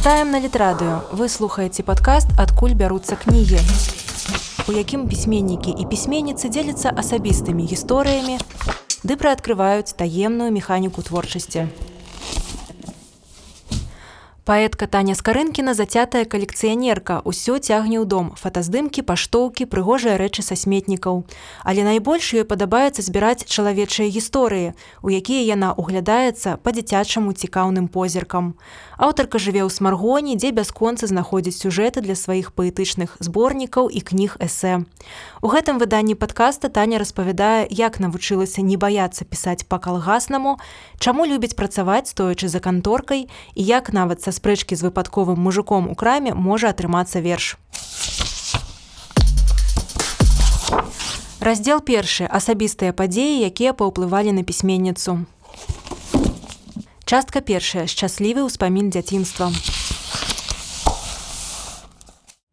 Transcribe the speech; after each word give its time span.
Вітаем 0.00 0.30
на 0.30 0.40
літрадыё. 0.40 1.00
Вы 1.12 1.28
слухаеце 1.28 1.82
падкаст, 1.82 2.28
адкуль 2.40 2.72
бяруцца 2.72 3.20
кнігі. 3.20 3.60
У 4.64 4.72
якім 4.72 5.04
пісьменнікі 5.04 5.76
і 5.76 5.84
пісьменніцы 5.84 6.48
дзеляцца 6.48 6.88
асабістымі 6.88 7.68
гісторыямі, 7.68 8.40
ды 9.04 9.12
прыадкрываюць 9.20 9.92
таемную 9.92 10.48
механіку 10.56 11.04
творчасці. 11.04 11.68
Паэтка 14.44 14.86
Таня 14.86 15.14
Скарынкіна 15.14 15.74
зацятая 15.74 16.24
калекцыянерка, 16.24 17.20
усё 17.28 17.60
цягне 17.60 18.00
ў 18.00 18.08
дом, 18.08 18.32
фотаздымкі, 18.40 19.04
паштоўкі, 19.04 19.68
прыгожыя 19.68 20.16
рэчы 20.16 20.40
са 20.40 20.56
сметнікаў. 20.56 21.28
Але 21.60 21.84
найбольш 21.84 22.32
ёй 22.32 22.48
падабаецца 22.48 23.04
збіраць 23.04 23.44
чалавечыя 23.44 24.08
гісторыі, 24.08 24.72
у 25.04 25.12
якія 25.12 25.44
яна 25.44 25.76
углядаецца 25.76 26.56
па-дзіцячаму 26.56 27.36
цікаўным 27.36 27.92
позіркам. 27.92 28.56
Аўтарка 28.96 29.36
жыве 29.36 29.60
ў 29.60 29.68
смаргоні, 29.68 30.40
дзе 30.40 30.56
бясконца 30.56 31.04
знаходзіць 31.04 31.60
сюжэты 31.60 32.00
для 32.00 32.16
сваіх 32.16 32.56
паэтычных 32.56 33.20
зборнікаў 33.20 33.92
і 33.92 34.00
кніг 34.00 34.40
эсэ. 34.40 34.88
У 35.44 35.48
гэтым 35.52 35.76
выданні 35.76 36.16
падкаста 36.16 36.72
Таня 36.72 36.96
распавядае, 36.96 37.68
як 37.68 38.00
навучылася 38.00 38.64
не 38.64 38.80
баяцца 38.80 39.28
пісаць 39.28 39.68
па-калгаснаму, 39.68 40.56
чаму 40.96 41.28
любіць 41.28 41.56
працаваць 41.60 42.08
стоячы 42.08 42.48
за 42.48 42.60
канторкай 42.64 43.28
і 43.52 43.62
як 43.62 43.92
нават 43.92 44.24
са 44.24 44.29
спрэчкі 44.32 44.74
з 44.74 44.88
выпадковым 44.88 45.38
мужиком 45.38 45.90
у 45.90 45.94
краме 45.94 46.34
можа 46.34 46.70
атрымацца 46.70 47.20
верш. 47.20 47.56
Раздзел 51.40 51.80
першы 51.80 52.28
асабістыя 52.28 52.92
падзеі, 52.92 53.40
якія 53.48 53.72
паўплывалі 53.72 54.32
на 54.36 54.44
пісьменніцу. 54.44 55.24
Частка 57.08 57.40
першая 57.40 57.88
шчаслівы 57.88 58.44
ўспамін 58.44 58.92
дзяцінства. 58.92 59.48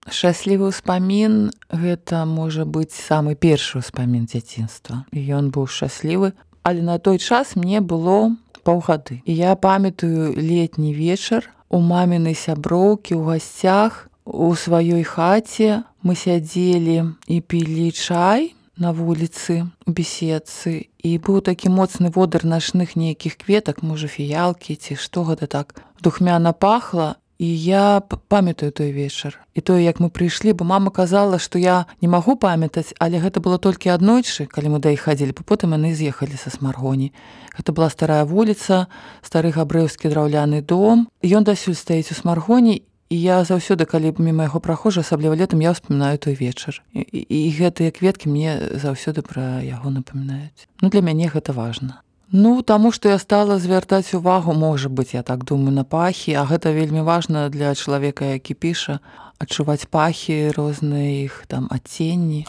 Шчаслівы 0.07 0.71
ўспамін 0.71 1.51
гэта 1.67 2.23
можа 2.23 2.63
быць 2.63 2.95
самы 2.95 3.35
першы 3.35 3.83
ўспамін 3.83 4.25
дзяцінства. 4.31 5.03
Ён 5.11 5.51
быў 5.51 5.67
шчаслівы, 5.67 6.31
але 6.63 6.81
на 6.81 6.95
той 6.97 7.19
час 7.19 7.59
мне 7.59 7.83
было 7.83 8.33
паўгады. 8.63 9.19
І 9.27 9.35
я 9.35 9.53
памятаю 9.59 10.31
летні 10.31 10.95
вечар, 10.95 11.51
у 11.69 11.79
мамінай 11.79 12.35
сяброўкі 12.35 13.15
ў 13.15 13.21
гасцях 13.35 14.07
у 14.23 14.51
сваёй 14.55 15.03
хаце. 15.03 15.83
Мы 16.03 16.15
сядзелі 16.15 17.17
і 17.27 17.37
пілі 17.41 17.91
чай 17.91 18.55
на 18.77 18.93
вуліцы 18.93 19.67
у 19.85 19.91
беседцы. 19.91 20.87
І 21.03 21.09
быў 21.19 21.41
такі 21.41 21.73
моцны 21.73 22.11
водар 22.13 22.45
начных 22.45 22.95
нейкіх 22.95 23.35
кветак 23.35 23.83
можа 23.83 24.07
фіялкі 24.07 24.75
ці 24.75 24.95
што 24.95 25.27
гэта 25.27 25.47
так. 25.47 25.75
Духмяна 25.99 26.53
пахла 26.53 27.17
і 27.39 27.57
я 27.63 28.01
памятаю 28.27 28.71
той 28.71 28.91
вечар 28.91 29.39
і 29.53 29.61
тое 29.61 29.83
як 29.83 29.99
мы 29.99 30.09
прыйшлі 30.09 30.53
бо 30.57 30.65
мама 30.65 30.89
казала 30.91 31.37
што 31.39 31.59
я 31.61 31.85
не 32.01 32.07
магу 32.07 32.35
памятаць 32.35 32.93
але 32.99 33.21
гэта 33.21 33.39
было 33.39 33.57
толькі 33.61 33.93
аднойчы 33.93 34.45
калі 34.49 34.75
мы 34.75 34.79
да 34.79 34.89
іх 34.89 35.05
хадзілі 35.05 35.37
потым 35.45 35.77
яны 35.77 35.93
з'ехалі 35.93 36.37
са 36.37 36.49
смаргоні. 36.49 37.13
Гэта 37.57 37.73
была 37.73 37.89
старая 37.89 38.25
вуліца 38.25 38.87
стары 39.21 39.53
габрэўскі 39.53 40.09
драўляны 40.09 40.61
дом. 40.61 41.09
Ён 41.21 41.43
дасюль 41.43 41.77
стаіць 41.77 42.11
у 42.11 42.17
смаргоні 42.17 42.81
і 43.09 43.15
я 43.15 43.43
заўсёды 43.45 43.85
калі 43.85 44.11
б 44.11 44.21
міма 44.21 44.49
яго 44.49 44.59
прахожа 44.59 45.01
асабліва 45.01 45.37
летам 45.37 45.61
я 45.61 45.71
ўспамінаю 45.71 46.17
той 46.17 46.35
вечар. 46.35 46.81
І, 46.93 47.05
і, 47.05 47.21
і 47.21 47.49
гэтыя 47.53 47.93
кветкі 47.93 48.33
мне 48.33 48.57
заўсёды 48.75 49.21
пра 49.21 49.61
яго 49.63 49.93
напамінаюць. 49.93 50.67
Ну 50.81 50.89
для 50.89 51.01
мяне 51.01 51.29
гэта 51.29 51.53
важна 51.53 52.01
Ну 52.31 52.61
таму 52.61 52.91
што 52.91 53.07
я 53.07 53.19
стала 53.23 53.55
звяртаць 53.55 54.11
увагу 54.11 54.51
можа 54.51 54.89
быць 54.91 55.15
я 55.15 55.23
так 55.23 55.47
думаю 55.47 55.71
на 55.71 55.83
пахі 55.87 56.35
а 56.35 56.43
гэта 56.43 56.75
вельмі 56.75 56.99
важна 56.99 57.47
для 57.47 57.71
чалавека 57.71 58.35
які 58.35 58.51
піша 58.51 58.99
адчуваць 59.39 59.87
пахі 59.87 60.51
розныя 60.51 61.23
іх 61.23 61.47
там 61.47 61.71
адценні. 61.71 62.43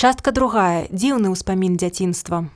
Частка 0.00 0.32
другая. 0.32 0.88
Дзіўны 0.88 1.28
ўспамін 1.28 1.76
дзяцінства. 1.76 2.48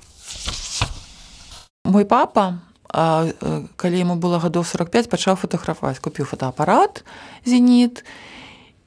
Мой 1.84 2.08
папа 2.08 2.64
а, 2.88 3.28
калі 3.76 4.00
яму 4.00 4.16
было 4.16 4.40
гадоў 4.40 4.64
45 4.64 5.12
пачаў 5.12 5.36
фотаграфаваць 5.36 6.00
купіў 6.00 6.24
фотоапарат 6.24 7.04
зеніт 7.44 8.00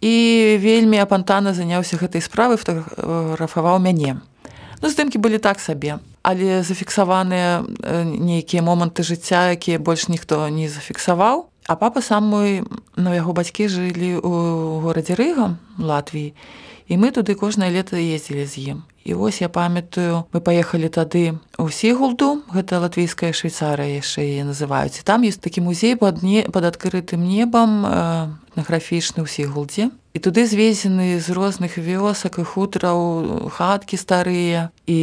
і 0.02 0.14
вельмі 0.58 0.98
апантана 1.06 1.54
заняўся 1.54 2.02
гэтай 2.02 2.26
справай 2.26 2.58
фотаграфаваў 2.58 3.78
мяне 3.78 4.18
Ну 4.82 4.90
здымкі 4.90 5.22
былі 5.22 5.38
так 5.38 5.62
сабе, 5.62 6.02
але 6.26 6.66
зафіксаваныя 6.66 7.62
нейкія 8.06 8.66
моманты 8.66 9.06
жыцця, 9.06 9.54
якія 9.54 9.78
больш 9.78 10.10
ніхто 10.10 10.50
не 10.50 10.66
зафіксаваў. 10.70 11.46
А 11.70 11.76
папа 11.78 12.02
сам 12.02 12.26
мой 12.26 12.66
на 12.98 13.14
яго 13.14 13.38
бацькі 13.38 13.70
жылі 13.70 14.18
ў 14.18 14.82
горадзе 14.82 15.14
Рыга 15.14 15.54
Латвіі. 15.78 16.34
І 16.90 16.98
мы 16.98 17.14
туды 17.14 17.38
кожнае 17.38 17.70
лета 17.70 17.96
ездзілі 17.96 18.46
з 18.50 18.54
ім. 18.74 18.80
І 19.06 19.14
вось 19.14 19.42
я 19.42 19.50
памятаю, 19.50 20.26
мы 20.34 20.42
паехалі 20.42 20.90
тады 20.90 21.38
ў 21.62 21.70
сігулду, 21.70 22.42
гэта 22.50 22.82
латвійская 22.82 23.38
швейцарыя 23.38 24.02
яшчэ 24.02 24.26
яе 24.26 24.44
называюць. 24.50 25.06
Там 25.06 25.22
ёсць 25.22 25.38
такі 25.38 25.62
музей 25.62 25.94
пад, 25.94 26.26
не, 26.26 26.42
пад 26.50 26.74
адкрытым 26.74 27.22
небам 27.22 27.86
этнаграфічны 27.86 29.22
ў 29.22 29.30
сігулдзе 29.30 29.94
і 30.14 30.20
туды 30.20 30.44
звезены 30.46 31.20
з 31.20 31.30
розных 31.32 31.80
вёсак 31.80 32.40
і 32.40 32.44
хутраў 32.44 33.00
хаткі 33.52 33.96
старыя 33.96 34.70
і 34.88 35.00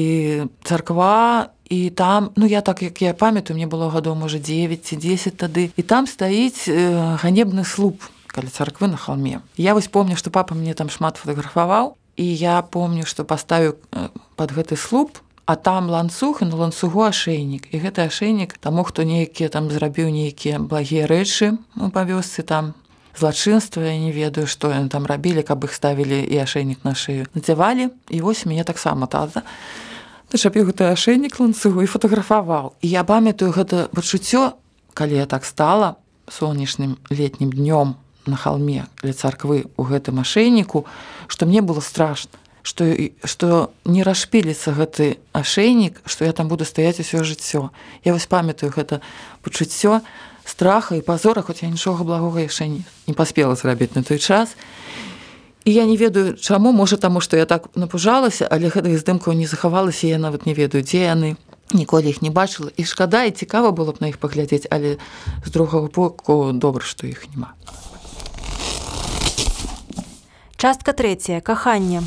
царква 0.65 1.49
і 1.69 1.91
там 1.91 2.31
ну 2.37 2.47
я 2.47 2.61
так 2.61 2.83
як 2.83 3.01
я 3.03 3.15
памятаю 3.15 3.57
мне 3.57 3.67
было 3.67 3.89
гадоў 3.89 4.15
можа 4.15 4.39
9 4.39 4.85
ці 4.85 4.97
10 4.97 5.37
тады. 5.37 5.71
І 5.77 5.83
там 5.83 6.07
стаіць 6.07 6.69
э, 6.69 7.17
ганебны 7.23 7.65
слуп 7.65 8.03
каля 8.27 8.49
царквы 8.53 8.89
на 8.89 8.97
холме 8.97 9.41
я 9.57 9.75
вось 9.75 9.89
помню 9.89 10.17
што 10.17 10.31
папа 10.31 10.55
мне 10.55 10.75
там 10.75 10.91
шмат 10.91 11.17
фотаграфаваў 11.17 11.97
і 12.17 12.25
я 12.25 12.61
помню 12.63 13.07
што 13.07 13.25
паставіў 13.25 13.77
э, 13.93 14.09
под 14.37 14.53
гэты 14.53 14.77
слуп 14.77 15.19
а 15.49 15.57
там 15.57 15.89
ланцуг 15.89 16.43
на 16.43 16.53
ланцугу 16.53 17.09
ашейнік. 17.09 17.73
І 17.73 17.81
гэты 17.81 18.05
ашейнік 18.05 18.61
таму 18.61 18.85
хто 18.85 19.03
нейкія 19.09 19.49
там 19.49 19.73
зрабіў 19.73 20.13
нейкія 20.13 20.61
благія 20.61 21.09
рэчы 21.09 21.57
ну, 21.73 21.89
па 21.89 22.05
вёсцы 22.05 22.45
там 22.45 22.77
злачынства 23.19 23.83
я 23.83 23.99
не 23.99 24.13
ведаю 24.13 24.47
што 24.47 24.71
яны 24.71 24.89
там 24.89 25.07
рабілі 25.07 25.43
каб 25.43 25.67
іх 25.67 25.75
ставілі 25.75 26.23
і 26.23 26.37
ашейнік 26.39 26.87
на 26.87 26.95
шыю 26.95 27.27
надзявалі 27.35 27.91
і 28.09 28.21
вось 28.23 28.47
мяне 28.47 28.65
таксама 28.65 29.11
таза 29.11 29.43
зачапіў 30.33 30.71
гэты 30.71 30.93
ашейнік 30.93 31.41
ланцугу 31.41 31.83
і 31.83 31.89
фатаграфаваў. 31.89 32.77
І 32.85 32.89
я 32.89 33.05
памятаю 33.05 33.53
гэта 33.53 33.89
пачуццё 33.91 34.53
калі 34.95 35.15
я 35.17 35.27
так 35.27 35.45
стала 35.45 35.97
сонечным 36.29 36.99
летнім 37.11 37.51
днём 37.51 37.97
на 38.27 38.37
холме 38.37 38.87
ля 39.03 39.13
царквы 39.13 39.67
у 39.77 39.83
гэтым 39.89 40.21
ашейніку 40.21 40.85
што 41.27 41.47
мне 41.47 41.63
было 41.63 41.81
страшно 41.81 42.37
што 42.63 42.85
што 43.25 43.73
не 43.89 44.05
расшпіліцца 44.05 44.77
гэты 44.77 45.17
ашейнік 45.33 46.05
што 46.05 46.29
я 46.29 46.33
там 46.33 46.49
буду 46.49 46.65
стаяць 46.69 47.01
усё 47.01 47.25
жыццё. 47.25 47.71
Я 48.05 48.13
вось 48.13 48.27
памятаю 48.27 48.73
гэта 48.73 49.01
пачуццё 49.43 50.05
страха 50.49 50.97
і 50.97 51.05
пазора 51.05 51.43
хоць 51.43 51.63
я 51.63 51.69
нічога 51.69 52.05
благога 52.05 52.41
яшчэ 52.41 52.69
не, 52.73 52.81
не 53.07 53.15
паспела 53.15 53.55
зрабіць 53.55 53.95
на 53.95 54.03
той 54.03 54.19
час. 54.19 54.57
І 55.65 55.73
я 55.73 55.85
не 55.85 55.97
ведаю 55.97 56.33
чаму 56.41 56.73
можа 56.73 56.97
таму 56.97 57.21
што 57.21 57.37
я 57.37 57.45
так 57.45 57.69
напужалася 57.77 58.49
але 58.51 58.73
гэтых 58.73 58.97
здымкаў 58.97 59.37
не 59.37 59.47
захавалася 59.47 60.09
я 60.09 60.19
нават 60.19 60.47
не 60.47 60.55
ведаю 60.57 60.81
дзе 60.81 61.05
яны 61.13 61.37
ніколі 61.77 62.09
іх 62.09 62.23
не 62.25 62.31
бачыла 62.33 62.73
і 62.77 62.85
шкада 62.85 63.29
і 63.29 63.37
цікава 63.37 63.77
было 63.77 63.93
б 63.93 64.01
на 64.01 64.09
іх 64.09 64.17
паглядзець 64.17 64.65
але 64.71 64.97
з 65.45 65.51
другого 65.53 65.93
боку 65.93 66.53
добра 66.57 66.81
што 66.81 67.05
іх 67.05 67.29
няма 67.29 67.53
частка 70.57 70.93
третья. 70.93 71.41
Каханне. 71.41 72.03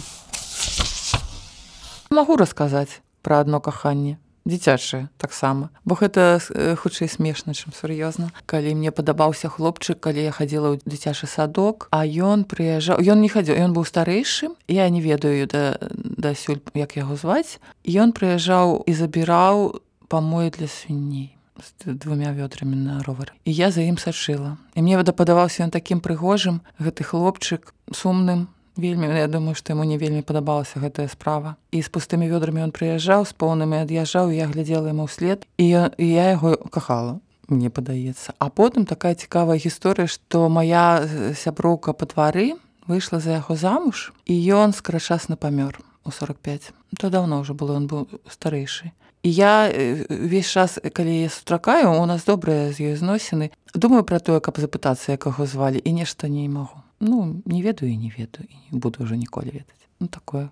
Магу 2.10 2.36
расказаць 2.36 3.00
пра 3.22 3.40
адно 3.46 3.62
каханне 3.62 4.18
дзіцячае 4.46 5.10
таксама. 5.18 5.70
Бо 5.86 5.96
гэта 5.96 6.42
хутчэй 6.82 7.08
смешна 7.08 7.54
чым 7.54 7.74
сур'ёзна. 7.74 8.32
Калі 8.46 8.76
мне 8.76 8.92
падабаўся 8.92 9.50
хлопчык 9.50 10.00
калі 10.02 10.24
я 10.26 10.32
хадзіла 10.32 10.76
ў 10.76 10.82
дзіцячы 10.86 11.30
садок 11.30 11.88
а 11.92 12.06
ён 12.06 12.46
прыязджаў 12.50 13.02
ён 13.02 13.22
не 13.22 13.30
хадзіў 13.30 13.58
ён 13.58 13.72
быў 13.78 13.86
старэйшым 13.86 14.58
я 14.68 14.90
не 14.90 15.02
ведаю 15.02 15.46
да 15.46 15.78
дасюль 15.94 16.62
як 16.74 16.98
яго 16.98 17.16
зваць. 17.16 17.62
Ён 17.86 18.14
прыязджаў 18.14 18.86
і 18.86 18.94
забіраў 18.94 19.82
памоі 20.08 20.50
для 20.50 20.68
свіней 20.68 21.38
двумя 21.86 22.34
вёдрамі 22.34 22.76
на 22.76 23.04
ровар. 23.04 23.34
І 23.46 23.54
я 23.54 23.72
за 23.72 23.82
ім 23.82 23.98
сачыла. 23.98 24.58
І 24.76 24.82
мне 24.82 24.98
вада 24.98 25.14
падаваўся 25.14 25.64
ён 25.64 25.72
такім 25.72 26.02
прыгожым 26.02 26.62
гэты 26.80 27.04
хлопчык 27.06 27.74
сумным 27.94 28.50
вельмі 28.78 29.08
я 29.08 29.28
думаю 29.28 29.56
што 29.56 29.74
яму 29.74 29.84
не 29.84 29.98
вельмі 29.98 30.22
падабалася 30.22 30.80
гэтая 30.80 31.08
справа. 31.12 31.56
І 31.72 31.82
з 31.82 31.90
пустымі 31.90 32.30
вёдрамі 32.32 32.64
ён 32.68 32.72
прыязджаў 32.72 33.26
з 33.26 33.34
поўнымі 33.36 33.84
ад'язджаў 33.84 34.32
я 34.32 34.48
глядзела 34.48 34.92
яму 34.92 35.06
ўслед 35.06 35.46
і 35.58 35.66
я, 35.68 35.84
і 35.98 36.06
я 36.08 36.36
яго 36.36 36.56
кахала 36.72 37.20
мне 37.48 37.70
падаецца. 37.70 38.34
А 38.40 38.50
потым 38.50 38.88
такая 38.88 39.16
цікавая 39.16 39.60
гісторыя 39.60 40.08
што 40.08 40.48
моя 40.50 41.04
сяброўка 41.36 41.94
па 41.94 42.08
твары 42.08 42.56
выйшла 42.88 43.20
за 43.20 43.44
яго 43.44 43.56
замуж 43.56 44.14
і 44.26 44.34
ён 44.34 44.74
скрачасна 44.74 45.36
памёр 45.36 45.80
у 46.04 46.12
45 46.12 46.72
то 46.98 47.10
давно 47.10 47.40
уже 47.40 47.54
было 47.54 47.76
он 47.76 47.88
быў 47.88 48.08
старэйшы. 48.28 48.92
І 49.24 49.30
я 49.30 49.70
увесь 50.10 50.50
час 50.50 50.80
калі 50.82 51.14
я 51.22 51.30
сустракаю 51.30 51.94
у 51.94 52.06
нас 52.06 52.26
добрыя 52.26 52.74
з 52.74 52.92
ёй 52.92 52.96
зносіны. 52.96 53.52
Думаю 53.74 54.04
пра 54.04 54.20
тое 54.20 54.40
каб 54.40 54.58
запытацца 54.58 55.14
якаго 55.14 55.46
звалі 55.46 55.78
і 55.78 55.92
нешта 55.92 56.28
не 56.28 56.50
магу 56.50 56.82
ну 57.02 57.42
не 57.46 57.62
ведаю 57.62 57.92
і 57.92 57.98
не 57.98 58.14
ведаю 58.18 58.48
і 58.50 58.56
не 58.72 58.80
буду 58.80 59.04
уже 59.04 59.18
ніколі 59.18 59.50
ведаць 59.52 59.90
ну 60.00 60.08
такое 60.08 60.50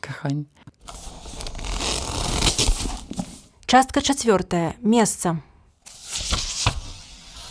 кахань. 0.00 0.46
Частка 3.66 4.02
чацвёртая 4.02 4.74
месца. 4.82 5.40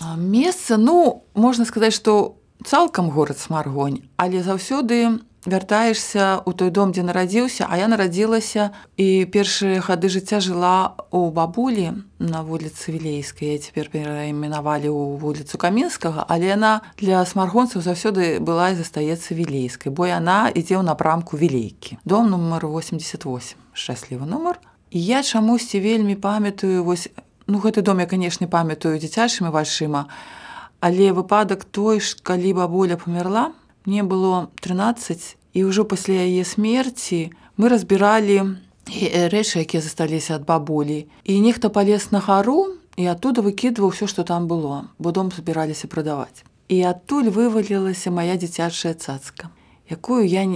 А, 0.01 0.15
месца 0.15 0.77
ну 0.77 1.23
можна 1.33 1.65
сказаць 1.65 1.95
што 1.95 2.35
цалкам 2.65 3.09
горад 3.09 3.39
смаргонь 3.39 4.03
але 4.17 4.43
заўсёды 4.43 5.23
вяртаешся 5.45 6.37
ў 6.45 6.51
той 6.53 6.69
дом 6.69 6.93
дзе 6.93 7.01
нарадзіўся 7.01 7.65
а 7.65 7.77
я 7.81 7.89
нарадзілася 7.89 8.69
і 8.97 9.25
першыя 9.25 9.81
гады 9.81 10.09
жыцця 10.13 10.37
жыла 10.37 10.93
у 11.09 11.33
бабулі 11.33 12.05
на 12.21 12.45
вуліцы 12.45 12.93
вілейскай. 12.93 13.57
Я 13.57 13.57
цяпер 13.57 13.89
перайменавалі 13.89 14.93
ў 14.93 15.17
вуліцу 15.17 15.57
каменскага 15.57 16.25
але 16.29 16.53
яна 16.53 16.85
для 17.01 17.25
смаргонцаў 17.25 17.81
заўсёды 17.81 18.37
была 18.37 18.69
і 18.69 18.77
застаецца 18.77 19.33
вілейскай 19.33 19.89
бо 19.89 20.05
яна 20.05 20.53
ідзе 20.53 20.77
ў 20.77 20.85
напрамку 20.85 21.41
вілейкі. 21.41 21.97
Дом 22.05 22.29
нумар 22.29 22.61
88 22.69 23.57
шчаслівы 23.73 24.29
нумар. 24.29 24.61
І 24.91 24.99
я 25.01 25.23
чамусьці 25.23 25.81
вельмі 25.81 26.15
памятаю 26.15 26.83
вось 26.83 27.09
ну 27.47 27.57
гэты 27.57 27.81
дом 27.81 27.99
я 27.99 28.05
канешне 28.05 28.45
памятаю 28.45 29.01
дзіцячымі 29.01 29.49
вачыма 29.49 30.05
але 30.81 31.13
выпадак 31.13 31.65
той 31.65 31.97
ж 32.01 32.17
калі 32.21 32.53
бабуля 32.61 32.97
памерла 33.01 33.51
мне 33.85 34.03
было 34.03 34.49
13 34.61 35.37
і 35.53 35.59
ўжо 35.65 35.85
пасля 35.85 36.25
яе 36.25 36.43
смерці 36.45 37.31
мы 37.57 37.69
разбіралі 37.69 38.57
рэчы 39.31 39.63
якія 39.63 39.81
засталіся 39.81 40.37
ад 40.37 40.45
бабулі 40.45 41.07
і 41.23 41.33
нехта 41.41 41.69
палез 41.69 42.11
на 42.11 42.19
гару 42.19 42.77
і 42.97 43.07
оттуда 43.07 43.41
выкідваў 43.41 43.91
все 43.95 44.07
што 44.07 44.23
там 44.23 44.47
было. 44.47 44.91
Бо 44.99 45.11
дом 45.11 45.31
збіраліся 45.31 45.87
прадаваць 45.87 46.43
і 46.71 46.81
адтуль 46.87 47.27
вывалілася 47.27 48.11
моя 48.11 48.37
дзіцячая 48.39 48.93
цацка 48.93 49.51
якую 49.89 50.23
я 50.23 50.47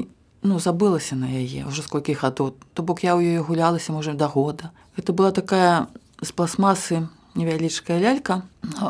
ну 0.45 0.59
забылася 0.59 1.15
на 1.19 1.27
яе 1.27 1.67
ўжо 1.67 1.83
сколькі 1.83 2.15
гадоў 2.15 2.55
то 2.73 2.83
бок 2.83 3.03
я 3.03 3.17
ў 3.17 3.35
ёй 3.35 3.43
гулялася 3.43 3.91
можа 3.91 4.13
да 4.13 4.27
года. 4.27 4.71
Это 4.95 5.11
была 5.11 5.31
такая 5.31 5.87
з 6.21 6.31
пластмасы 6.31 7.07
невялічкая 7.35 7.99
лялька 7.99 8.43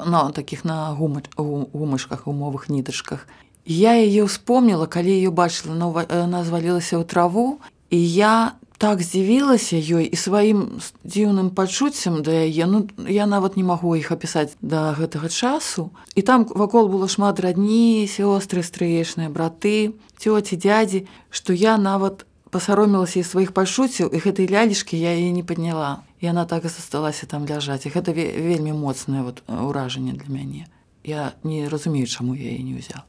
на 0.06 0.32
таких 0.32 0.64
на 0.66 0.94
гумачках 0.94 2.28
умовых 2.28 2.70
нітачках 2.70 3.28
Я 3.66 3.98
яе 3.98 4.30
ўспомніла, 4.30 4.86
калі 4.86 5.10
ее 5.10 5.34
бачыла, 5.34 5.74
она 6.06 6.46
звалілася 6.46 7.02
ў 7.02 7.04
траву 7.04 7.58
і 7.90 7.98
я 7.98 8.54
так 8.78 9.02
здзівілася 9.02 9.80
ёй 9.80 10.06
і 10.06 10.18
сваім 10.20 10.78
дзіўным 11.02 11.50
пачуццем 11.56 12.20
да 12.22 12.46
яе 12.46 12.68
ну 12.68 12.86
я 13.08 13.26
нават 13.26 13.56
не 13.58 13.64
магу 13.64 13.96
іх 13.96 14.12
апісаць 14.12 14.54
да 14.62 14.94
гэтага 14.94 15.34
часу. 15.34 15.90
І 16.14 16.22
там 16.22 16.46
вакол 16.46 16.92
было 16.94 17.08
шмат 17.08 17.40
радні, 17.40 18.06
сёстры, 18.06 18.62
стрыечныя 18.62 19.34
браты, 19.34 19.96
цёці, 20.20 20.60
дядзі, 20.60 21.08
што 21.32 21.58
я 21.58 21.82
нават 21.82 22.30
пасаромілася 22.52 23.20
і 23.20 23.28
сваіх 23.28 23.50
пачуццяў 23.56 24.12
і 24.12 24.22
гэтай 24.22 24.46
лялішкі 24.46 25.00
я 25.00 25.16
яе 25.16 25.32
не 25.32 25.44
падняла. 25.44 26.06
І 26.22 26.30
она 26.30 26.46
так 26.46 26.66
і 26.66 26.70
засталася 26.70 27.26
там 27.26 27.50
ляжаць. 27.50 27.86
І 27.86 27.94
гэта 27.96 28.14
вельмі 28.14 28.78
моцнае 28.78 29.24
вот, 29.24 29.42
ўражанне 29.48 30.14
для 30.14 30.30
мяне. 30.30 30.68
Я 31.04 31.34
не 31.44 31.68
разумею, 31.68 32.08
чаму 32.08 32.36
я 32.36 32.52
яе 32.52 32.64
не 32.64 32.76
ўзяла. 32.76 33.08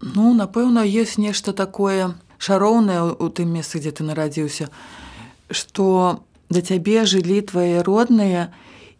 Ну, 0.00 0.32
напэўна, 0.34 0.84
ёсць 0.84 1.20
нешта 1.20 1.52
такое 1.52 2.16
шароўнае 2.40 3.12
ў 3.20 3.26
тым 3.36 3.52
месцы, 3.52 3.80
дзе 3.84 3.92
ты 3.92 4.04
нарадзіўся, 4.04 4.72
што 5.52 6.24
да 6.48 6.60
цябе 6.64 7.04
жылі 7.04 7.44
твае 7.44 7.84
родныя 7.84 8.48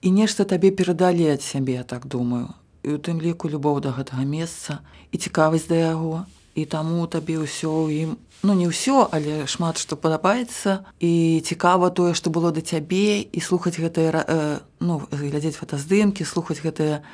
і 0.05 0.09
нешта 0.13 0.45
табе 0.45 0.71
перадалі 0.71 1.33
ад 1.33 1.43
сябе, 1.43 1.81
я 1.81 1.85
так 1.85 2.07
думаю. 2.07 2.53
І 2.85 2.97
у 2.97 2.99
тым 3.01 3.21
ліку 3.21 3.49
любоў 3.49 3.81
да 3.81 3.97
гэтага 3.97 4.29
месца 4.29 4.85
і 5.13 5.17
цікавасць 5.17 5.69
да 5.73 5.97
яго. 5.97 6.29
І 6.55 6.65
таму 6.69 7.07
табе 7.09 7.41
ўсё 7.41 7.71
ў 7.71 7.89
ім 8.05 8.11
ну 8.43 8.55
не 8.55 8.69
ўсё, 8.69 9.09
але 9.13 9.45
шмат 9.47 9.77
што 9.77 9.97
падабаецца 9.97 10.85
і 11.01 11.41
цікава 11.45 11.91
тое, 11.93 12.13
што 12.17 12.33
было 12.33 12.53
да 12.53 12.61
цябе 12.61 13.21
і 13.21 13.41
слухаць 13.41 13.77
гэтыя 13.77 14.25
э, 14.25 14.59
ну, 14.81 15.01
глядзець 15.13 15.57
фотаздымкі, 15.61 16.25
слухаць 16.25 16.61
гэтыя 16.65 17.05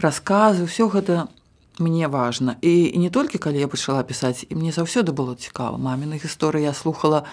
расказы, 0.00 0.68
ўсё 0.68 0.88
гэта 0.92 1.28
мне 1.78 2.08
важна 2.08 2.56
і, 2.60 2.92
не 2.98 3.10
толькі 3.10 3.38
калі 3.38 3.60
я 3.60 3.68
пачала 3.68 4.02
пісаць 4.02 4.46
і 4.48 4.54
мне 4.54 4.72
заўсёды 4.72 5.12
было 5.12 5.34
цікава 5.34 5.76
маміных 5.78 6.24
гісторый 6.24 6.62
я 6.62 6.72
слухала 6.72 7.24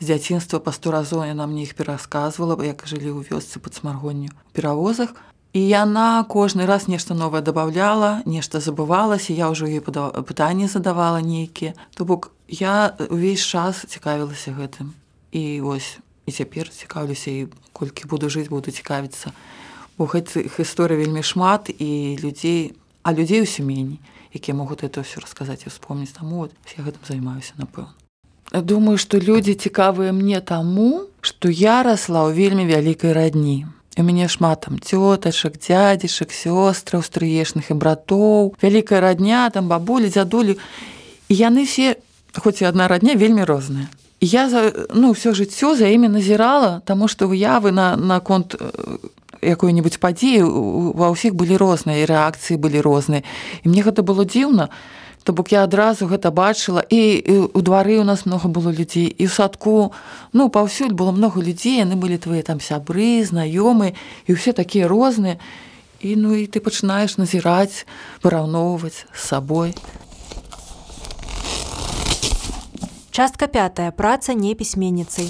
з 0.00 0.06
дзяцінства 0.06 0.58
па 0.58 0.72
сто 0.72 0.90
разоў 0.90 1.24
яна 1.24 1.46
мне 1.46 1.62
іх 1.62 1.74
пераказвала 1.74 2.56
як 2.64 2.86
жылі 2.86 3.12
ў 3.12 3.28
вёсцы 3.30 3.60
пад 3.60 3.74
смаргонню 3.74 4.32
перавозах 4.52 5.14
і 5.52 5.60
яна 5.66 6.24
кожны 6.28 6.66
раз 6.66 6.88
нешта 6.88 7.14
новае 7.14 7.42
дабаўляла 7.42 8.22
нешта 8.26 8.60
забывалася 8.60 9.32
я 9.32 9.50
ўжо 9.50 9.66
ёй 9.66 9.80
пытанні 9.80 10.68
задавала 10.68 11.20
нейкія 11.20 11.74
то 11.94 12.04
бок 12.04 12.30
я 12.50 12.96
увесь 13.10 13.46
час 13.46 13.86
цікавілася 13.86 14.50
гэтым. 14.50 14.90
І 15.30 15.62
ось 15.62 15.98
і 16.26 16.32
цяпер 16.32 16.68
цікаўлюся 16.68 17.30
і 17.30 17.46
колькі 17.72 18.10
буду 18.10 18.26
жыць 18.26 18.50
буду 18.50 18.70
цікавіцца. 18.74 19.30
Бо 19.98 20.10
гэтых 20.10 20.58
гісторый 20.58 20.98
вельмі 20.98 21.22
шмат 21.22 21.70
і 21.70 22.18
людзей 22.18 22.74
у 22.74 22.89
а 23.10 23.12
людзей 23.12 23.42
у 23.42 23.46
сямейні 23.46 23.98
якія 24.30 24.54
могуць 24.54 24.86
это 24.86 25.02
ўсё 25.02 25.18
расказаць 25.26 25.66
і 25.66 25.74
вспомніць 25.74 26.14
таму 26.14 26.46
вот 26.46 26.54
я 26.78 26.86
гэтым 26.86 27.02
займаюся 27.02 27.58
напэўна 27.58 27.90
думаю 28.62 28.98
што 29.02 29.18
людзі 29.18 29.58
цікавыя 29.58 30.14
мне 30.14 30.38
таму 30.40 31.10
што 31.20 31.50
я 31.50 31.82
расла 31.82 32.30
ў 32.30 32.38
вельмі 32.38 32.70
вялікай 32.70 33.10
радні 33.10 33.66
у 33.98 34.02
мяне 34.06 34.30
шмат 34.30 34.62
там 34.70 34.78
цётачак 34.78 35.58
дзядзішак 35.58 36.30
сёстраў 36.30 37.02
стрыечных 37.02 37.74
і 37.74 37.78
братоў 37.82 38.54
вялікая 38.62 39.02
радня 39.02 39.50
там 39.50 39.66
бабулі 39.66 40.06
дзядулі 40.06 40.54
яны 41.26 41.66
все 41.66 41.98
хоць 42.38 42.62
і 42.62 42.70
адна 42.70 42.86
радня 42.86 43.18
вельмі 43.18 43.42
розная 43.42 43.90
я 44.22 44.46
за 44.46 44.70
ну 44.94 45.18
ўсё 45.18 45.34
жыццё 45.34 45.74
за 45.74 45.90
імі 45.90 46.14
назірала 46.14 46.78
таму 46.86 47.10
што 47.10 47.26
выявы 47.26 47.74
на 47.74 47.98
наконт 47.98 48.54
якой-нибудь 49.42 50.00
падзеі 50.00 50.44
ва 50.94 51.10
ўсіх 51.10 51.34
былі 51.34 51.56
розныя 51.56 52.06
рэакцыі 52.06 52.60
былі 52.60 52.80
розныя 52.80 53.24
і 53.64 53.72
мне 53.72 53.82
гэта 53.82 54.04
было 54.06 54.24
дзіўна 54.24 54.70
то 55.24 55.32
бок 55.32 55.52
я 55.52 55.64
адразу 55.64 56.08
гэта 56.08 56.32
бачыла 56.32 56.80
і, 56.80 57.00
і 57.20 57.34
у 57.52 57.60
двары 57.60 58.00
у 58.00 58.04
нас 58.04 58.24
много 58.24 58.48
было 58.48 58.72
людзей 58.72 59.08
і 59.08 59.26
ў 59.26 59.32
садку 59.32 59.92
ну 60.32 60.48
паўсюль 60.48 60.92
было 60.92 61.12
много 61.12 61.40
людзей 61.40 61.84
яны 61.84 61.96
былі 61.96 62.16
твае 62.16 62.42
там 62.42 62.60
сябры 62.60 63.20
знаёмы 63.24 63.92
і 64.26 64.30
ўсе 64.32 64.52
такія 64.56 64.88
розныя 64.88 65.36
і 66.00 66.16
ну 66.16 66.32
і 66.32 66.48
ты 66.48 66.64
пачынаеш 66.64 67.20
назіраць 67.20 67.84
параўноўваць 68.24 69.04
з 69.12 69.20
сабой 69.20 69.76
частка 73.10 73.46
пятая. 73.48 73.90
Праца 73.92 74.32
не 74.32 74.54
пісьменніцай 74.54 75.28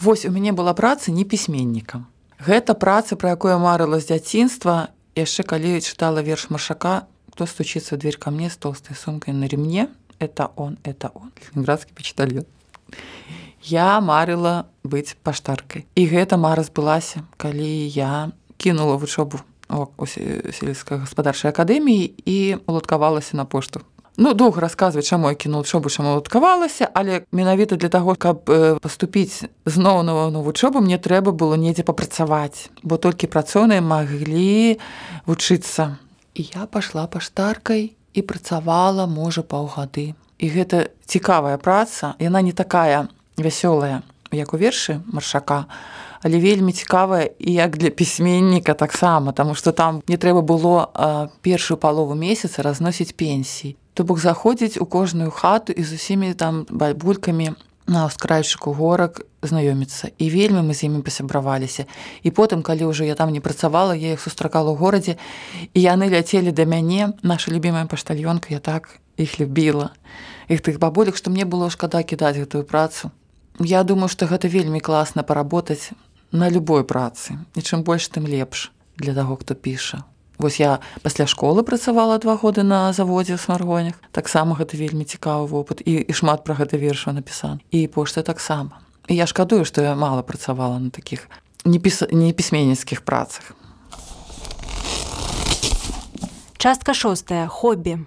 Вось 0.00 0.24
у 0.24 0.30
мяне 0.30 0.52
была 0.52 0.72
праца 0.74 1.10
не 1.10 1.24
пісьменнікам 1.24 2.06
Гэта 2.40 2.72
праца, 2.72 3.20
пра 3.20 3.36
якую 3.36 3.58
марыла 3.60 4.00
з 4.00 4.16
дзяцінства, 4.16 4.88
яшчэ 5.12 5.44
калі 5.44 5.76
чытала 5.84 6.24
верш 6.24 6.48
маршака, 6.48 7.04
хто 7.28 7.44
стучыцца 7.44 8.00
дверь 8.00 8.16
ко 8.16 8.32
мне 8.32 8.48
з 8.48 8.56
толстой 8.56 8.96
сумкай 8.96 9.36
на 9.36 9.44
ремне, 9.44 9.92
это 10.16 10.48
он, 10.56 10.78
это 10.82 11.12
он, 11.12 11.36
ленинградскі 11.36 11.92
печтальён. 11.92 12.48
Я 13.60 14.00
марыла 14.00 14.72
быць 14.84 15.20
паштаркай. 15.20 15.84
І 16.00 16.08
гэта 16.08 16.40
мара 16.40 16.64
збылася, 16.64 17.28
калі 17.36 17.68
я 17.92 18.32
кінула 18.56 18.96
вучобу 18.96 19.44
сельскагаспадарчай 19.70 21.52
акадэміі 21.52 22.08
і 22.24 22.56
уладкавалася 22.66 23.36
на 23.36 23.44
пошту 23.44 23.84
Ну 24.20 24.34
доўга 24.36 24.60
расказваць, 24.60 25.08
чаму 25.08 25.30
я 25.32 25.34
кінул 25.34 25.62
вучобу, 25.64 25.88
чаму 25.88 26.10
уладкавалася, 26.12 26.90
але 26.92 27.22
менавіта 27.32 27.76
для 27.80 27.88
таго, 27.88 28.12
каб 28.20 28.44
паступіць 28.84 29.48
зноў 29.64 30.02
на 30.04 30.28
вучобу, 30.44 30.84
мне 30.84 31.00
трэба 31.00 31.32
было 31.32 31.56
недзе 31.56 31.88
папрацаваць, 31.88 32.68
бо 32.82 33.00
толькі 33.00 33.32
працоўныя 33.32 33.80
маглі 33.80 34.76
вучыцца. 35.24 35.96
І 36.36 36.52
я 36.52 36.68
пайшла 36.68 37.06
паштаркай 37.08 37.96
і 38.12 38.20
працавала 38.20 39.08
можа 39.08 39.40
паўгады. 39.40 40.12
І 40.36 40.46
гэта 40.52 40.92
цікавая 41.08 41.56
праца, 41.56 42.12
яна 42.20 42.44
не 42.44 42.52
такая 42.52 43.08
вясёлая, 43.40 44.04
як 44.36 44.52
у 44.52 44.60
вершы 44.60 45.00
маршака, 45.08 45.64
але 46.20 46.36
вельмі 46.36 46.76
цікавая 46.76 47.32
і 47.40 47.56
як 47.56 47.80
для 47.80 47.88
пісьменніка 47.88 48.76
таксама, 48.76 49.32
таму 49.32 49.56
што 49.56 49.72
там 49.72 50.04
не 50.04 50.20
трэба 50.20 50.44
было 50.44 51.32
першую 51.40 51.80
палову 51.80 52.12
месяца 52.12 52.60
разносіць 52.60 53.16
пенсій. 53.16 53.80
То 54.00 54.04
бок 54.08 54.18
заходзіць 54.18 54.80
у 54.80 54.86
кожную 54.88 55.28
хату 55.28 55.76
і 55.76 55.84
з 55.84 55.92
усімі 55.92 56.32
там 56.32 56.64
бальбулькамі 56.72 57.52
на 57.84 58.08
ўскрайчыку 58.08 58.72
горак 58.72 59.28
знаёміцца. 59.44 60.16
І 60.16 60.32
вельмі 60.32 60.64
мы 60.64 60.72
з 60.72 60.88
імі 60.88 61.04
пасябраваліся. 61.04 61.84
І 62.24 62.32
потым, 62.32 62.64
калі 62.64 62.88
ўжо 62.88 63.04
я 63.04 63.12
там 63.12 63.28
не 63.28 63.44
працавала, 63.44 63.92
я 63.92 64.16
іх 64.16 64.24
сустракала 64.24 64.72
ў 64.72 64.80
горадзе 64.80 65.20
і 65.76 65.84
яны 65.84 66.08
ляцелі 66.08 66.48
да 66.48 66.64
мяне, 66.64 67.12
наша 67.20 67.52
любімая 67.52 67.84
паштальёнка, 67.84 68.48
я 68.56 68.60
так 68.64 69.04
іх 69.20 69.36
любіла. 69.36 69.92
іх 70.48 70.64
тых 70.64 70.80
бабулек 70.80 71.20
што 71.20 71.28
мне 71.28 71.44
было 71.44 71.68
шкада 71.68 72.00
кідаць 72.00 72.40
гэтую 72.40 72.64
працу 72.64 73.12
Я 73.60 73.84
думаю 73.84 74.08
што 74.08 74.24
гэта 74.24 74.48
вельмі 74.48 74.80
класна 74.80 75.20
паработаць 75.22 75.92
на 76.32 76.48
любой 76.48 76.88
працы 76.88 77.36
і 77.52 77.60
чым 77.60 77.84
больш 77.84 78.08
тым 78.08 78.24
лепш 78.24 78.72
для 78.96 79.12
таго 79.12 79.36
хто 79.36 79.52
піша 79.52 80.08
Вось 80.40 80.58
я 80.60 80.80
пасля 81.02 81.26
школы 81.26 81.62
працавала 81.62 82.16
два 82.18 82.34
годы 82.36 82.62
на 82.64 82.96
заводзе 82.96 83.36
ў 83.36 83.40
смаргонях. 83.44 84.00
Таксама 84.08 84.56
гэта 84.56 84.72
вельмі 84.72 85.04
цікавы 85.04 85.44
вопыт 85.44 85.84
і, 85.84 86.00
і 86.00 86.12
шмат 86.16 86.48
пра 86.48 86.56
гэта 86.56 86.80
верша 86.80 87.12
напісан 87.12 87.60
і 87.68 87.84
пошта 87.92 88.24
таксама. 88.24 88.80
І 89.04 89.20
я 89.20 89.28
шкадую 89.28 89.68
што 89.68 89.84
я 89.84 89.92
мала 89.92 90.24
працавала 90.24 90.80
на 90.80 90.88
такіх 90.88 91.28
непісьменніцкіх 91.68 93.04
працах. 93.04 93.52
Частка 96.56 96.94
шостая. 96.96 97.44
Хобі. 97.44 98.00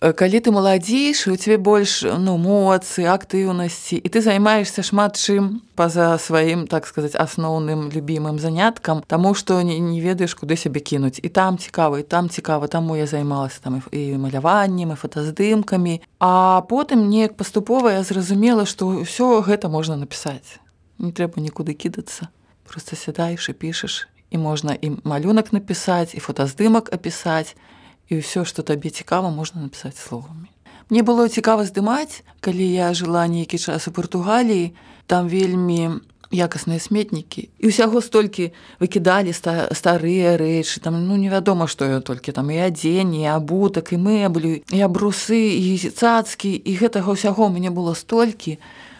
Калі 0.00 0.40
ты 0.40 0.52
маладзейшы 0.52 1.32
у 1.32 1.36
цябе 1.36 1.56
больш 1.56 2.02
ну 2.04 2.36
моцы 2.36 3.08
актыўнасці 3.08 3.96
і 3.96 4.08
ты 4.08 4.20
займаешься 4.20 4.84
шмат 4.84 5.16
чым 5.16 5.64
па-за 5.74 6.18
сваім 6.20 6.66
так 6.68 6.86
сказаць 6.86 7.16
асноўным 7.16 7.88
любімым 7.94 8.38
заняткам 8.38 9.00
таму 9.06 9.32
што 9.34 9.62
не, 9.62 9.78
не 9.80 10.00
ведаеш 10.00 10.36
куды 10.36 10.56
сябе 10.56 10.80
кінуць 10.80 11.20
і 11.22 11.28
там 11.28 11.56
цікава 11.56 12.00
і 12.00 12.04
там 12.04 12.28
цікава 12.28 12.68
таму 12.68 12.96
я 12.96 13.06
займалася 13.06 13.60
там 13.64 13.80
і 13.92 14.20
маляваннем 14.20 14.92
і 14.92 15.00
фотаздымкамі 15.00 16.00
а 16.20 16.60
потым 16.68 17.08
неяк 17.08 17.36
паступова 17.36 17.96
я 17.96 18.02
зразумела 18.02 18.66
што 18.66 19.00
ўсё 19.00 19.40
гэта 19.40 19.72
можна 19.72 19.96
напісаць 19.96 20.60
не 20.98 21.12
трэба 21.12 21.40
нікуды 21.40 21.74
кідацца. 21.74 22.28
Просто 22.64 22.96
сядаеш 22.96 23.48
і 23.48 23.52
пішаш 23.52 24.08
і 24.30 24.38
можна 24.38 24.74
і 24.74 24.98
малюнак 25.04 25.52
напісаць 25.52 26.14
і 26.14 26.20
фотаздымак 26.20 26.90
апісаць 26.92 27.54
і 28.08 28.20
ўсё 28.22 28.44
што 28.48 28.62
табе 28.62 28.90
цікава 28.90 29.30
можна 29.30 29.62
напісаць 29.66 29.98
словамі 29.98 30.50
мне 30.90 31.02
было 31.02 31.28
цікава 31.28 31.66
здымаць 31.66 32.22
калі 32.40 32.66
я 32.66 32.92
жыла 32.94 33.26
нейкі 33.26 33.58
час 33.58 33.88
у 33.88 33.94
Португаліі 33.94 34.74
там 35.06 35.28
вельмі 35.30 36.02
якасныя 36.32 36.82
сметнікі. 36.82 37.48
І 37.58 37.70
ўсяго 37.70 38.02
столькі 38.02 38.50
выкідалі 38.82 39.30
ста, 39.30 39.70
старыя 39.70 40.34
рэчы 40.34 40.82
там 40.82 40.98
ну 41.06 41.16
невядома 41.16 41.66
што 41.70 41.86
я 41.86 42.00
толькі 42.00 42.32
там 42.32 42.50
і 42.50 42.58
адзенне 42.66 43.30
абутак 43.30 43.92
і 43.94 43.98
мэблю 44.02 44.58
і 44.66 44.78
абрусы 44.82 45.54
і 45.54 45.78
цацкі 45.78 46.50
і 46.50 46.72
гэтага 46.82 47.14
ўсяго 47.14 47.48
мне 47.50 47.70
было 47.70 47.94
столькі 47.94 48.58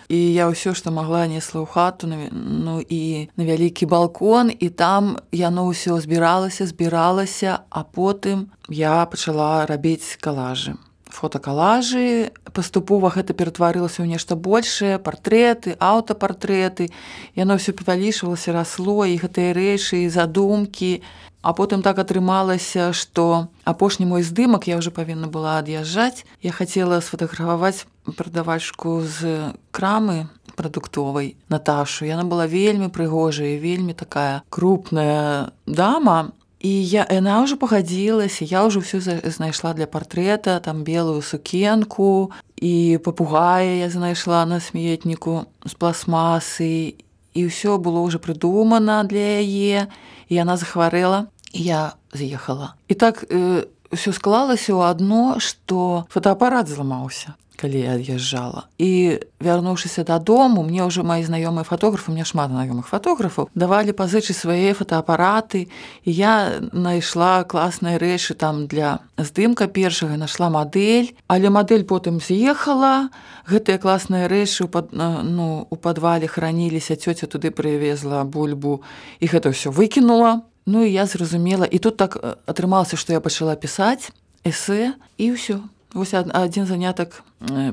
і 0.09 0.19
я 0.33 0.49
ўсё 0.51 0.75
што 0.75 0.95
магла 0.95 1.27
несла 1.27 1.63
ў 1.63 1.67
хату 1.67 2.07
ну 2.07 2.81
і 2.81 3.29
на 3.37 3.43
вялікі 3.45 3.87
балкон. 3.87 4.51
І 4.51 4.69
там 4.71 5.19
яно 5.33 5.71
ўсё 5.71 5.99
збіралася 6.01 6.67
збіралася 6.67 7.67
а 7.71 7.85
потым 7.85 8.51
я 8.69 9.07
пачала 9.07 9.67
рабіць 9.67 10.19
калажы 10.21 10.79
фотокалажы 11.07 12.35
паступова 12.53 13.09
гэта 13.15 13.33
ператварылася 13.33 14.03
ў 14.03 14.11
нешта 14.11 14.37
большее 14.37 14.99
партрэты 14.99 15.79
аўтапартрэты 15.81 16.91
яно 17.39 17.57
ўсё 17.57 17.73
павялічвалася 17.73 18.53
расло 18.53 19.07
і 19.07 19.17
гэтыя 19.17 19.55
рэчы 19.57 20.07
задумкі 20.11 21.01
А 21.47 21.55
потым 21.55 21.79
так 21.79 22.01
атрымалася, 22.03 22.91
што 22.91 23.47
апошні 23.63 24.03
мой 24.03 24.27
здымак 24.27 24.67
я 24.67 24.83
ўжо 24.83 24.91
павінна 24.91 25.31
была 25.31 25.63
ад'язджаць. 25.63 26.27
Я 26.43 26.51
хацела 26.51 26.99
сфотаграфаваць 26.99 27.87
прадавачку 28.17 29.03
з 29.03 29.53
крамы 29.71 30.29
прадуктовай 30.55 31.37
Наташу. 31.49 32.07
Яна 32.07 32.25
была 32.25 32.47
вельмі 32.47 32.89
прыгожая, 32.89 33.59
вельмі 33.59 33.93
такая 33.93 34.43
крупная 34.49 35.53
дама. 35.67 36.33
І 36.61 36.73
я 36.89 37.05
яна 37.11 37.45
ўжо 37.45 37.61
пагадзілася, 37.61 38.49
я 38.49 38.65
ўжо 38.65 38.81
ўсё 38.81 38.99
знайшла 39.29 39.75
для 39.75 39.87
партрэта, 39.87 40.59
там 40.61 40.83
белую 40.83 41.21
сукенку 41.21 42.33
і 42.57 42.99
папугая 43.05 43.85
я 43.85 43.89
знайшла 43.93 44.47
на 44.47 44.61
сметніку 44.61 45.47
з 45.65 45.73
пластмасы. 45.77 46.97
І 47.37 47.41
ўсё 47.53 47.77
было 47.77 48.01
ўжо 48.01 48.17
прыдумана 48.19 49.05
для 49.05 49.45
яе, 49.45 49.93
і 50.29 50.33
яна 50.33 50.57
захварэла 50.57 51.29
я 51.53 51.95
з'ехала 52.13 52.75
і 52.89 52.95
так 52.95 53.25
ўсё 53.25 54.11
э, 54.11 54.17
склалася 54.17 54.75
ў 54.75 54.91
адно 54.91 55.39
што 55.39 56.07
фотоапарат 56.11 56.69
зламаўся 56.69 57.35
калі 57.57 57.81
я 57.81 57.97
ад'язджала. 57.97 58.69
І 58.79 59.21
вярнуўшыся 59.41 60.05
дадому 60.05 60.63
мне 60.63 60.85
ўжо 60.85 61.03
мои 61.03 61.25
знаёмыя 61.25 61.65
фатографы 61.65 62.13
мне 62.13 62.25
шмат 62.29 62.53
знаёмых 62.53 62.87
фатографаў 62.87 63.49
давалі 63.57 63.97
пазычы 63.97 64.37
свае 64.37 64.77
фотоапараты 64.77 65.69
і 66.05 66.11
я 66.11 66.61
найшла 66.73 67.45
класныя 67.45 67.99
рэчы 67.99 68.37
там 68.37 68.67
для 68.69 69.01
здымка 69.17 69.67
першага 69.67 70.17
нашла 70.17 70.51
мадэль. 70.51 71.17
Але 71.27 71.51
мадэль 71.51 71.85
потым 71.85 72.21
з'ехала. 72.21 73.09
Гэтыя 73.49 73.81
класныя 73.81 74.29
рэчы 74.29 74.69
пад 74.69 74.93
ну 74.93 75.67
у 75.71 75.77
падвале 75.77 76.29
храніліся 76.29 76.97
цёця 76.97 77.27
туды 77.27 77.51
прывезла 77.51 78.25
бульбу 78.25 78.85
і 79.21 79.27
гэта 79.27 79.51
ўсё 79.51 79.73
выкінула. 79.73 80.45
Ну 80.67 80.83
і 80.83 80.91
я 80.91 81.07
зразумела 81.07 81.65
і 81.65 81.79
тут 81.79 81.97
так 81.97 82.19
атрымалася, 82.47 82.97
што 82.99 83.13
я 83.15 83.21
пачала 83.21 83.55
пісаць 83.55 84.11
эсэ 84.43 84.99
і 85.19 85.33
ўсё. 85.35 85.63
Вось 85.97 86.13
адзін 86.13 86.69
занятак 86.69 87.23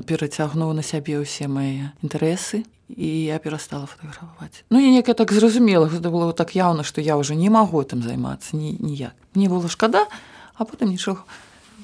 перацягнуў 0.08 0.72
на 0.72 0.80
сябе 0.80 1.20
ўсе 1.20 1.44
мае 1.44 1.92
інтарэсы 2.00 2.64
і 2.88 3.08
я 3.28 3.36
перастала 3.36 3.84
фатаграфаваць. 3.84 4.64
Ну 4.72 4.80
я 4.80 4.88
неяк 4.88 5.12
так 5.12 5.28
зразумела, 5.28 5.92
гэта 5.92 6.08
было 6.08 6.32
так 6.32 6.56
яўна, 6.56 6.88
што 6.88 7.04
я 7.04 7.20
ўжо 7.20 7.36
не 7.36 7.52
магу 7.52 7.84
там 7.84 8.00
займацца 8.00 8.56
ні, 8.56 8.80
ніяк. 8.80 9.12
Мне 9.36 9.52
было 9.52 9.68
шкада, 9.68 10.08
а 10.56 10.64
потым 10.64 10.88
нічога 10.88 11.28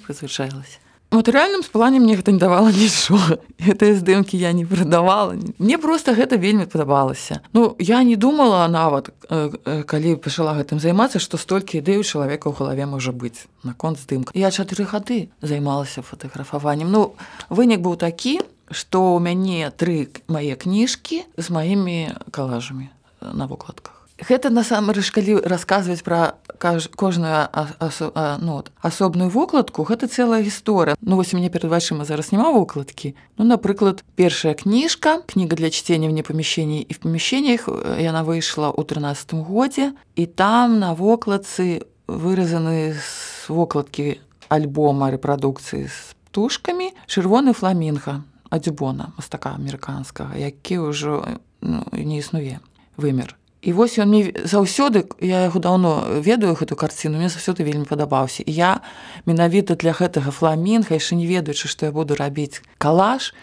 прызвычаілася 0.08 0.79
матэрыяльным 1.10 1.62
плане 1.72 2.00
мне 2.00 2.16
гэта 2.16 2.32
не 2.32 2.38
давала 2.38 2.70
нічога 2.74 3.38
гэтыя 3.58 3.94
здымкі 3.98 4.36
я 4.38 4.52
не 4.52 4.64
прадавала 4.64 5.34
мне 5.58 5.78
просто 5.78 6.14
гэта 6.14 6.36
вельмі 6.36 6.66
падабалася 6.66 7.40
Ну 7.52 7.76
я 7.78 8.02
не 8.02 8.16
думала 8.16 8.66
нават 8.68 9.10
э, 9.28 9.50
э, 9.64 9.82
калі 9.82 10.16
пачала 10.16 10.54
гэтым 10.54 10.80
займацца 10.80 11.18
што 11.18 11.36
столькі 11.36 11.78
ідэй 11.78 11.98
у 11.98 12.06
чалавека 12.06 12.50
ў 12.50 12.56
галаве 12.58 12.86
можа 12.86 13.12
быць 13.12 13.46
наконт 13.62 13.98
здымка. 13.98 14.32
Я 14.34 14.50
чатыры 14.50 14.84
гады 14.84 15.30
займалася 15.42 16.02
фатаграфаваннем. 16.02 16.90
Ну 16.90 17.14
вынік 17.50 17.80
быў 17.80 17.96
такі 17.96 18.40
што 18.70 19.18
ў 19.18 19.20
мяне 19.20 19.70
тры 19.74 20.08
мае 20.30 20.54
кніжкі 20.54 21.26
з 21.36 21.46
маімі 21.50 22.14
калажамі 22.30 22.88
на 23.20 23.46
вокладках 23.46 23.99
гэта 24.28 24.50
насамрэч 24.50 25.10
калі 25.10 25.40
расказваць 25.44 26.02
пра 26.04 26.36
кожную 26.60 27.48
асо, 27.54 28.12
а, 28.14 28.36
ну, 28.40 28.62
асобную 28.84 29.30
вокладку 29.30 29.84
гэта 29.88 30.08
цэлая 30.08 30.44
гісторыя. 30.44 30.96
Ну 31.00 31.16
вось 31.16 31.32
мне 31.32 31.48
перад 31.48 31.72
вашыма 31.72 32.04
зараз 32.04 32.32
няма 32.32 32.52
вокладкі 32.52 33.14
Ну 33.40 33.44
напрыклад 33.48 34.04
першая 34.16 34.52
кніжка 34.54 35.24
кніга 35.26 35.56
для 35.56 35.70
чтення 35.70 36.08
в 36.08 36.12
непамяшенні 36.12 36.84
і 36.84 36.92
в 36.92 36.98
памяшеннях 36.98 37.68
яна 37.96 38.20
выйшла 38.20 38.68
ў 38.68 38.84
тринадцатым 38.84 39.40
годзе 39.40 39.96
і 40.14 40.26
там 40.28 40.76
на 40.76 40.92
вокладцы 40.92 41.88
выразаны 42.04 42.92
з 42.92 43.48
вокладкі 43.48 44.20
альбома 44.52 45.08
рэпрадукцыі 45.08 45.88
з 45.88 45.98
птушкамі 46.28 46.92
чырвоны 47.08 47.56
фламінга 47.56 48.20
адзюбона 48.52 49.16
мастака 49.16 49.56
амерыканскага 49.56 50.36
які 50.36 50.92
ўжо 50.92 51.24
ну, 51.64 51.80
не 51.96 52.20
існуе 52.20 52.60
вымер 53.00 53.39
І 53.62 53.72
вось 53.76 53.98
ён 54.00 54.08
мне 54.08 54.32
заўсёды 54.44 55.04
я 55.20 55.44
яго 55.44 55.60
даўно 55.60 56.20
ведаю 56.24 56.56
гэту 56.56 56.76
карціну 56.76 57.20
мне 57.20 57.28
заўсёды 57.28 57.60
вельмі 57.60 57.84
падабаўся. 57.84 58.42
І 58.42 58.52
я 58.52 58.80
менавіта 59.26 59.76
для 59.76 59.92
гэтага 59.92 60.32
фламінга 60.32 60.96
яшчэ 60.96 61.20
не 61.20 61.28
ведаючы 61.28 61.68
што 61.68 61.86
я 61.86 61.92
буду 61.92 62.16
рабіць 62.16 62.64
калаж 62.78 63.34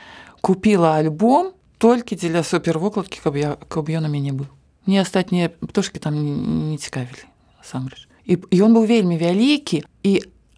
купіла 0.41 0.97
альбом 0.97 1.53
толькі 1.77 2.17
дзеля 2.17 2.41
супервокладкі 2.41 3.21
каб 3.21 3.37
я 3.37 3.57
каб 3.69 3.89
ён 3.93 4.05
у 4.05 4.11
мяне 4.11 4.33
быў. 4.33 4.49
Мне 4.89 5.05
астатнія 5.05 5.53
птушкі 5.53 5.99
там 6.01 6.17
не, 6.17 6.77
цікавілі 6.81 7.29
самрэч 7.61 8.07
і 8.27 8.35
ён 8.59 8.75
быў 8.75 8.85
вельмі 8.89 9.15
вялікі 9.15 9.85
і 10.03 10.13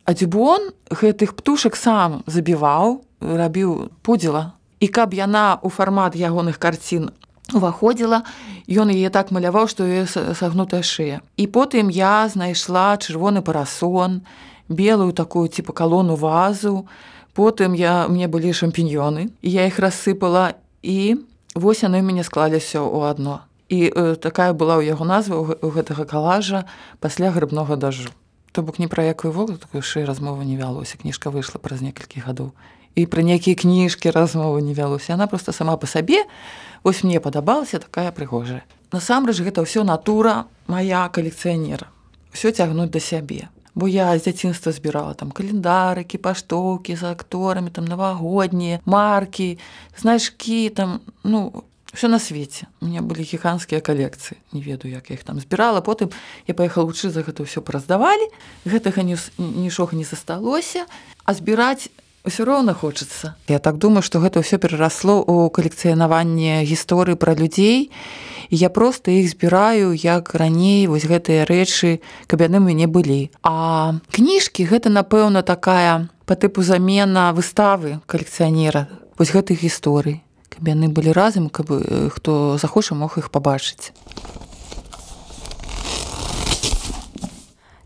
адзюбон 0.09 0.73
гэтых 0.89 1.37
птушак 1.37 1.77
сам 1.77 2.25
забіваў 2.25 3.05
рабіў 3.21 3.93
пудзела. 4.01 4.57
І 4.79 4.87
каб 4.87 5.13
яна 5.13 5.59
у 5.61 5.69
фармат 5.69 6.15
ягоных 6.15 6.57
карцін 6.57 7.11
уваходзіла 7.53 8.23
ён 8.69 8.93
яе 8.93 9.09
так 9.09 9.31
маляваў 9.31 9.67
што 9.67 9.87
яе 9.87 10.05
сагнутая 10.07 10.81
шыя. 10.83 11.21
І 11.37 11.47
потым 11.47 11.89
я 11.89 12.27
знайшла 12.29 12.97
чырвоны 12.97 13.41
парасон 13.41 14.21
белую 14.69 15.13
такую 15.13 15.49
типа 15.49 15.73
калону 15.73 16.15
вазу. 16.15 16.87
Потым 17.33 17.73
я 17.73 18.07
мне 18.09 18.27
былі 18.27 18.53
шампіньёны 18.53 19.29
я 19.41 19.65
іх 19.65 19.79
рассыпала 19.79 20.59
і 20.81 21.17
вось 21.55 21.83
яны 21.83 22.01
мяне 22.01 22.23
склаліся 22.23 22.81
ў 22.83 23.09
адно. 23.09 23.45
І 23.69 23.93
э, 23.93 24.15
такая 24.17 24.53
была 24.53 24.81
ў 24.81 24.89
яго 24.89 25.05
назва 25.05 25.37
у 25.37 25.69
гэтага 25.69 26.05
калажа 26.05 26.65
пасля 26.99 27.29
грыбнога 27.29 27.77
дажу 27.77 28.09
то 28.51 28.63
бок 28.63 28.79
не 28.79 28.87
пра 28.87 29.03
якую 29.03 29.31
вогу 29.31 29.57
такую 29.57 29.81
шэй 29.81 30.05
размова 30.05 30.41
не 30.41 30.57
вялося. 30.57 30.97
Кніжка 30.97 31.29
выйшла 31.29 31.61
праз 31.61 31.81
некалькі 31.81 32.19
гадоў. 32.25 32.51
І 32.95 33.05
пра 33.05 33.21
нейкія 33.21 33.55
кніжкі 33.55 34.09
размовы 34.09 34.61
не 34.61 34.73
вялося. 34.73 35.13
Она 35.13 35.27
просто 35.27 35.51
сама 35.51 35.77
по 35.77 35.87
сабе 35.87 36.25
ось 36.83 37.03
мне 37.03 37.19
падабалася 37.19 37.79
такая 37.79 38.11
прыгожая. 38.11 38.63
Насамрэч 38.91 39.41
гэта 39.45 39.61
ўсё 39.61 39.85
натура 39.85 40.49
моя 40.67 41.05
калекцыянера. 41.09 41.87
Все 42.33 42.51
цягнуць 42.51 42.89
да 42.89 42.99
сябе. 42.99 43.49
Бо 43.75 43.87
я 43.87 44.17
з 44.17 44.25
дзяцінства 44.25 44.71
збірала 44.71 45.13
там 45.13 45.31
календарыкі 45.31 46.17
паштоўкі 46.17 46.95
з 46.97 47.03
акторамі 47.13 47.69
там 47.69 47.85
навагоднія 47.85 48.81
маркі 48.85 49.59
значкі 49.95 50.69
там 50.69 51.01
ну 51.23 51.63
все 51.93 52.07
на 52.07 52.19
свеце. 52.19 52.67
У 52.81 52.85
меня 52.85 53.01
былі 53.01 53.23
гіганцкія 53.23 53.81
калекцыі 53.81 54.37
не 54.53 54.61
ведаю 54.61 54.93
як 54.93 55.09
я 55.09 55.15
іх 55.15 55.23
там 55.23 55.39
збірала. 55.39 55.81
Потым 55.81 56.09
я 56.47 56.53
паехала 56.53 56.85
вучы 56.85 57.09
за 57.09 57.21
гэта 57.21 57.45
ўсё 57.45 57.61
праздавалі. 57.61 58.29
Гэтага 58.65 59.01
ні, 59.01 59.17
нічога 59.37 59.97
не 59.97 60.03
засталося. 60.03 60.85
А 61.25 61.33
збіраць 61.33 61.89
ўсё 62.25 62.45
роўна 62.45 62.73
хочацца. 62.73 63.35
Я 63.47 63.59
так 63.59 63.77
думаю 63.77 64.03
што 64.03 64.19
гэта 64.19 64.43
ўсё 64.43 64.59
перарасло 64.59 65.23
у 65.23 65.47
калекцыянаванне 65.49 66.63
гісторыі 66.67 67.15
пра 67.15 67.35
людзей. 67.35 67.91
І 68.49 68.55
я 68.57 68.69
просто 68.69 69.11
іх 69.11 69.29
збіраю 69.29 69.93
як 69.93 70.33
раней 70.33 70.87
вось 70.87 71.05
гэтыя 71.05 71.45
рэчы 71.45 72.01
каб 72.27 72.41
яны 72.41 72.59
мяне 72.59 72.87
былі. 72.89 73.29
А 73.43 73.99
кніжкі 74.11 74.65
гэта 74.65 74.89
напэўна 74.89 75.43
такая 75.43 76.09
по 76.25 76.35
тыпу 76.35 76.61
замена 76.61 77.31
выставы 77.33 78.01
калекцыянера 78.05 78.89
вось 79.17 79.31
гэтых 79.31 79.61
гісторый. 79.61 80.23
Каб 80.49 80.67
яны 80.67 80.89
былі 80.89 81.13
разам 81.13 81.49
каб 81.49 81.69
хто 82.11 82.57
захоча 82.57 82.95
мог 82.95 83.17
іх 83.17 83.29
пабачыць. 83.29 83.93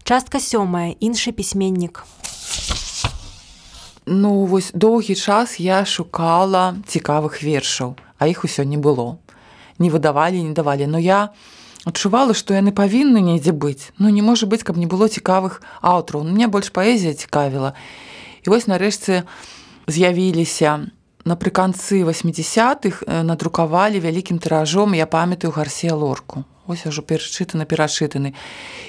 Частка 0.04 0.40
сёмая. 0.40 0.96
Іншы 1.00 1.32
пісьменнік. 1.32 2.04
Ну 4.06 4.46
вось 4.46 4.72
доўгі 4.74 5.16
час 5.16 5.60
я 5.60 5.86
шукала 5.86 6.76
цікавых 6.88 7.40
вершаў, 7.44 7.96
а 8.20 8.28
іх 8.28 8.44
усё 8.44 8.68
не 8.68 8.78
было. 8.78 9.18
Не 9.80 9.90
выдавалі, 9.90 10.44
не 10.44 10.54
давалі, 10.54 10.88
но 10.88 11.00
я 11.00 11.32
адчувала, 11.86 12.34
што 12.36 12.54
яны 12.54 12.76
павінны 12.76 13.24
недзе 13.24 13.56
быць. 13.56 13.92
Ну 13.98 14.10
не 14.10 14.22
можа 14.22 14.46
быць, 14.46 14.64
каб 14.64 14.78
не 14.78 14.88
было 14.88 15.08
цікавых 15.08 15.64
аўтараў. 15.82 16.24
Мне 16.28 16.48
больш 16.48 16.72
паэзія 16.76 17.14
цікавіла. 17.16 17.74
І 18.44 18.50
вось 18.52 18.68
нарэшце 18.68 19.24
з'явіліся 19.88 20.92
напрыканцы 21.24 22.04
80-х 22.04 23.08
надрукавалі 23.08 24.00
вялікім 24.04 24.40
тыражом, 24.40 24.96
я 24.96 25.08
памятаю 25.08 25.56
гарсе 25.56 25.96
лорку. 25.96 26.44
Вось 26.68 26.84
ўжо 26.84 27.04
перачытаны 27.04 27.64
перачытаны. 27.64 28.36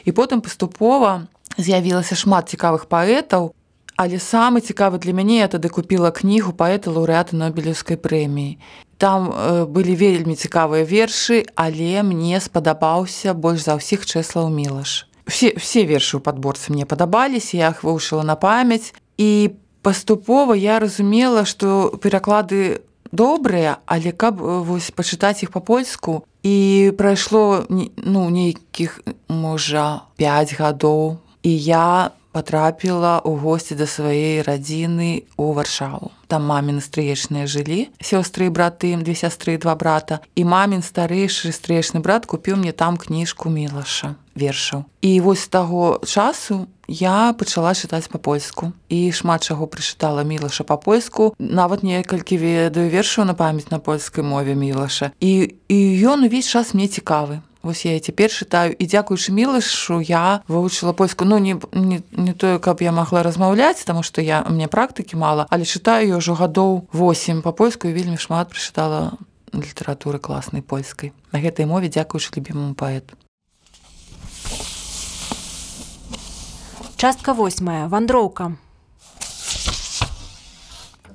І 0.03 0.11
потым 0.11 0.43
паступова 0.43 1.27
з'явілася 1.59 2.19
шмат 2.19 2.51
цікавых 2.51 2.87
паэтаў, 2.91 3.55
Але 3.97 4.19
самы 4.19 4.61
цікавы 4.61 4.99
для 4.99 5.15
мяне 5.15 5.39
я 5.39 5.49
тады 5.49 5.71
купіла 5.71 6.11
кнігу 6.11 6.51
паэта 6.53 6.91
лаўрэата 6.91 7.39
нобелеўскай 7.39 7.97
прэміі. 7.97 8.59
Там 8.99 9.31
э, 9.31 9.67
былі 9.67 9.95
вельмі 9.95 10.35
цікавыя 10.35 10.83
вершы, 10.83 11.47
але 11.55 12.03
мне 12.03 12.41
спадабаўся 12.41 13.35
больш 13.35 13.67
за 13.67 13.79
ўсіх 13.79 14.03
чэслаў 14.03 14.51
мілаш. 14.51 15.07
Все, 15.27 15.55
все 15.57 15.87
вершы 15.87 16.19
ў 16.19 16.27
падборцы 16.27 16.75
мне 16.75 16.87
падабаліся, 16.87 17.57
я 17.57 17.71
іх 17.71 17.87
вывучыла 17.87 18.27
на 18.27 18.35
памяць 18.35 18.95
і 19.17 19.55
паступова 19.87 20.59
я 20.59 20.83
разумела, 20.83 21.45
што 21.47 21.95
пераклады 22.03 22.83
добрыя, 23.15 23.79
але 23.87 24.11
каб 24.11 24.43
вось 24.43 24.91
пачытаць 24.91 25.47
іх 25.47 25.55
па-польску 25.55 26.27
і 26.43 26.93
прайшло 26.99 27.63
ну, 27.71 28.31
нейкіх 28.31 29.01
можа 29.31 30.03
5 30.19 30.59
гадоў 30.59 31.23
і 31.47 31.53
я 31.55 32.11
потрапіла 32.35 33.23
ў 33.23 33.39
госці 33.39 33.79
да 33.79 33.87
сваей 33.87 34.43
радзіны 34.43 35.23
ў 35.39 35.47
варшаву. 35.55 36.11
Там 36.27 36.51
мамін 36.51 36.83
стрыечныя 36.83 37.47
жылі 37.47 37.95
сёстры 38.03 38.51
і 38.51 38.55
браты 38.55 38.99
две 38.99 39.15
сястры 39.15 39.55
два 39.63 39.79
брата. 39.79 40.19
І 40.35 40.43
мамін 40.43 40.83
старэйшы 40.83 41.55
стрэчны 41.55 42.03
брат 42.03 42.27
купіў 42.27 42.59
мне 42.59 42.75
там 42.75 42.99
кніжку 42.99 43.55
мілаша 43.55 44.19
вершаў. 44.35 44.83
І 44.99 45.23
вось 45.23 45.47
таго 45.47 46.03
часу 46.03 46.67
я 46.91 47.33
пачала 47.39 47.71
чытаць 47.71 48.11
па-польску. 48.11 48.75
І 48.91 49.15
шмат 49.15 49.47
чаго 49.47 49.71
прычытала 49.71 50.27
мілаша 50.27 50.67
па-польску. 50.67 51.39
Нават 51.39 51.87
некалькі 51.87 52.35
ведаю 52.37 52.91
вершаў 52.91 53.31
на 53.31 53.39
памяць 53.39 53.71
на 53.71 53.79
польскай 53.79 54.27
мове 54.27 54.59
мілаша. 54.59 55.15
І 55.23 55.55
і 55.71 55.79
ён 56.03 56.27
увесь 56.27 56.51
час 56.51 56.75
мне 56.75 56.91
цікавы 56.91 57.41
Вось 57.65 57.89
я 57.89 57.97
цяпер 57.97 58.29
чытаю. 58.29 58.77
І 58.77 58.85
дзякуючы 58.85 59.33
мілашу 59.33 60.05
я 60.05 60.45
вывучыла 60.53 60.93
польску 60.93 61.25
ну 61.25 61.41
не, 61.41 61.57
не, 61.73 62.05
не 62.13 62.37
тое 62.37 62.61
каб 62.61 62.85
я 62.85 62.93
магла 62.93 63.25
размаўляць 63.25 63.89
таму 63.89 64.05
што 64.05 64.21
я 64.21 64.45
мне 64.45 64.69
практыкі 64.69 65.17
мала 65.17 65.49
але 65.49 65.65
чытаю 65.65 66.21
ўжо 66.21 66.37
гадоў 66.37 66.93
8 66.93 67.41
па-польску 67.41 67.89
вельмі 67.89 68.21
шмат 68.21 68.53
прачытала 68.53 69.17
літаратуры 69.57 70.21
класнай 70.21 70.61
польскай. 70.61 71.17
На 71.33 71.41
гэтай 71.41 71.65
мове 71.65 71.89
дзякуючы 71.89 72.37
любімому 72.37 72.77
паэту. 72.77 73.17
Частка 77.01 77.33
восьмая. 77.33 77.89
Вандроўка. 77.89 78.57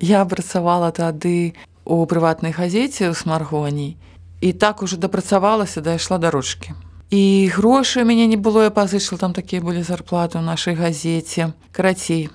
Я 0.01 0.25
працавала 0.25 0.89
тады 0.91 1.53
у 1.85 2.05
прыватнай 2.09 2.57
газеце 2.57 3.11
ў 3.11 3.13
смаргоній 3.13 4.01
і 4.41 4.53
так 4.53 4.83
уже 4.83 4.97
дапрацавалася 4.97 5.81
дайшла 5.81 6.17
дарожкі 6.17 6.73
і 7.09 7.51
грошы 7.55 8.03
мяне 8.03 8.27
не 8.27 8.37
было 8.37 8.63
я 8.63 8.71
пазычыла 8.71 9.19
там 9.19 9.33
такія 9.33 9.61
былі 9.61 9.83
зарплаты 9.83 10.39
ў 10.39 10.43
нашай 10.45 10.75
газеце 10.75 11.53
карацей 11.71 12.29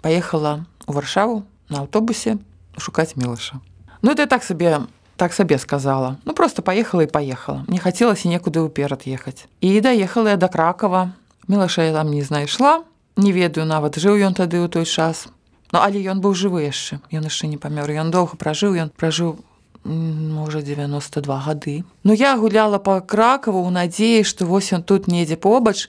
паехала 0.00 0.66
у 0.86 0.92
варшаву 0.92 1.44
на 1.68 1.84
аўтобусе 1.84 2.38
шукаць 2.78 3.16
мілаша 3.16 3.60
ну 4.02 4.10
это 4.10 4.26
так 4.26 4.42
сабе 4.42 4.86
так 5.16 5.32
сабе 5.32 5.58
сказала. 5.58 6.16
Ну 6.24 6.34
просто 6.34 6.62
поехала 6.62 7.02
і 7.02 7.06
поехала. 7.06 7.64
Не 7.68 7.78
хацелася 7.78 8.26
некуды 8.26 8.66
ўперад 8.66 9.06
ехаць 9.06 9.46
і 9.60 9.80
даехала 9.80 10.34
я 10.34 10.36
да 10.36 10.48
кракова. 10.48 11.14
Мілаша 11.46 11.86
я 11.86 11.92
там 11.92 12.10
не 12.10 12.22
знайшла 12.22 12.82
не 13.16 13.32
ведаю 13.32 13.66
нават 13.66 13.98
жыў 13.98 14.18
ён 14.18 14.34
тады 14.34 14.58
ў 14.58 14.68
той 14.68 14.84
час 14.84 15.28
Ну, 15.74 15.82
але 15.82 15.98
ён 16.06 16.22
быў 16.22 16.38
жывы 16.38 16.66
яшчэ 16.70 17.02
ён 17.10 17.26
яшчэ 17.26 17.50
не 17.50 17.58
памёр 17.58 17.90
ён 17.90 18.10
доўга 18.10 18.38
пражыў 18.38 18.78
ён 18.78 18.90
пражыў 18.94 19.42
можа 19.84 20.62
92 20.62 21.38
гады. 21.40 21.84
Ну 22.02 22.12
я 22.12 22.36
гуляла 22.36 22.78
па 22.78 23.00
кракаву 23.00 23.60
ў 23.60 23.70
надзеі, 23.70 24.24
што 24.24 24.48
вось 24.48 24.72
ён 24.72 24.82
тут 24.82 25.08
недзе 25.08 25.36
побач 25.36 25.88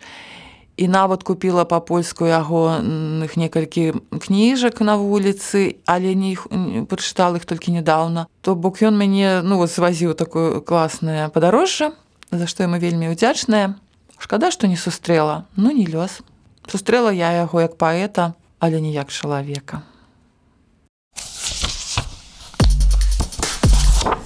і 0.77 0.87
нават 0.91 1.23
купіла 1.23 1.63
па-польску 1.63 2.27
яго 2.27 2.83
некалькі 2.83 3.95
кніжак 4.11 4.83
на 4.83 4.99
вуліцы, 4.99 5.79
але 5.87 6.11
не 6.15 6.35
прачытала 6.83 7.39
іх 7.39 7.47
толькі 7.47 7.71
нядаўна. 7.71 8.27
То 8.43 8.55
бок 8.55 8.83
ён 8.83 8.99
мяне 8.99 9.39
ну, 9.43 9.63
звазіў 9.63 10.13
такое 10.19 10.59
класнае 10.59 11.31
падарожжа, 11.31 11.95
за 12.31 12.47
што 12.47 12.67
яму 12.67 12.75
вельмі 12.75 13.15
ўдзячная. 13.15 13.79
Шкада, 14.19 14.51
што 14.51 14.67
не 14.67 14.75
сустрэла, 14.75 15.47
ну 15.55 15.71
не 15.71 15.87
лёс. 15.87 16.19
Сустрэла 16.67 17.11
я 17.15 17.31
яго 17.31 17.63
як 17.63 17.79
паэта, 17.79 18.35
але 18.59 18.81
не 18.83 18.91
як 18.91 19.11
чалавека. 19.11 19.83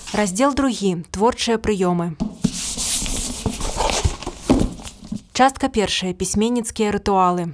Раздзел 0.09 0.55
другі 0.57 1.05
творчыя 1.13 1.61
прыёмы. 1.61 2.17
Частка 5.37 5.69
першая 5.69 6.17
пісьменніцкія 6.17 6.89
рытуалы. 6.89 7.53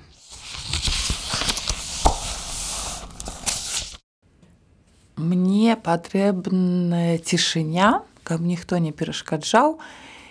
Мне 5.20 5.76
патрэбная 5.76 7.20
цішыня, 7.20 8.08
каб 8.24 8.40
ніхто 8.40 8.80
не 8.80 8.96
перашкаджаў 8.96 9.76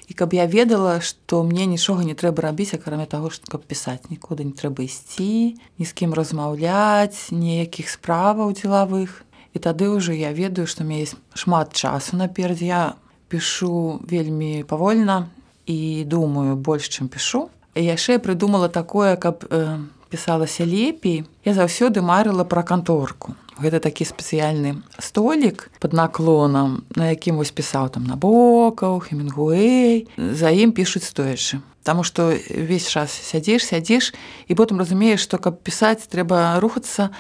і 0.09 0.13
каб 0.17 0.33
я 0.33 0.49
ведала, 0.49 1.05
што 1.05 1.45
мне 1.45 1.69
нічога 1.69 2.09
не 2.09 2.17
трэба 2.17 2.49
рабіць, 2.49 2.73
акрамя 2.73 3.05
таго, 3.05 3.29
што 3.29 3.53
каб 3.53 3.69
пісаць 3.69 4.09
нікуды 4.09 4.49
не 4.49 4.57
трэба 4.57 4.89
ісці, 4.89 5.61
ні 5.61 5.85
з 5.85 5.93
кім 5.93 6.17
размаўляць, 6.17 7.29
ніякіх 7.37 7.93
справаў 7.93 8.57
дзелавых. 8.57 9.29
І 9.55 9.63
тады 9.63 9.89
ўжо 9.89 10.13
я 10.13 10.35
ведаю, 10.35 10.67
што 10.67 10.85
мне 10.85 11.07
есть 11.07 11.17
шмат 11.35 11.73
часу 11.73 12.19
наперад. 12.19 12.61
Я 12.61 12.95
пішу 13.31 14.03
вельмі 14.03 14.67
павольна 14.67 15.31
і 15.67 16.05
думаю 16.05 16.57
больш, 16.59 16.91
чым 16.91 17.09
пішу. 17.09 17.49
Яшчэ 17.75 18.19
прыдумала 18.19 18.69
такое, 18.69 19.17
каб 19.17 19.47
э, 19.51 19.79
пісалася 20.11 20.63
лепей, 20.63 21.25
я 21.43 21.55
заўсёды 21.55 22.03
марыла 22.03 22.45
пра 22.45 22.63
канторку. 22.63 23.35
Гэта 23.59 23.79
такі 23.79 24.07
спецыяльны 24.07 24.83
столік 24.99 25.71
под 25.79 25.95
наклонам 25.95 26.83
на 26.95 27.15
якім 27.15 27.39
вось 27.39 27.55
пісаў 27.55 27.91
там 27.95 28.07
набокаў 28.07 28.99
хемінгуэй. 29.03 30.07
За 30.19 30.51
ім 30.51 30.75
пішуць 30.75 31.07
стоячы. 31.07 31.63
Таму 31.83 32.03
што 32.03 32.35
весь 32.51 32.87
час 32.91 33.11
сядзеш 33.11 33.67
сядзеш 33.67 34.15
і 34.47 34.53
потым 34.55 34.79
разумееш 34.83 35.23
што 35.23 35.39
каб 35.39 35.63
пісаць 35.63 36.07
трэба 36.11 36.59
рухацца 36.59 37.11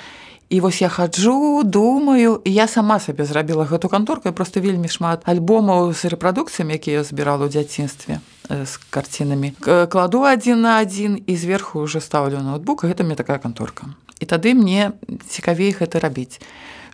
і 0.55 0.61
вось 0.61 0.83
я 0.83 0.89
хаджу 0.89 1.63
думаю 1.65 2.41
і 2.45 2.53
я 2.53 2.69
сама 2.69 3.01
сабе 3.01 3.25
зрабіла 3.27 3.67
гэту 3.67 3.89
канторку. 3.91 4.31
Просто 4.33 4.61
вельмі 4.63 4.87
шмат 4.87 5.27
альбомаў 5.27 5.91
з 5.91 6.15
рэпрадукцыямі 6.15 6.79
якія 6.79 7.03
я 7.03 7.05
збірала 7.05 7.51
ў 7.51 7.59
дзяцінстве 7.59 8.23
з 8.47 8.73
карцінамі. 8.95 9.51
Кладу 9.91 10.23
адзін 10.23 10.63
на 10.63 10.79
адзін 10.79 11.19
і 11.27 11.35
зверху 11.35 11.83
уже 11.83 11.99
стаўлю 11.99 12.39
ноутбук 12.39 12.87
гэта 12.87 13.03
мне 13.03 13.19
такая 13.19 13.43
канторка. 13.43 13.91
І 14.23 14.31
тады 14.31 14.55
мне 14.55 14.95
цікавей 15.27 15.75
гэта 15.75 15.99
рабіць. 15.99 16.39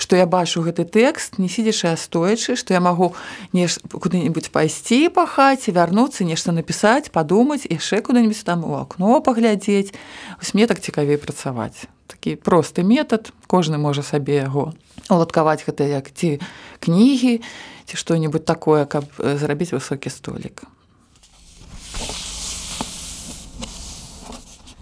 што 0.01 0.16
я 0.16 0.25
бачу 0.25 0.64
гэты 0.64 0.88
тэкст 0.88 1.37
не 1.37 1.53
сидзячы 1.53 1.92
а 1.92 1.96
стоячы 2.01 2.57
што 2.57 2.73
я 2.73 2.81
магу 2.81 3.12
неш 3.53 3.77
куды-нибудь 3.92 4.49
пайсці 4.49 5.12
па 5.12 5.29
хаце 5.29 5.77
вярнуцца 5.77 6.25
нешта 6.25 6.57
напісаць 6.57 7.12
падумаць 7.12 7.68
яшчэ 7.68 8.01
куды-нибудь 8.01 8.40
там 8.40 8.64
у 8.64 8.81
акно 8.81 9.20
паглядзець. 9.20 9.92
Вось 10.40 10.57
мне 10.57 10.64
так 10.64 10.81
цікавей 10.81 11.20
працаваць 11.20 11.85
такі 12.20 12.37
просты 12.37 12.85
метад 12.85 13.33
кожны 13.48 13.80
можа 13.80 14.04
сабе 14.04 14.44
яго 14.44 14.76
уладкаваць 15.09 15.64
гэта 15.64 15.88
як 15.88 16.12
ці 16.12 16.37
кнігі 16.85 17.40
ці 17.88 17.96
што-нибудь 17.96 18.44
такое 18.44 18.85
каб 18.85 19.09
зрабіць 19.16 19.72
высокі 19.72 20.12
столік 20.12 20.68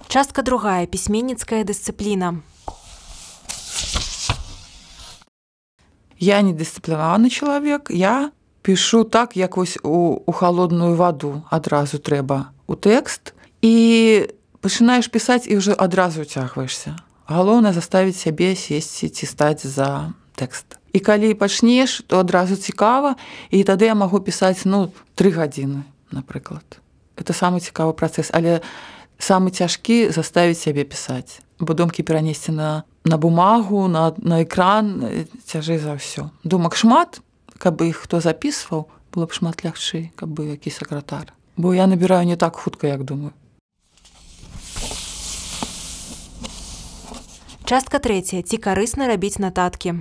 Частка 0.09 0.41
другая 0.41 0.89
пісьменніцкая 0.89 1.69
дысцыпліна. 1.69 2.41
Я 6.17 6.41
не 6.41 6.57
дысцыплінаваны 6.57 7.29
чалавек, 7.29 7.93
я 7.93 8.33
пішу 8.65 9.05
так, 9.05 9.37
як 9.37 9.61
вось 9.61 9.77
у, 9.85 10.25
у 10.25 10.33
холодную 10.33 10.97
ваду 10.97 11.45
адразу 11.53 12.01
трэба 12.01 12.57
у 12.67 12.75
тэкст 12.75 13.37
і 13.61 14.33
пачынаеш 14.65 15.13
пісаць 15.13 15.45
і 15.45 15.61
ўжо 15.61 15.77
адразу 15.77 16.25
уцягваешся. 16.25 16.97
Галоўнае 17.29 17.73
заставіць 17.77 18.17
сябе 18.17 18.57
сесці 18.57 19.09
ці 19.09 19.25
стаць 19.27 19.67
за 19.67 20.13
тэкст. 20.35 20.81
І 20.97 20.99
калі 21.05 21.35
пачнеш, 21.37 22.03
то 22.09 22.19
адразу 22.19 22.57
цікава 22.57 23.17
і 23.53 23.61
тады 23.65 23.87
я 23.87 23.95
магу 23.95 24.21
пісаць 24.21 24.65
ну 24.65 24.89
тры 25.15 25.31
гадзіны, 25.31 25.85
напрыклад. 26.11 26.65
Это 27.21 27.37
самы 27.37 27.61
цікавы 27.61 27.93
працэс, 27.93 28.33
але 28.33 28.65
самы 29.19 29.51
цяжкі 29.51 30.09
заставіць 30.09 30.63
сябе 30.63 30.89
пісаць 30.89 31.45
бо 31.61 31.75
думкі 31.75 32.03
перанесці 32.03 32.53
на 32.53 32.83
на 33.05 33.17
бумагу 33.17 33.89
на, 33.89 34.13
на 34.19 34.43
экран 34.43 35.05
цяжэй 35.45 35.79
за 35.79 35.99
ўсё 35.99 36.31
думак 36.45 36.77
шмат 36.77 37.21
каб 37.59 37.83
іх 37.83 38.07
хто 38.07 38.21
записываў 38.21 38.87
было 39.15 39.27
б 39.27 39.33
шмат 39.35 39.65
лягчэй 39.65 40.15
каб 40.15 40.31
бы 40.31 40.55
які 40.55 40.71
сакратар 40.71 41.35
бо 41.57 41.75
я 41.75 41.87
набіраю 41.87 42.27
не 42.27 42.37
так 42.37 42.57
хутка 42.57 42.87
як 42.87 43.03
думаю 43.03 43.33
частка 47.69 47.99
третья. 47.99 48.41
Ці 48.41 48.57
карысна 48.57 49.05
рабіць 49.13 49.37
нататкі 49.37 50.01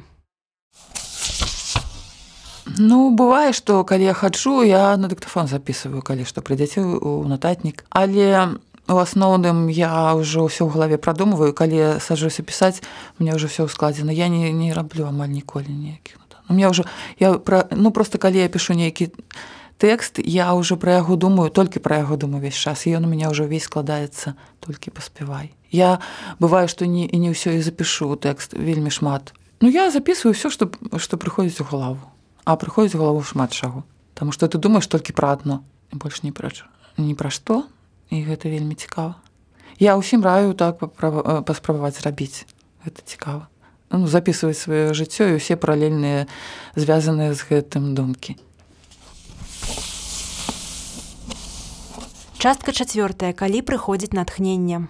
Ну 2.80 3.12
бывае 3.12 3.52
што 3.52 3.84
калі 3.84 4.08
я 4.08 4.14
хачу 4.16 4.64
я 4.64 4.96
на 4.96 5.12
дыктафон 5.12 5.52
записываю 5.52 6.00
калі 6.00 6.24
што 6.24 6.40
прыйдзеце 6.40 6.80
у 6.80 7.28
нататнік 7.28 7.84
але 7.92 8.56
у 8.88 8.96
асноўным 9.04 9.68
я 9.68 10.16
ўжо 10.16 10.48
ўсё 10.48 10.64
ў 10.64 10.72
галаве 10.72 10.96
прадумываю 10.96 11.52
калі 11.52 12.00
сажуся 12.00 12.40
пісаць 12.40 12.80
мне 13.20 13.36
ўжо 13.36 13.52
все 13.52 13.68
складзена 13.68 14.16
я 14.16 14.32
не, 14.32 14.48
не 14.56 14.72
раблю 14.72 15.12
амаль 15.12 15.36
ніколі 15.36 15.68
ніякіх 15.68 16.24
у 16.48 16.56
меня 16.56 16.72
ўжо 16.72 16.88
я 17.20 17.36
пра, 17.36 17.68
ну 17.76 17.92
просто 17.92 18.16
калі 18.16 18.40
я 18.40 18.48
пишу 18.48 18.80
нейкі 18.80 19.12
тэкст 19.76 20.24
я 20.24 20.56
ўжо 20.56 20.80
пра 20.80 21.04
яго 21.04 21.20
думаю 21.20 21.52
толькі 21.52 21.84
пра 21.84 22.00
яго 22.00 22.16
думаю 22.16 22.48
увесь 22.48 22.56
час 22.56 22.88
ён 22.88 23.04
у 23.04 23.12
меня 23.12 23.28
ўжо 23.28 23.44
ўвесь 23.44 23.68
складаецца 23.68 24.40
толькі 24.64 24.96
паспявай 24.96 25.57
я 25.72 26.00
бываю 26.40 26.68
што 26.68 26.86
не 26.86 27.06
і 27.06 27.18
не 27.18 27.32
ўсё 27.32 27.58
і 27.58 27.62
запишу 27.62 28.16
тэкст 28.16 28.54
вельмі 28.54 28.90
шмат. 28.90 29.34
Ну 29.62 29.70
я 29.70 29.92
записываю 29.92 30.36
все 30.36 30.50
што 30.50 30.72
што 30.98 31.18
прыходзіць 31.18 31.62
у 31.62 31.70
галаву 31.70 32.04
а 32.48 32.56
прыходзіць 32.56 32.96
галаву 32.96 33.24
шмат 33.24 33.52
чаго. 33.52 33.84
Таму 34.14 34.32
што 34.32 34.48
ты 34.48 34.58
думаешь 34.58 34.88
толькі 34.88 35.14
пра 35.14 35.36
адно 35.38 35.64
больш 35.92 36.24
не 36.24 36.32
пра 36.32 36.52
ні 36.98 37.14
пра 37.16 37.30
што 37.30 37.68
і 38.10 38.24
гэта 38.24 38.48
вельмі 38.48 38.76
цікава. 38.76 39.20
Я 39.80 40.00
ўсім 40.00 40.24
раю 40.24 40.54
так 40.58 40.80
паспрабаваць 40.80 42.00
зрабіць 42.00 42.48
гэта 42.88 43.04
цікава 43.04 43.48
ну, 43.92 44.08
записываць 44.08 44.60
сваё 44.60 44.92
жыццё 44.96 45.32
і 45.32 45.40
усе 45.40 45.56
паралельныя 45.56 46.28
звязаныя 46.76 47.34
з 47.34 47.42
гэтым 47.48 47.96
думкі 47.96 48.36
частка 52.38 52.72
чавёртая 52.72 53.32
калі 53.34 53.64
прыходзіць 53.64 54.16
натхнення 54.16 54.88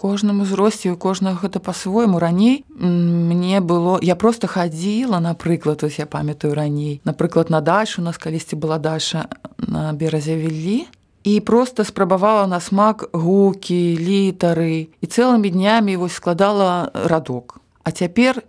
кожным 0.00 0.40
узросце 0.40 0.88
у 0.88 0.96
кожнага 0.96 1.44
гэта 1.44 1.60
па-свойму. 1.60 2.18
Раней 2.18 2.64
мне 2.68 3.60
было 3.60 3.98
я 4.00 4.16
просто 4.16 4.46
хадзіла 4.46 5.20
напрыклад 5.20 5.84
ось 5.84 5.98
я 5.98 6.06
памятаю 6.06 6.54
раней 6.54 7.02
напрыклад 7.04 7.50
на 7.50 7.60
дачу 7.60 8.00
у 8.00 8.04
нас 8.04 8.16
калісьці 8.16 8.56
была 8.56 8.78
даша 8.78 9.28
на 9.58 9.92
беразе 9.92 10.36
віллі 10.40 10.88
і 11.24 11.40
просто 11.40 11.84
спрабавала 11.84 12.46
на 12.46 12.60
смак 12.60 13.12
гукі 13.12 14.00
літары 14.00 14.88
і 14.88 15.06
цэлымі 15.06 15.52
днямі 15.52 15.96
вось 16.00 16.16
складала 16.16 16.88
радок. 16.94 17.60
А 17.84 17.92
цяпер 17.92 18.40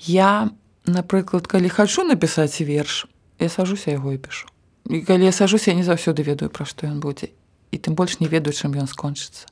я 0.00 0.48
напрыклад 0.86 1.44
калі 1.44 1.68
хачу 1.68 2.08
напісаць 2.08 2.64
верш 2.64 3.04
я 3.38 3.48
сажуся 3.52 3.90
яго 3.90 4.16
і 4.16 4.18
пішу. 4.18 4.48
І 4.88 5.04
калі 5.04 5.28
я 5.28 5.32
сажуся 5.32 5.70
я 5.70 5.76
не 5.76 5.84
заўсёды 5.84 6.24
ведаю 6.24 6.48
пра 6.48 6.64
што 6.64 6.88
ён 6.88 7.04
будзе. 7.04 7.36
І 7.68 7.76
тым 7.76 7.92
больш 7.92 8.16
не 8.24 8.32
ведаю 8.32 8.56
чым 8.56 8.72
ён 8.80 8.88
скончыцца 8.88 9.44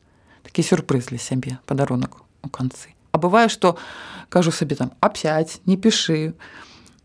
такі 0.45 0.63
сюрпрыз 0.63 1.09
для 1.11 1.19
сябе 1.19 1.59
падарунак 1.67 2.21
у 2.45 2.49
канцы 2.49 2.93
а 3.15 3.19
бывае 3.19 3.49
што 3.49 3.77
кажу 4.29 4.53
сабе 4.53 4.77
там 4.77 4.93
апсяць 5.01 5.63
не 5.67 5.77
пішы 5.81 6.35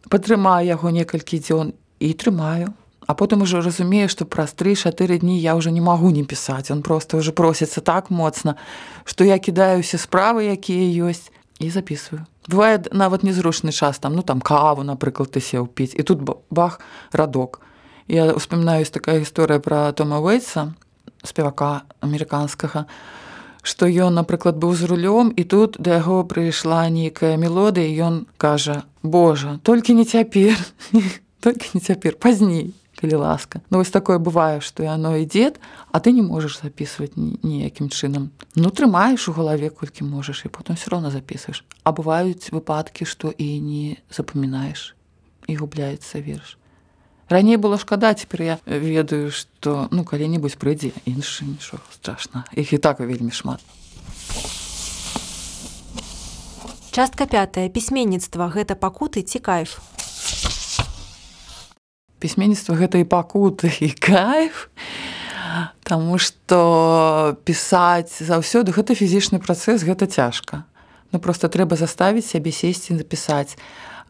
падтрымаю 0.09 0.67
яго 0.67 0.91
некалькі 0.91 1.39
дзён 1.39 1.73
і 1.99 2.13
трымаю 2.13 2.73
а 3.09 3.15
потым 3.17 3.41
ужо 3.45 3.61
разумею 3.65 4.09
што 4.09 4.25
праз 4.25 4.53
тры-чатыры 4.53 5.21
дні 5.21 5.37
я 5.37 5.55
ўжо 5.57 5.69
не 5.69 5.81
магу 5.81 6.09
не 6.09 6.25
пісаць 6.25 6.73
он 6.73 6.81
просто 6.81 7.21
ўжо 7.21 7.33
просіцца 7.33 7.81
так 7.81 8.09
моцна 8.09 8.57
што 9.05 9.23
я 9.23 9.37
кідаюся 9.37 10.01
справы 10.01 10.49
якія 10.49 11.09
ёсць 11.09 11.29
і 11.59 11.67
записываю. 11.69 12.23
Бывае 12.47 12.79
нават 12.91 13.23
незручны 13.23 13.71
час 13.71 13.99
там 13.99 14.15
ну 14.15 14.21
там 14.21 14.41
каву 14.41 14.83
напрыклад 14.83 15.31
ты 15.35 15.41
сеў 15.43 15.67
піць 15.67 15.93
і 15.93 16.03
тут 16.03 16.25
бах 16.49 16.79
радок 17.11 17.61
я 18.07 18.33
успамінаюсь 18.33 18.89
такая 18.89 19.21
гісторыя 19.21 19.61
пра 19.61 19.91
тома 19.93 20.21
вейца 20.21 20.73
спевака 21.21 21.83
амерыканскага 22.01 22.89
у 22.89 23.28
што 23.61 23.87
ён 23.87 24.15
напрыклад 24.19 24.57
быў 24.57 24.75
з 24.75 24.89
рулём 24.89 25.31
і 25.35 25.43
тут 25.43 25.77
да 25.79 25.99
яго 25.99 26.23
прыйшла 26.23 26.87
нейкая 26.89 27.37
мелодыя 27.37 27.89
ён 28.05 28.27
кажа 28.37 28.83
Божа 29.03 29.59
толькі 29.63 29.93
не 29.93 30.05
цяпер 30.05 30.55
толькі 31.43 31.73
не 31.73 31.81
цяпер 31.81 32.15
пазней 32.15 32.75
калі 32.99 33.15
ласка 33.23 33.61
Ну 33.69 33.79
вось 33.79 33.91
такое 33.91 34.19
бывае 34.19 34.59
што 34.59 34.83
яно 34.83 35.15
ідзе 35.15 35.55
а 35.91 35.99
ты 35.99 36.11
не 36.11 36.21
можаш 36.21 36.59
записывать 36.61 37.15
ніякім 37.15 37.89
чынам. 37.89 38.29
Ну 38.55 38.69
трымаеш 38.69 39.29
у 39.29 39.33
галаве 39.33 39.69
колькі 39.69 40.03
можаш 40.03 40.45
і 40.45 40.53
потым 40.53 40.75
все 40.75 40.91
роўно 40.91 41.11
записываешь 41.11 41.63
а 41.83 41.95
бываюць 41.95 42.51
выпадкі 42.51 43.07
што 43.07 43.31
і 43.31 43.47
не 43.59 43.97
запамінаеш 44.11 44.95
і 45.47 45.55
губляецца 45.55 46.19
верш 46.19 46.58
раней 47.29 47.57
было 47.57 47.77
шкада 47.77 48.13
цяпер 48.13 48.41
я 48.41 48.59
ведаю 48.65 49.31
што 49.31 49.87
ну 49.91 50.03
калі-небудзь 50.03 50.57
прыйдзе 50.57 50.91
іншы 51.05 51.45
нічога 51.45 51.85
страшна 51.93 52.45
іх 52.53 52.73
і 52.73 52.77
так 52.77 52.99
вельмі 52.99 53.31
шмат. 53.31 53.61
Частка 56.91 57.29
пятая. 57.29 57.69
Пісьменніцтва 57.69 58.49
гэта 58.49 58.73
пакуты 58.75 59.21
ці 59.21 59.39
кайф? 59.39 59.77
Пісьменніцтва 62.19 62.75
гэта 62.75 62.97
і 62.99 63.05
пакуты 63.05 63.71
і 63.79 63.93
кайф 63.93 64.67
Таму 65.83 66.17
што 66.21 67.37
пісаць 67.45 68.21
заўсёды 68.21 68.73
гэта 68.73 68.93
фізічны 68.93 69.41
працэс 69.41 69.81
гэта 69.81 70.05
цяжка. 70.05 70.65
Ну 71.11 71.17
просто 71.17 71.49
трэба 71.49 71.73
заставіць 71.73 72.29
сябе 72.29 72.53
сесці 72.53 72.97
запісаць 72.97 73.57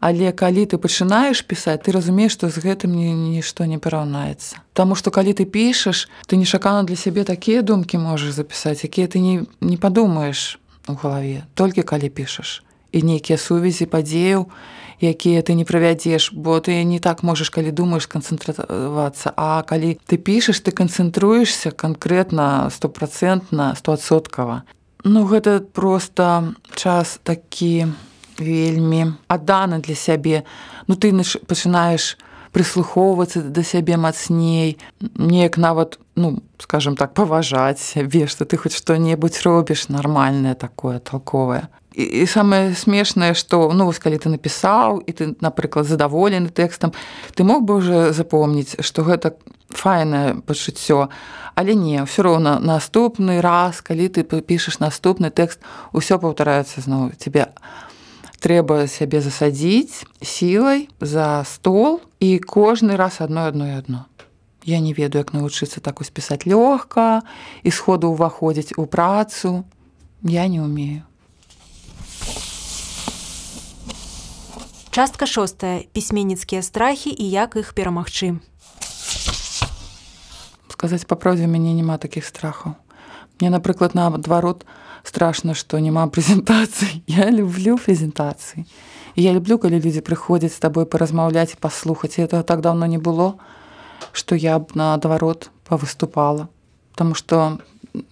Але 0.00 0.32
калі 0.32 0.64
ты 0.64 0.80
пачынаеш 0.80 1.44
пісаць, 1.44 1.84
ты 1.84 1.92
разумееш, 1.92 2.32
што 2.32 2.48
з 2.48 2.64
гэтым 2.64 2.96
нішто 2.96 3.68
не 3.68 3.76
пераўнаецца. 3.76 4.64
Таму 4.72 4.96
што 4.96 5.12
калі 5.12 5.36
ты 5.36 5.44
пішаш, 5.44 6.08
ты 6.26 6.40
нечакана 6.40 6.88
для 6.88 6.96
сябе 6.96 7.24
такія 7.24 7.60
думкі 7.62 8.00
можаш 8.00 8.32
запісаць, 8.32 8.80
якія 8.84 9.06
ты 9.12 9.20
не, 9.20 9.44
не 9.60 9.76
падумаеш 9.76 10.58
у 10.88 10.96
галаве, 10.96 11.44
толькі 11.54 11.84
калі 11.84 12.08
пішаш 12.08 12.64
і 12.92 13.02
нейкія 13.02 13.38
сувязі 13.38 13.86
падзеяў, 13.86 14.50
якія 15.00 15.42
ты 15.42 15.54
не 15.54 15.64
правядзеш, 15.64 16.32
бо 16.32 16.58
ты 16.60 16.82
не 16.84 16.98
так 16.98 17.22
можаш, 17.22 17.50
калі 17.50 17.70
думаеш 17.70 18.06
канцэнтравацца. 18.06 19.32
А 19.36 19.62
калі 19.62 19.96
ты 20.06 20.18
пішаш, 20.18 20.60
ты 20.60 20.74
канцэнтруешся 20.74 21.70
канкрэтна 21.70 22.68
стопроцентна 22.70 23.74
стосоткава. 23.76 24.64
Ну 25.04 25.24
гэта 25.24 25.60
просто 25.60 26.52
час 26.74 27.20
такі, 27.24 27.88
вельмі 28.40 29.14
аддана 29.28 29.78
для 29.78 29.94
сябе. 29.94 30.44
Ну 30.88 30.96
ты 30.96 31.12
пачынаеш 31.46 32.18
прыслухоўвацца 32.52 33.42
да 33.42 33.62
сябе 33.62 33.96
мацней 33.96 34.78
неяк 35.14 35.56
нават 35.56 35.98
ну 36.16 36.42
скажем 36.58 36.96
так 36.96 37.14
паважаць 37.14 37.78
сябе 37.78 38.26
што 38.26 38.44
ты 38.44 38.58
хоць 38.58 38.74
што-небудзь 38.74 39.42
робіш 39.46 39.88
нармальнае 39.88 40.54
такое 40.54 40.98
толковае 40.98 41.68
і, 41.94 42.02
і 42.02 42.26
самае 42.26 42.74
смешнае 42.74 43.34
што 43.34 43.70
ну 43.72 43.86
вось 43.86 44.02
калі 44.02 44.18
ты 44.18 44.34
напісаў 44.34 44.98
і 44.98 45.12
ты 45.12 45.34
напрыклад 45.40 45.86
задаволены 45.86 46.50
тэкстам 46.50 46.92
ты 47.34 47.46
мог 47.46 47.62
бы 47.62 47.78
уже 47.78 48.10
запомніць 48.12 48.82
што 48.82 49.06
гэта 49.06 49.38
файнае 49.70 50.42
пачуццё 50.42 51.06
але 51.54 51.78
не 51.78 52.02
ўсё 52.02 52.26
роўна 52.26 52.58
наступны 52.58 53.38
раз 53.38 53.78
калі 53.78 54.10
ты 54.10 54.26
пішаш 54.26 54.82
наступны 54.82 55.30
тэкст 55.30 55.62
усё 55.94 56.18
паўтараецца 56.18 56.82
зноў 56.82 57.14
тебе 57.14 57.54
трэба 58.40 58.88
сябе 58.88 59.20
засадзіць 59.20 60.08
сілай 60.24 60.88
за 61.00 61.44
стол 61.44 62.00
і 62.20 62.40
кожны 62.40 62.96
раз 62.96 63.20
адно 63.20 63.46
адно 63.52 63.68
і 63.68 63.76
адно 63.76 64.00
Я 64.64 64.80
не 64.80 64.92
ведаю 64.92 65.24
як 65.24 65.32
навучыцца 65.32 65.80
так 65.80 66.00
успісаць 66.00 66.44
лёгка 66.44 67.24
і 67.64 67.70
сходу 67.70 68.12
ўваходзіць 68.12 68.76
у 68.76 68.84
працу 68.84 69.64
я 70.24 70.48
не 70.48 70.60
умею 70.60 71.04
Частка 74.90 75.26
шостая 75.26 75.84
пісьменніцкія 75.92 76.62
страхі 76.62 77.14
і 77.14 77.30
як 77.30 77.54
іх 77.54 77.78
перамагчы. 77.78 78.42
Сказаць 80.66 81.06
па 81.06 81.14
праўдзе 81.14 81.46
мяне 81.46 81.70
няма 81.78 81.94
такіх 81.94 82.26
страхаў. 82.26 82.74
Мне, 83.40 83.50
напрыклад, 83.50 83.94
наадварот 83.94 84.64
страшна, 85.04 85.54
што 85.54 85.80
няма 85.80 86.06
прэзентацый. 86.08 87.02
Я 87.06 87.30
люблю 87.30 87.76
прэзентацыі. 87.76 88.66
Я 89.16 89.32
люблю, 89.32 89.58
калі 89.58 89.80
людзі 89.80 90.04
прыходзяць 90.06 90.54
з 90.54 90.62
табой 90.62 90.86
паразмаўляць 90.86 91.56
і 91.56 91.60
паслухаць. 91.60 92.18
І 92.18 92.28
этого 92.28 92.42
так 92.42 92.60
даўно 92.60 92.86
не 92.86 92.98
было, 92.98 93.40
што 94.12 94.36
я 94.38 94.58
б 94.58 94.70
наадварот 94.74 95.50
павыступала. 95.66 96.48
Таму 96.94 97.14
што 97.14 97.58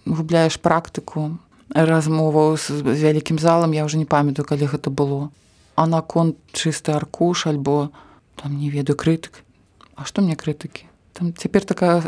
губляеш 0.05 0.59
практыку 0.59 1.39
размоваў 1.71 2.57
з 2.57 2.83
вялікім 2.83 3.39
залам, 3.39 3.71
я 3.71 3.85
ўжо 3.87 3.97
не 3.97 4.05
памятаю, 4.05 4.43
калі 4.43 4.67
гэта 4.67 4.91
было 4.91 5.31
а 5.79 5.87
наконт 5.87 6.35
чысты 6.51 6.91
аркуш 6.91 7.47
альбо 7.47 7.89
там 8.35 8.59
не 8.59 8.69
ведаю 8.69 8.97
крытык 8.99 9.47
А 9.95 10.03
што 10.03 10.21
мне 10.21 10.35
крытыкі 10.35 10.83
там 11.15 11.31
цяпер 11.31 11.63
такая 11.63 12.03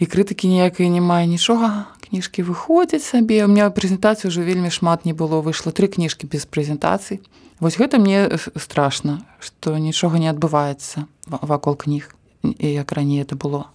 і 0.00 0.08
крытыкі 0.08 0.48
ніякай 0.48 0.88
не 0.88 1.04
мае 1.04 1.28
нічога 1.28 1.84
кніжкі 2.10 2.42
выходзяць 2.42 3.06
сабе. 3.06 3.46
У 3.46 3.48
меня 3.48 3.70
прэзентацыю 3.70 4.34
ўжо 4.34 4.42
вельмі 4.42 4.74
шмат 4.74 5.06
не 5.06 5.14
было 5.14 5.38
выйшла 5.38 5.70
тры 5.70 5.86
кніжкі 5.86 6.26
без 6.26 6.42
прэзентацый. 6.42 7.22
Вось 7.62 7.78
гэта 7.78 8.02
мне 8.02 8.26
страшна 8.58 9.22
што 9.38 9.78
нічога 9.78 10.18
не 10.18 10.26
адбываецца 10.26 11.06
вакол 11.30 11.78
кніг 11.78 12.10
і 12.42 12.66
як 12.66 12.90
раней 12.92 13.22
это 13.22 13.38
было. 13.38 13.70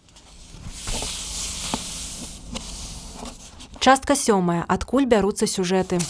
Частка 3.80 4.15
сёмая. 4.19 4.65
Адкуль 4.67 5.06
бяруцца 5.06 5.48
сюжэты? 5.48 6.02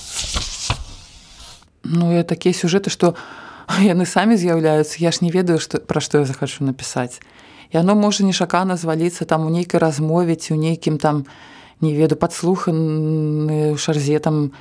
Ну 1.83 2.09
я 2.09 2.23
такія 2.23 2.57
сюжэты 2.57 2.89
што 2.89 3.13
яны 3.85 4.09
самі 4.09 4.33
з'яўляюцца. 4.33 4.97
Я 4.97 5.11
ж 5.11 5.21
не 5.21 5.29
ведаю 5.29 5.61
што 5.61 5.77
пра 5.77 6.01
што 6.01 6.23
я 6.23 6.25
захачу 6.25 6.65
напісаць. 6.65 7.21
Яно 7.69 7.93
можа 7.93 8.25
нешакана 8.25 8.77
зваліцца 8.79 9.29
там 9.29 9.45
у 9.45 9.53
нейкай 9.53 9.77
размове 9.77 10.33
ці 10.39 10.55
ў 10.55 10.57
нейкім 10.57 10.97
там 10.97 11.29
не 11.81 11.91
веду 11.95 12.15
падслуханы 12.15 13.73
ў 13.73 13.77
шарзе 13.77 14.19
там 14.19 14.51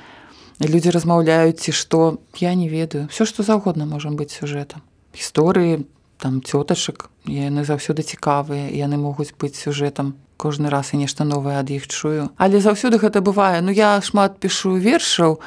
людзі 0.59 0.91
размаўляюць 0.95 1.59
ці 1.59 1.71
што 1.71 2.19
я 2.39 2.55
не 2.55 2.67
ведаю. 2.71 3.07
Все 3.11 3.25
што 3.27 3.43
заўгодна 3.43 3.85
можа 3.85 4.09
быць 4.11 4.31
сюжэтам 4.35 4.83
гісторыі 5.15 5.87
там 6.19 6.43
цётачак 6.43 7.09
яны 7.27 7.63
заўсёды 7.63 8.03
цікавыя 8.03 8.71
яны 8.71 8.99
могуць 8.99 9.35
быць 9.39 9.55
сюжэтам 9.55 10.15
кожны 10.37 10.69
раз 10.69 10.91
і 10.93 10.99
нешта 10.99 11.23
новае 11.23 11.59
ад 11.59 11.71
іх 11.71 11.87
чую 11.87 12.31
але 12.35 12.59
заўсёды 12.59 12.99
гэта 12.99 13.23
бывае. 13.23 13.61
Ну 13.63 13.71
я 13.71 13.99
шмат 14.01 14.39
пішу 14.39 14.75
вершаў 14.75 15.39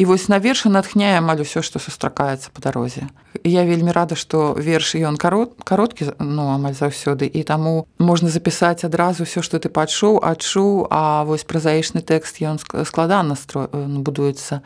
і 0.00 0.04
вось 0.08 0.28
на 0.32 0.40
вершы 0.40 0.72
натхняе 0.72 1.20
амаль 1.20 1.44
усё 1.44 1.60
што 1.60 1.76
сустракаецца 1.76 2.48
па 2.56 2.64
дарозе 2.64 3.04
я 3.44 3.68
вельмі 3.68 3.92
рада 3.92 4.16
што 4.16 4.56
верш 4.56 4.96
ён 4.96 5.20
карот 5.20 5.60
кароткі 5.60 6.16
ну 6.24 6.48
амаль 6.48 6.72
заўсёды 6.72 7.28
і 7.28 7.44
таму 7.44 7.84
можна 8.00 8.32
запісаць 8.32 8.80
адразу 8.88 9.28
ўсё 9.28 9.44
што 9.44 9.60
ты 9.60 9.68
пачуў 9.68 10.16
адчуў 10.24 10.88
а 10.88 11.28
вось 11.28 11.44
празаічны 11.44 12.00
тэкст 12.00 12.40
ён 12.40 12.56
складана 12.88 13.36
стро 13.36 13.68
будуецца 13.76 14.64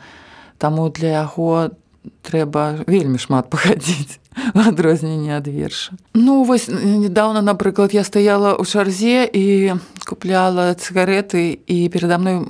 таму 0.55 0.87
для 0.87 1.27
яго 1.27 1.75
трэба 2.23 2.87
вельмі 2.87 3.19
шмат 3.19 3.51
пахадзіць 3.51 4.23
адрозненне 4.53 5.37
ад 5.37 5.47
верша 5.47 5.95
ну 6.13 6.43
вось 6.43 6.67
недавно 6.67 7.41
напрыклад 7.41 7.93
я 7.93 8.03
стаяла 8.03 8.55
ў 8.55 8.63
чарзе 8.67 9.25
і 9.25 9.79
купляла 10.05 10.75
цыгареты 10.75 11.57
і 11.65 11.77
перада 11.89 12.19
мной 12.19 12.43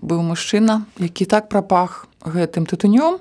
быў 0.00 0.22
мужчына 0.22 0.84
які 0.98 1.24
так 1.24 1.48
прапах 1.48 2.06
гэтым 2.24 2.68
тытунём 2.68 3.20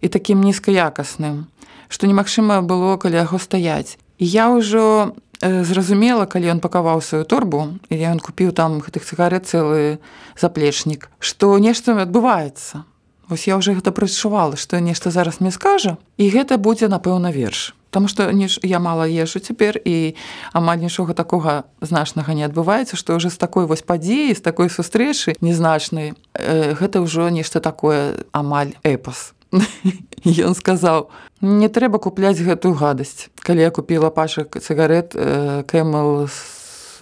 і 0.00 0.08
такім 0.08 0.42
нізкаякасным, 0.42 1.46
што 1.88 2.06
немагчыма 2.06 2.62
было 2.62 2.96
каля 2.96 3.24
яго 3.26 3.38
стаяць. 3.38 3.98
І 4.18 4.26
я 4.26 4.50
ўжо 4.50 5.14
зразумела, 5.40 6.26
калі 6.26 6.58
ён 6.58 6.60
пакаваў 6.60 7.02
сваю 7.02 7.24
торбу 7.24 7.78
і 7.88 7.94
ён 7.94 8.18
купіў 8.18 8.50
там 8.52 8.82
гэтых 8.82 9.06
цыгарэт 9.06 9.46
цэлы 9.46 9.98
заплечнік, 10.34 11.10
што 11.18 11.54
нешта 11.58 11.94
адбываецца. 11.94 12.82
Вось 13.28 13.44
я 13.46 13.60
ўжо 13.60 13.76
гэта 13.76 13.92
прачувала, 13.92 14.56
што 14.56 14.80
нешта 14.80 15.12
зараз 15.12 15.40
мне 15.40 15.52
скажа 15.52 16.00
і 16.16 16.28
гэта 16.32 16.56
будзе 16.56 16.88
напэўна 16.88 17.28
верш. 17.28 17.76
Таму 17.90 18.08
што 18.08 18.28
я 18.62 18.78
мала 18.80 19.08
езжу 19.08 19.40
цяпер 19.40 19.80
і 19.80 20.16
амаль 20.52 20.80
нічога 20.80 21.12
такога 21.16 21.64
значнага 21.80 22.36
не 22.36 22.44
адбываецца, 22.44 22.96
што 22.96 23.16
ўжо 23.16 23.32
з 23.32 23.40
такой 23.40 23.64
вось 23.64 23.84
падзеі, 23.84 24.36
з 24.36 24.40
такой 24.44 24.68
сустрэчы 24.68 25.36
незначнай 25.40 26.12
э, 26.36 26.76
гэта 26.76 27.00
ўжо 27.00 27.28
нешта 27.28 27.60
такое 27.60 28.28
амаль 28.32 28.76
эпас. 28.84 29.32
Ён 30.24 30.52
сказаў: 30.52 31.08
«Не 31.40 31.68
трэба 31.68 31.96
купляць 31.96 32.40
гэтую 32.40 32.76
гадасць. 32.76 33.32
Калі 33.40 33.64
я 33.64 33.70
купіла 33.70 34.12
пачак 34.12 34.60
цыгарет 34.60 35.16
э, 35.16 35.64
кэмэл 35.64 36.28
з 36.28 36.38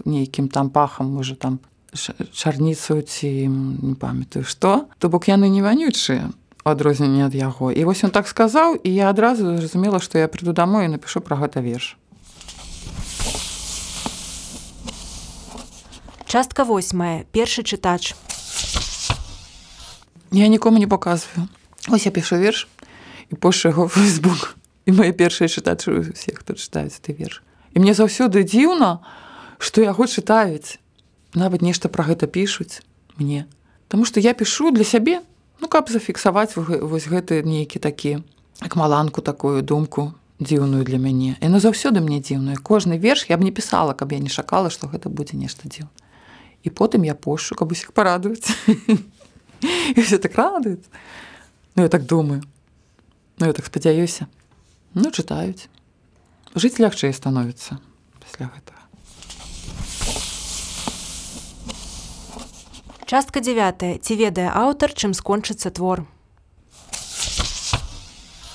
нейкім 0.06 0.48
там 0.48 0.70
пахам 0.70 1.18
уже 1.18 1.34
там 1.34 1.58
чарніцу 2.32 3.02
ці 3.02 3.48
не 3.48 3.94
памятаю 3.94 4.44
што, 4.44 4.88
то 4.98 5.08
бок 5.08 5.28
яны 5.28 5.48
не 5.48 5.62
ванючыя 5.62 6.30
адрозненне 6.66 7.26
ад 7.26 7.34
яго. 7.34 7.70
І 7.70 7.84
вось 7.86 8.02
ён 8.02 8.10
так 8.10 8.26
сказаў 8.26 8.74
і 8.82 8.90
я 8.90 9.10
адразу 9.10 9.56
зразумела 9.56 10.02
што 10.02 10.18
я 10.18 10.26
прыду 10.26 10.52
домой 10.52 10.90
і 10.90 10.98
напишу 10.98 11.22
пра 11.22 11.38
гэта 11.38 11.62
верш. 11.62 11.96
Частка 16.26 16.66
восьмая 16.66 17.22
першы 17.30 17.62
чытач. 17.62 18.18
Я 20.34 20.48
нікому 20.48 20.78
не 20.78 20.90
показываю 20.90 21.48
ось 21.88 22.06
я 22.06 22.12
пішу 22.12 22.36
верш 22.36 22.66
і 23.30 23.34
пошу 23.38 23.68
яго 23.68 23.88
фейсбук 23.94 24.58
і 24.86 24.92
мои 24.92 25.14
першыя 25.14 25.46
чытачы 25.46 25.94
усе 26.02 26.34
хто 26.34 26.58
чытаюць 26.58 26.98
ты 26.98 27.14
верш. 27.14 27.42
І 27.74 27.78
мне 27.78 27.94
заўсёды 27.94 28.42
дзіўна 28.42 29.06
што 29.58 29.86
яго 29.86 30.10
чытаюць 30.10 30.82
нават 31.36 31.62
нешта 31.62 31.92
пра 31.92 32.08
гэта 32.08 32.26
пішуць 32.26 32.80
мне. 33.20 33.46
Таму 33.86 34.08
што 34.08 34.18
я 34.18 34.34
пішу 34.34 34.72
для 34.72 34.84
сябе 34.84 35.20
Ну 35.60 35.68
каб 35.68 35.88
зафіксаваць 35.88 36.56
вось 36.56 37.08
гэты 37.08 37.40
нейкі 37.44 37.80
такі 37.80 38.20
як 38.60 38.76
маланку 38.76 39.22
такую 39.22 39.62
думку 39.62 40.12
дзіўную 40.40 40.84
для 40.84 40.98
мяне. 41.00 41.36
На 41.40 41.60
заўсёды 41.60 42.00
мне 42.04 42.20
дзіўную 42.20 42.60
кожны 42.60 43.00
верш 43.00 43.26
я 43.28 43.36
б 43.36 43.44
не 43.44 43.52
пісала 43.52 43.96
каб 43.96 44.12
я 44.12 44.20
не 44.20 44.28
шакала 44.28 44.68
што 44.70 44.88
гэта 44.88 45.08
будзе 45.08 45.36
нешта 45.36 45.68
дзіў 45.68 45.88
і 46.62 46.68
потым 46.70 47.08
я 47.08 47.14
пошу 47.14 47.56
каб 47.56 47.72
усіх 47.72 47.92
парадуюць 47.92 48.52
і 49.96 50.00
все 50.00 50.18
так 50.18 50.36
радуюць. 50.36 50.84
Ну 51.76 51.82
я 51.82 51.88
так 51.88 52.04
думаю. 52.04 52.42
Ну 53.38 53.46
я 53.46 53.52
так 53.52 53.64
спадзяюся. 53.66 54.28
Ну 54.94 55.08
чытаюць. 55.08 55.68
Жыць 56.56 56.80
лягчэй 56.80 57.16
становіцца 57.16 57.80
пасля 58.20 58.52
гэтага 58.52 58.75
Частка 63.06 63.38
9 63.38 64.02
ці 64.02 64.14
ведае 64.18 64.50
аўтар, 64.50 64.90
чым 64.90 65.14
скончыцца 65.14 65.70
твор. 65.70 66.02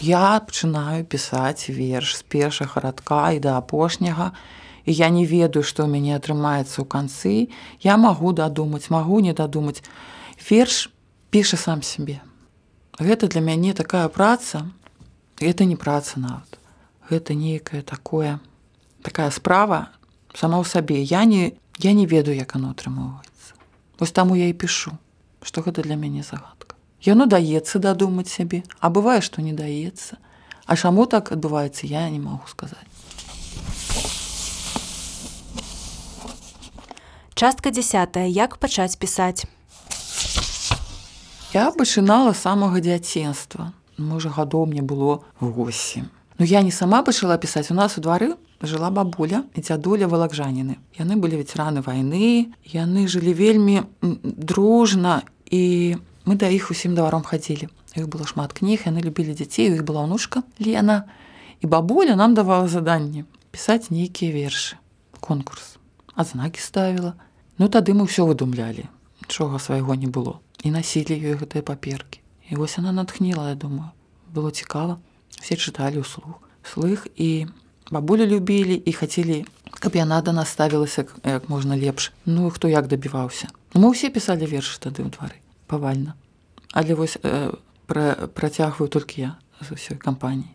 Я 0.03 0.43
пачынаю 0.43 1.07
пісаць 1.07 1.71
верш 1.71 2.19
з 2.19 2.27
першага 2.27 2.83
радка 2.83 3.31
і 3.31 3.39
да 3.39 3.55
апошняга. 3.55 4.35
І 4.83 4.91
я 4.91 5.07
не 5.07 5.23
ведаю, 5.23 5.63
што 5.63 5.87
ў 5.87 5.95
мяне 5.95 6.19
атрымаецца 6.19 6.83
ў 6.83 6.85
канцы. 6.91 7.47
Я 7.79 7.95
магу 7.95 8.35
дадумаць, 8.35 8.91
магу 8.91 9.23
не 9.23 9.31
дадумаць. 9.31 9.87
Верш 10.35 10.91
піша 11.31 11.55
сам 11.55 11.79
сябе. 11.79 12.19
Гэта 12.99 13.31
для 13.31 13.39
мяне 13.39 13.71
такая 13.71 14.11
праца, 14.11 14.67
гэта 15.39 15.63
не 15.63 15.79
праца 15.79 16.19
нават. 16.19 16.59
Гэта 17.07 17.39
нейкае 17.39 17.87
такое 17.87 18.43
такая 18.99 19.31
справа 19.31 19.95
сама 20.35 20.59
ў 20.59 20.67
сабе. 20.67 20.99
Я 20.99 21.23
не, 21.23 21.55
я 21.79 21.95
не 21.95 22.03
ведаю, 22.03 22.35
як 22.35 22.51
оно 22.59 22.75
атрымоўваць. 22.75 23.30
Вось 24.01 24.11
таму 24.11 24.33
я 24.33 24.49
і 24.49 24.53
пішу, 24.57 24.97
што 25.45 25.61
гэта 25.61 25.85
для 25.85 25.93
мяне 25.93 26.23
загадка. 26.25 26.73
Яно 27.05 27.29
даецца 27.29 27.77
дадумаць 27.77 28.33
сябе, 28.33 28.65
а 28.81 28.89
бывае, 28.89 29.21
што 29.21 29.45
не 29.45 29.53
даецца. 29.53 30.17
А 30.65 30.73
чаму 30.73 31.05
так 31.05 31.29
адбываецца, 31.29 31.85
я 31.85 32.09
не 32.09 32.17
магу 32.17 32.49
сказаць. 32.49 32.89
Частка 37.37 37.69
10 37.69 38.17
як 38.33 38.57
пачаць 38.57 38.97
пісаць. 38.97 39.45
Я 41.53 41.69
пачынала 41.69 42.33
самага 42.33 42.81
дзяцінства. 42.81 43.69
Можа, 44.01 44.33
гадоў 44.33 44.65
мне 44.65 44.81
было 44.81 45.21
8. 45.41 46.09
Ну 46.39 46.45
я 46.45 46.65
не 46.65 46.71
сама 46.73 47.05
пачала 47.05 47.37
пісаць 47.37 47.69
у 47.69 47.77
нас 47.77 47.97
у 47.97 48.01
двары 48.01 48.33
жыла 48.67 48.91
бабуля 48.93 49.43
і 49.55 49.61
дзядуля 49.61 50.07
валакжаніны. 50.07 50.77
Яны 50.97 51.17
былі 51.17 51.41
ветэраны 51.41 51.81
вайны, 51.81 52.53
яны 52.65 53.07
жылі 53.07 53.33
вельмі 53.33 53.83
дружна 54.01 55.23
і 55.49 55.97
мы 56.25 56.37
да 56.37 56.49
іх 56.49 56.71
усім 56.71 56.95
дваром 56.95 57.25
хадзілі. 57.25 57.69
Іх 57.97 58.07
было 58.07 58.25
шмат 58.29 58.53
кніг, 58.53 58.85
яны 58.85 59.01
любілі 59.01 59.33
дзяцей, 59.33 59.71
у 59.71 59.81
іх 59.81 59.83
была 59.83 60.05
ўнучка 60.05 60.45
Лена. 60.61 61.09
І 61.61 61.67
бабуля 61.67 62.15
нам 62.15 62.33
давала 62.33 62.67
заданні 62.67 63.25
пісаць 63.51 63.91
нейкія 63.91 64.31
вершы, 64.31 64.77
конкурс. 65.19 65.77
Адзнакі 66.15 66.61
ставіла. 66.61 67.13
Ну 67.57 67.67
тады 67.67 67.93
мы 67.93 68.07
ўсё 68.07 68.25
выдумлялі, 68.25 68.87
чога 69.27 69.59
свайго 69.59 69.93
не 69.95 70.07
было. 70.07 70.39
І 70.63 70.71
насілі 70.71 71.17
ёй 71.17 71.35
гэтыя 71.41 71.61
паперкі. 71.61 72.21
І 72.49 72.55
вось 72.55 72.77
яна 72.77 72.91
натхніла, 72.91 73.49
я 73.49 73.55
думаю, 73.55 73.91
было 74.29 74.51
цікава. 74.51 74.97
Все 75.41 75.57
чыталі 75.57 76.05
ўслух 76.05 76.39
слых 76.63 77.07
і 77.17 77.47
бабулю 77.91 78.25
любілі 78.25 78.75
і 78.75 78.93
хацелі, 78.93 79.45
каб 79.79 79.95
яна 79.95 80.21
да 80.21 80.31
нас 80.31 80.49
ставілася 80.49 81.05
як 81.23 81.49
можна 81.49 81.77
лепш. 81.77 82.11
Ну 82.25 82.49
хто 82.49 82.67
як 82.67 82.87
дабіваўся. 82.87 83.47
Мы 83.75 83.91
ўсе 83.91 84.09
пісалі 84.09 84.47
вершы 84.47 84.79
тады 84.79 85.03
ў 85.03 85.11
двары 85.11 85.35
павальна. 85.67 86.15
Але 86.71 86.95
вось 86.95 87.19
э, 87.23 87.51
пра, 87.87 88.15
працягваю 88.35 88.87
толькі 88.87 89.21
я 89.21 89.31
з 89.61 89.75
усёй 89.75 89.99
кампаніі. 89.99 90.47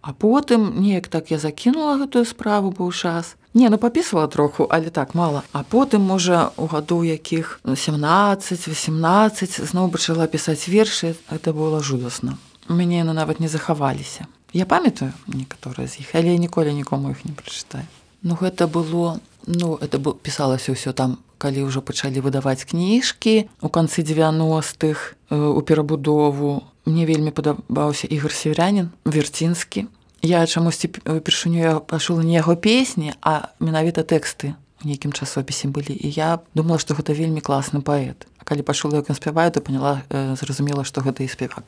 А 0.00 0.12
потым 0.12 0.80
неяк 0.80 1.08
так 1.08 1.30
я 1.30 1.38
закінула 1.38 1.98
гэтую 1.98 2.24
справу 2.24 2.70
быў 2.70 2.92
час. 2.92 3.36
Не, 3.54 3.68
ну 3.68 3.78
папісвала 3.78 4.26
троху, 4.26 4.66
але 4.70 4.90
так 4.90 5.14
мала. 5.14 5.42
А 5.52 5.64
потым 5.64 6.06
можа 6.06 6.50
у 6.56 6.66
гадоў 6.66 7.04
якіх 7.04 7.60
17-18 7.64 9.64
зноў 9.64 9.90
пачала 9.90 10.26
пісаць 10.26 10.68
вершы, 10.68 11.16
это 11.28 11.52
было 11.52 11.82
жудасна. 11.82 12.38
У 12.68 12.74
мяне 12.74 13.02
яны 13.02 13.12
нават 13.12 13.40
не 13.40 13.48
захаваліся. 13.48 14.26
Я 14.52 14.66
памятаю 14.66 15.12
некаторыя 15.26 15.88
з 15.88 16.00
іх, 16.00 16.14
але 16.14 16.32
я 16.32 16.38
ніколі 16.38 16.72
нікому 16.72 17.10
іх 17.10 17.24
не 17.24 17.32
прачытаю. 17.32 17.84
Ну 18.22 18.34
гэта 18.34 18.66
было 18.66 19.20
ну 19.46 19.76
это 19.76 19.98
пісалася 19.98 20.72
ўсё 20.72 20.92
там, 20.92 21.18
калі 21.38 21.68
ўжо 21.68 21.80
пачалі 21.80 22.20
выдаваць 22.20 22.64
кніжкі 22.64 23.48
у 23.60 23.68
канцы 23.68 24.02
90-х 24.02 25.16
у 25.30 25.60
перабудову. 25.62 26.64
Мне 26.84 27.04
вельмі 27.04 27.30
падабаўся 27.30 28.08
ігор 28.08 28.32
северянин 28.32 28.90
верцінскі. 29.04 29.86
Я 30.22 30.46
чамусьці 30.46 30.90
упершыню 31.04 31.60
я 31.60 31.74
пачула 31.78 32.24
не 32.24 32.34
яго 32.34 32.56
песні, 32.56 33.14
а 33.20 33.52
менавіта 33.60 34.02
тэксты 34.02 34.56
нейкім 34.82 35.12
часопісе 35.12 35.68
былі. 35.68 35.94
І 35.94 36.10
я 36.10 36.40
думала, 36.54 36.78
што 36.78 36.94
гэта 36.94 37.14
вельмі 37.14 37.40
класны 37.44 37.82
паэт. 37.82 38.26
А 38.38 38.44
калі 38.44 38.62
пачула, 38.62 38.98
як 38.98 39.10
ён 39.10 39.16
спяваю, 39.16 39.50
то 39.52 39.60
поняла 39.60 40.02
зразумела, 40.10 40.82
што 40.84 41.04
гэта 41.04 41.22
і 41.22 41.28
спевак 41.28 41.64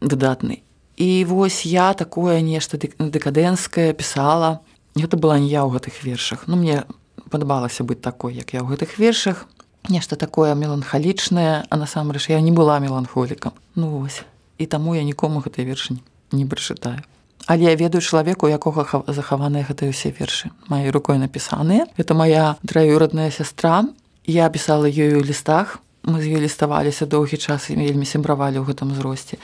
выдатны. 0.00 0.62
І 1.02 1.24
вось 1.24 1.66
я 1.66 1.94
такое 1.98 2.38
нешта 2.46 2.78
дэкадэнскае 2.78 3.90
пісала. 3.90 4.62
Гэта 4.94 5.18
была 5.18 5.42
не 5.42 5.50
я 5.50 5.66
ў 5.66 5.74
гэтых 5.74 5.98
вершах. 6.06 6.46
Ну 6.46 6.54
мне 6.54 6.86
падабалася 7.26 7.82
быць 7.82 7.98
такой, 7.98 8.38
як 8.38 8.54
я 8.54 8.62
ў 8.62 8.70
гэтых 8.70 9.02
вершах. 9.02 9.50
Нешта 9.90 10.14
такое 10.14 10.54
меланхалічнае, 10.54 11.66
а 11.66 11.74
насамрэч 11.74 12.30
я 12.30 12.38
не 12.38 12.54
была 12.54 12.78
меланхолікам. 12.78 13.50
Ну 13.74 13.98
вось. 13.98 14.22
І 14.62 14.70
таму 14.70 14.94
я 14.94 15.02
нікому 15.02 15.42
гэтай 15.42 15.66
вершы 15.66 15.98
не 16.30 16.46
прачытаю. 16.46 17.02
Але 17.50 17.66
я 17.66 17.74
ведаю 17.74 17.98
чалавеку, 17.98 18.46
якога 18.46 18.86
захаваныя 19.10 19.66
гэтыя 19.66 19.90
ўсе 19.90 20.14
вершы. 20.14 20.54
Маёй 20.70 20.94
рукой 20.94 21.18
напісаныя. 21.18 21.90
Это 21.98 22.14
моя 22.14 22.54
траюрадная 22.62 23.34
сястра. 23.34 23.90
Я 24.22 24.46
пісала 24.54 24.86
ёю 24.86 25.18
ў 25.18 25.26
лістах. 25.26 25.82
Мы 26.02 26.18
з 26.18 26.34
ёй 26.34 26.42
ліставаліся 26.42 27.06
доўгі 27.06 27.38
час 27.38 27.70
і 27.70 27.78
вельмі 27.78 28.02
сябравалі 28.02 28.58
ў 28.58 28.66
гэтым 28.66 28.90
узросце. 28.90 29.38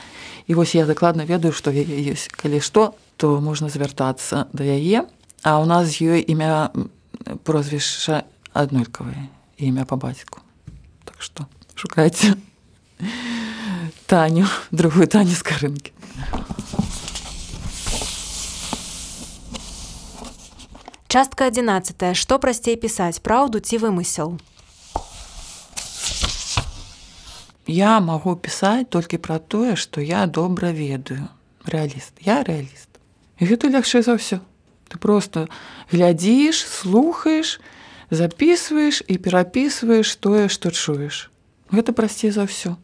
І 0.47 0.59
вось 0.59 0.75
я 0.75 0.83
дакладна 0.83 1.23
ведаю, 1.23 1.55
што 1.55 1.71
ёсць 1.71 2.27
калі 2.27 2.59
што, 2.59 2.99
то 3.15 3.39
можна 3.39 3.71
звяртацца 3.71 4.51
да 4.51 4.63
яе. 4.67 5.07
А 5.39 5.55
ў 5.55 5.65
нас 5.65 5.87
з 5.87 6.03
ёй 6.03 6.19
імя 6.19 6.75
прозвішча 7.47 8.27
аднолькавае 8.51 9.31
імя 9.55 9.87
па 9.87 9.95
бацьку. 9.95 10.43
Так 11.07 11.23
што 11.23 11.47
шукайце 11.75 12.35
Таню, 14.09 14.47
другую 14.71 15.07
таню 15.07 15.31
з 15.31 15.43
карынкі. 15.43 15.93
Частка 21.07 21.47
11. 21.47 22.17
Што 22.17 22.37
прасцей 22.37 22.75
пісаць 22.77 23.17
праўду 23.17 23.61
ці 23.61 23.79
вымысел? 23.81 24.37
Я 27.69 27.99
магу 28.01 28.35
пісаць 28.35 28.89
толькі 28.89 29.21
пра 29.21 29.37
тое, 29.37 29.75
што 29.77 30.01
я 30.01 30.25
добра 30.25 30.73
ведаю 30.73 31.29
рэаліст 31.69 32.23
я 32.25 32.41
рэаліст 32.43 32.89
гэта 33.39 33.69
лягчэй 33.69 34.03
за 34.03 34.17
ўсё 34.17 34.39
ты 34.89 34.97
просто 34.97 35.47
глядзіш 35.91 36.65
слухаеш 36.65 37.59
записываешь 38.09 39.03
і 39.05 39.17
перапісваеш 39.21 40.09
тое 40.17 40.49
што 40.49 40.71
чуеш 40.71 41.29
гэта 41.71 41.93
прасцей 41.93 42.31
за 42.31 42.49
ўсё 42.49 42.75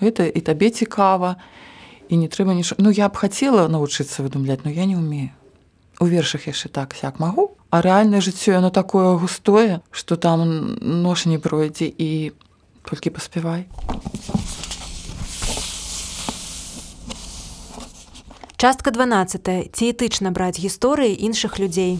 гэта 0.00 0.26
і 0.28 0.40
табе 0.40 0.70
цікава 0.70 1.40
і 2.08 2.16
не 2.16 2.28
трэба 2.28 2.54
нічого 2.54 2.82
ну 2.82 2.90
я 2.90 3.08
б 3.08 3.16
хацела 3.16 3.68
навучыцца 3.68 4.22
выдумляць 4.26 4.64
но 4.64 4.70
я 4.70 4.84
не 4.84 4.96
умею. 4.96 5.30
У 6.00 6.08
вершах 6.08 6.48
яшчэ 6.48 6.68
так 6.68 6.96
сяк 6.96 7.20
магу 7.20 7.56
а 7.70 7.80
рэальнае 7.80 8.20
жыццё 8.20 8.52
яно 8.58 8.70
такое 8.70 9.16
густое 9.16 9.80
што 9.90 10.16
там 10.16 10.76
нож 10.80 11.26
не 11.26 11.38
пройдзе 11.38 11.86
і 11.86 12.32
толькі 12.84 13.14
паспявай. 13.14 13.68
Частка 18.60 18.90
12. 18.90 19.72
Ці 19.72 19.84
этычна 19.88 20.36
браць 20.36 20.60
гісторыі 20.60 21.16
іншых 21.16 21.56
людзей. 21.56 21.96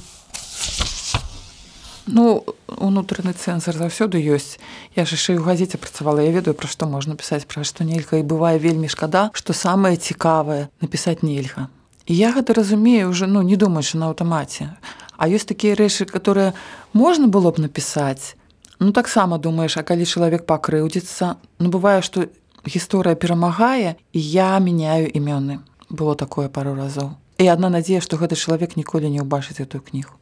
Ну 2.04 2.44
унутраны 2.68 3.32
цэнзар 3.32 3.80
заўсёды 3.80 4.20
ёсць. 4.20 4.60
Я 4.92 5.08
ж 5.08 5.16
яшчэ 5.16 5.40
ў 5.40 5.48
газеце 5.48 5.80
працавала, 5.80 6.20
я 6.20 6.28
ведаю, 6.28 6.52
пра 6.52 6.68
што 6.68 6.84
можна 6.84 7.16
пісаць 7.16 7.48
пра 7.48 7.64
што 7.64 7.80
нельга 7.88 8.20
і 8.20 8.28
бывае 8.28 8.60
вельмі 8.60 8.92
шкада, 8.92 9.32
што 9.32 9.56
самае 9.56 9.96
цікавае 9.96 10.68
напісаць 10.84 11.24
нельга. 11.24 11.72
І 12.04 12.12
я 12.20 12.28
гэта 12.28 12.52
разумею 12.52 13.08
уже 13.08 13.24
ну 13.24 13.40
не 13.40 13.56
думаючы 13.56 13.96
на 13.96 14.12
аўтамаце. 14.12 14.76
А 15.16 15.32
ёсць 15.32 15.48
такія 15.48 15.72
рэчы, 15.72 16.04
которые 16.04 16.52
можна 16.92 17.32
было 17.32 17.56
б 17.56 17.64
напісаць, 17.64 18.36
Ну 18.80 18.92
таксама 18.92 19.40
думаеш, 19.40 19.80
а 19.80 19.82
калі 19.82 20.04
чалавек 20.04 20.44
пакрыўдзіцца, 20.44 21.40
ну 21.56 21.72
бывае, 21.72 22.04
што 22.04 22.28
гісторыя 22.68 23.16
перамагае 23.16 23.96
і 24.12 24.20
я 24.20 24.60
мяняю 24.60 25.08
імёны. 25.08 25.64
Было 25.90 26.14
такое 26.14 26.48
пару 26.48 26.74
разоў. 26.74 27.18
І 27.38 27.50
адна 27.50 27.68
надзея, 27.68 28.00
што 28.00 28.16
гэты 28.16 28.38
чалавек 28.38 28.76
ніколі 28.76 29.10
не 29.10 29.20
ўбачыць 29.20 29.60
эту 29.60 29.82
кнігу. 29.82 30.14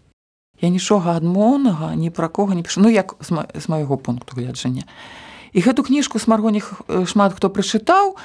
Я 0.59 0.69
нічога 0.69 1.15
адмоўнага 1.15 1.95
ні 1.95 2.11
пра 2.11 2.29
кого 2.29 2.55
не 2.55 2.63
пішу, 2.63 2.83
ну 2.83 2.91
як 2.91 3.15
з, 3.21 3.31
ма 3.31 3.47
з 3.55 3.69
майго 3.69 3.97
пункту 3.97 4.35
гледжання. 4.35 4.83
І 5.53 5.63
гэту 5.63 5.87
кніжку 5.87 6.19
смаргоніх 6.19 6.83
шмат 7.07 7.39
хто 7.39 7.51
прачытаў, 7.51 8.19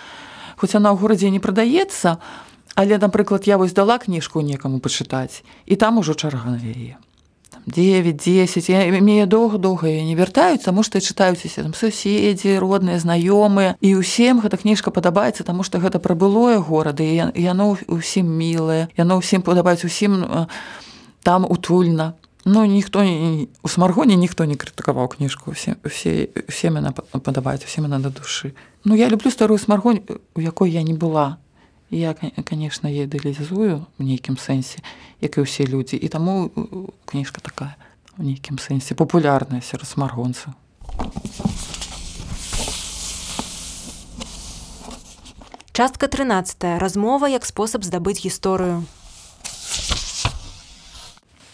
хоць 0.57 0.73
яна 0.73 0.91
ў 0.93 0.97
горадзе 0.97 1.29
не 1.29 1.39
прадаецца, 1.39 2.17
але, 2.75 2.97
напрыклад, 2.97 3.45
я 3.45 3.57
вось 3.57 3.73
дала 3.73 4.01
кніжку 4.01 4.41
некаму 4.41 4.79
пачытаць 4.81 5.45
і 5.65 5.75
там 5.75 6.01
ужо 6.01 6.17
чарга 6.17 6.49
на 6.49 6.57
яе. 6.57 6.97
9 7.65 8.15
10 8.17 9.01
мне 9.01 9.25
доўга-доўга 9.25 9.87
не 9.87 10.15
вяртаюць 10.15 10.63
таму 10.63 10.83
што 10.83 10.99
чытаюцеся 10.99 11.63
там 11.63 11.73
суседзі 11.73 12.59
родныя 12.59 12.99
знаёмыя 12.99 13.75
і 13.79 13.95
ўсім 13.99 14.43
гэта 14.43 14.59
кніжка 14.59 14.91
падабаецца 14.91 15.47
таму 15.47 15.63
што 15.63 15.79
гэта 15.79 15.99
пра 15.99 16.15
былое 16.15 16.59
горада 16.59 17.03
і 17.03 17.31
яно 17.39 17.77
ўсім 17.87 18.27
мілае 18.27 18.91
яно 18.97 19.19
ўсім 19.23 19.41
падабаецца 19.41 19.87
усім 19.87 20.47
там 21.23 21.47
утульна 21.47 22.13
Ну 22.45 22.65
ніхто 22.65 22.99
у 23.63 23.67
смаргоне 23.67 24.15
ніхто 24.19 24.43
не 24.43 24.55
крытыкаваў 24.59 25.07
кніжку 25.15 25.51
усе 25.55 25.79
усе 25.87 26.27
усе 26.47 26.69
мяне 26.69 26.91
падабаюць 26.91 27.63
усім 27.63 27.87
на 27.87 27.99
да 27.99 28.09
душы 28.09 28.51
Ну 28.83 28.95
я 28.95 29.07
люблю 29.07 29.31
старую 29.31 29.57
смаргонь 29.57 30.03
у 30.35 30.41
якой 30.41 30.71
я 30.71 30.83
не 30.83 30.93
была 30.93 31.37
я 31.93 32.15
конечно 32.15 32.87
я 32.87 33.05
ідэалізую 33.05 33.85
в 33.85 34.01
нейкім 34.01 34.35
сэнсе 34.41 34.81
як 35.21 35.37
і 35.37 35.45
ўсе 35.45 35.69
людзі 35.69 35.95
і 35.95 36.07
таму 36.09 36.49
кніжка 37.05 37.41
такая 37.41 37.77
у 38.17 38.25
нейкім 38.25 38.57
сэнсе 38.57 38.97
папулярная 38.97 39.61
сярод 39.61 39.85
смаргонцаў 39.85 40.57
частка 45.73 46.07
13 46.07 46.81
размова 46.81 47.29
як 47.29 47.45
спосаб 47.45 47.85
здабыць 47.85 48.25
гісторыю 48.25 48.85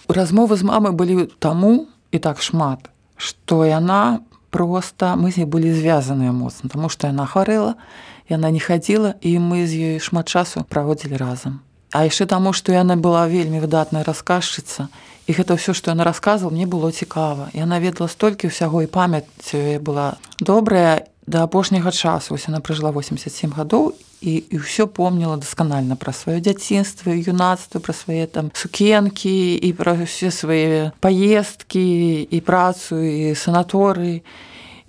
размовы 0.08 0.56
з 0.56 0.64
мамай 0.64 0.96
былі 0.96 1.28
таму 1.40 1.92
і 2.12 2.20
так 2.20 2.42
шмат 2.42 2.88
што 3.20 3.68
яна 3.68 4.24
просто 4.50 5.16
мы 5.16 5.32
з 5.32 5.44
ней 5.44 5.48
былі 5.48 5.72
звязаныя 5.76 6.32
моцна 6.32 6.70
тому 6.70 6.90
што 6.90 7.08
яна 7.08 7.28
хварэла 7.30 7.76
яна 8.30 8.52
не 8.52 8.62
хадзіла 8.62 9.16
і 9.22 9.40
мы 9.40 9.66
з 9.66 9.74
ёй 9.76 9.98
шмат 10.00 10.30
часу 10.30 10.64
праводзілі 10.70 11.18
разам. 11.18 11.60
А 11.92 12.06
яшчэ 12.06 12.30
таму, 12.30 12.54
што 12.54 12.72
яна 12.72 12.96
была 12.96 13.26
вельмі 13.26 13.60
выдатная 13.60 14.06
расказчыца 14.06 14.88
і 15.26 15.32
гэта 15.34 15.58
ўсё, 15.58 15.74
што 15.74 15.90
яна 15.92 16.06
расказвала, 16.06 16.54
мне 16.54 16.70
было 16.70 16.94
цікава. 16.94 17.50
Яна 17.54 17.82
ведала 17.82 18.10
столькі 18.10 18.54
ўсяго 18.54 18.86
і 18.86 18.92
памяць 18.94 19.82
была 19.82 20.22
добрая, 20.38 21.10
да 21.30 21.44
апошняга 21.44 21.92
часу 21.92 22.34
вось 22.34 22.48
яна 22.50 22.60
пражыла 22.60 22.90
87 22.92 23.54
гадоў 23.54 23.94
і, 24.22 24.34
і 24.50 24.56
ўсё 24.58 24.90
помніла 24.90 25.38
дасканальна 25.38 25.94
пра 25.94 26.10
сваё 26.10 26.42
дзяцінства 26.42 27.14
юнацтва 27.14 27.78
пра 27.78 27.94
свае 27.94 28.26
там 28.26 28.50
сукенкі 28.58 29.54
і 29.62 29.70
пра 29.78 29.94
ўсе 29.94 30.34
свае 30.34 30.90
паездкі 30.98 32.26
і 32.26 32.40
працу 32.42 32.98
і 32.98 33.38
санаторыі 33.38 34.26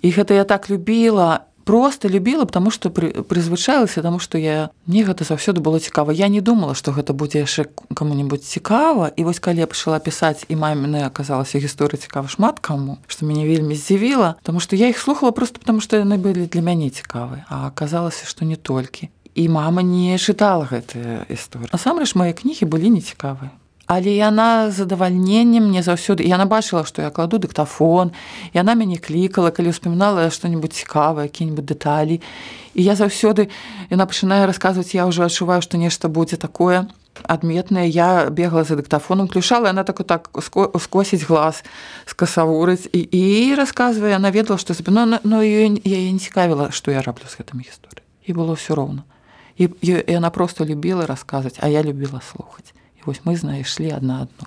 і 0.01 0.07
гэта 0.09 0.33
я 0.33 0.49
так 0.49 0.65
любіла 0.73 1.45
просто 1.63 2.09
любіла 2.09 2.45
потому 2.45 2.71
что 2.71 2.89
прызвычалася 2.89 4.01
тому 4.01 4.19
что 4.19 4.37
я 4.37 4.69
мне 4.85 5.03
гэта 5.03 5.23
заўсёды 5.23 5.61
было 5.61 5.79
цікава 5.79 6.11
я 6.11 6.27
не 6.27 6.41
думала 6.41 6.75
что 6.75 6.91
гэта 6.91 7.13
будзе 7.13 7.39
яшчэ 7.39 7.65
кому-нибудь 7.93 8.43
цікава 8.43 9.11
і 9.15 9.23
вось 9.23 9.39
калі 9.39 9.59
я 9.59 9.67
пачала 9.67 9.99
пісаць 9.99 10.45
і 10.49 10.55
маміны 10.55 11.05
аказалася 11.05 11.59
гісторыя 11.59 12.01
цікава 12.01 12.27
шмат 12.27 12.59
каму 12.59 12.97
что 13.07 13.25
мяне 13.25 13.45
вельмі 13.45 13.75
здзівіла 13.75 14.35
тому 14.43 14.59
что 14.59 14.75
я 14.75 14.89
их 14.89 14.97
слухала 14.97 15.31
просто 15.31 15.59
потому 15.59 15.81
что 15.81 15.97
яны 15.97 16.17
былі 16.17 16.47
для 16.47 16.61
мяне 16.61 16.89
цікавы 16.89 17.43
а 17.49 17.67
аказалася 17.67 18.25
что 18.25 18.45
не 18.45 18.55
толькі. 18.55 19.09
І 19.35 19.47
мама 19.47 19.81
не 19.81 20.17
чытала 20.19 20.67
гэтыя 20.67 21.23
гісторыі 21.31 21.71
насамрэч 21.71 22.15
мае 22.19 22.35
кнігі 22.35 22.67
былі 22.67 22.91
нецікавыя 22.99 23.51
але 23.91 24.15
яна 24.15 24.71
задавальненнем 24.71 25.67
мне 25.67 25.83
заўсёды 25.83 26.23
яна 26.23 26.47
бачыла 26.47 26.87
што 26.87 27.03
я 27.03 27.11
кладу 27.11 27.35
дыктафон 27.43 28.15
яна 28.55 28.71
мяне 28.79 28.95
клікала 28.95 29.51
калі 29.51 29.75
успамінала 29.75 30.31
што-нибудь 30.31 30.71
цікавае 30.71 31.27
які-нибудь 31.27 31.67
дэталі. 31.67 32.23
І 32.71 32.81
я 32.87 32.95
заўсёды 32.95 33.51
яна 33.91 34.07
пачынае 34.07 34.47
расказваць 34.47 34.95
я 34.95 35.03
ўжо 35.11 35.27
адчуваю 35.27 35.59
што 35.59 35.75
нешта 35.75 36.07
будзе 36.07 36.39
такое 36.39 36.87
адметнае. 37.27 37.91
Я 37.91 38.31
бегла 38.31 38.63
за 38.63 38.79
дыктафоном 38.79 39.27
ключала 39.27 39.75
яна 39.75 39.83
так 39.83 39.99
так 40.07 40.31
скосіць 40.79 41.27
глаз 41.27 41.59
скасавурыць 42.07 42.87
і 42.95 43.03
і 43.11 43.55
расказвае 43.59 44.15
яна 44.15 44.31
ведала 44.31 44.55
што 44.55 44.71
спіно 44.71 45.19
но 45.19 45.43
яе 45.43 45.67
не 45.67 46.19
цікавіла 46.19 46.71
што 46.71 46.95
я 46.95 47.03
раблю 47.03 47.27
з 47.27 47.43
гэтымі 47.43 47.67
гісторыі 47.67 48.07
і 48.23 48.31
было 48.31 48.55
ўсё 48.55 48.71
роўна. 48.71 49.03
І 49.59 49.67
яна 50.07 50.31
просто 50.31 50.63
любіла 50.63 51.03
расказваць 51.03 51.59
а 51.59 51.67
я 51.67 51.83
любіла 51.83 52.23
слухаць 52.23 52.71
І 53.01 53.09
вось 53.09 53.21
мы 53.25 53.35
знайшлі 53.35 53.97
адна 53.97 54.29
адну. 54.29 54.45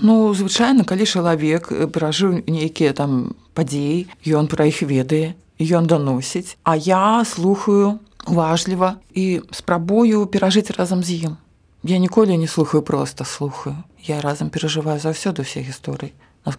Ну 0.00 0.32
звычайна, 0.32 0.84
калі 0.84 1.04
чалавек 1.04 1.72
перажыў 1.92 2.44
нейкія 2.46 2.92
там 2.92 3.36
падзеі, 3.52 4.08
ён 4.28 4.48
пра 4.48 4.68
іх 4.68 4.84
ведае, 4.84 5.34
ён 5.60 5.86
даносіць, 5.86 6.56
А 6.64 6.76
я 6.76 7.24
слухаю 7.24 7.98
уважліва 8.26 8.96
і 9.14 9.42
спрабую 9.50 10.26
перажыць 10.26 10.70
разам 10.76 11.02
з 11.02 11.10
ім. 11.28 11.36
Я 11.82 11.98
ніколі 11.98 12.38
не 12.38 12.46
слухаю 12.46 12.82
проста 12.82 13.24
слухаю. 13.24 13.76
Я 14.02 14.20
разам 14.20 14.50
перажываю 14.50 14.98
заўсёды 14.98 15.42
ўсе 15.42 15.62
гісторыі. 15.62 16.12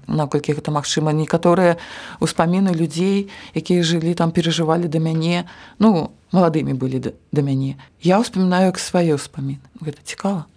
Наколькі 0.07 0.55
гэта 0.55 0.71
магчыма, 0.71 1.11
некаторыя 1.11 1.75
ўспаміны 2.23 2.71
людзей, 2.71 3.27
якія 3.51 3.83
жылі 3.83 4.15
там 4.15 4.31
перажывалі 4.31 4.87
да 4.87 4.99
мяне, 4.99 5.43
ну 5.79 6.11
маладымі 6.31 6.73
былі 6.73 6.99
да, 6.99 7.11
да 7.31 7.41
мяне. 7.43 7.75
Я 7.99 8.19
ўспамінаю 8.19 8.71
як 8.71 8.79
свае 8.79 9.15
ўспаміны. 9.15 9.63
Гэта 9.83 9.99
цікава. 10.03 10.47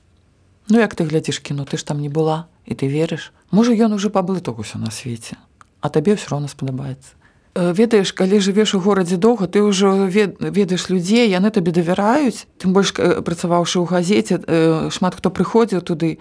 Ну 0.68 0.78
як 0.78 0.94
ты 0.94 1.04
глядзіш 1.04 1.38
кіно, 1.38 1.64
ты 1.64 1.76
ж 1.78 1.86
там 1.86 2.00
не 2.00 2.08
была 2.08 2.50
і 2.66 2.74
ты 2.74 2.90
верыш. 2.90 3.32
Можа 3.50 3.72
ён 3.72 3.94
уже 3.94 4.10
паблыток 4.10 4.58
усё 4.58 4.78
на 4.78 4.90
свеце, 4.90 5.38
а 5.80 5.88
табе 5.88 6.18
ўсё 6.18 6.34
роўна 6.34 6.48
спадабаецца. 6.50 7.14
Ведаеш, 7.56 8.12
калі 8.12 8.36
жывеш 8.36 8.74
у 8.76 8.80
горадзе 8.84 9.16
доўга, 9.16 9.46
ты 9.48 9.64
ўжо 9.64 10.10
ведаеш 10.10 10.90
людзей, 10.90 11.30
яны 11.30 11.48
табе 11.48 11.72
давяраюць, 11.72 12.44
тым 12.60 12.76
больш 12.76 12.92
працаваўшы 12.92 13.80
ў 13.80 13.86
газеце, 13.88 14.34
шмат 14.92 15.16
хто 15.16 15.32
прыходзіў 15.32 15.80
туды. 15.80 16.18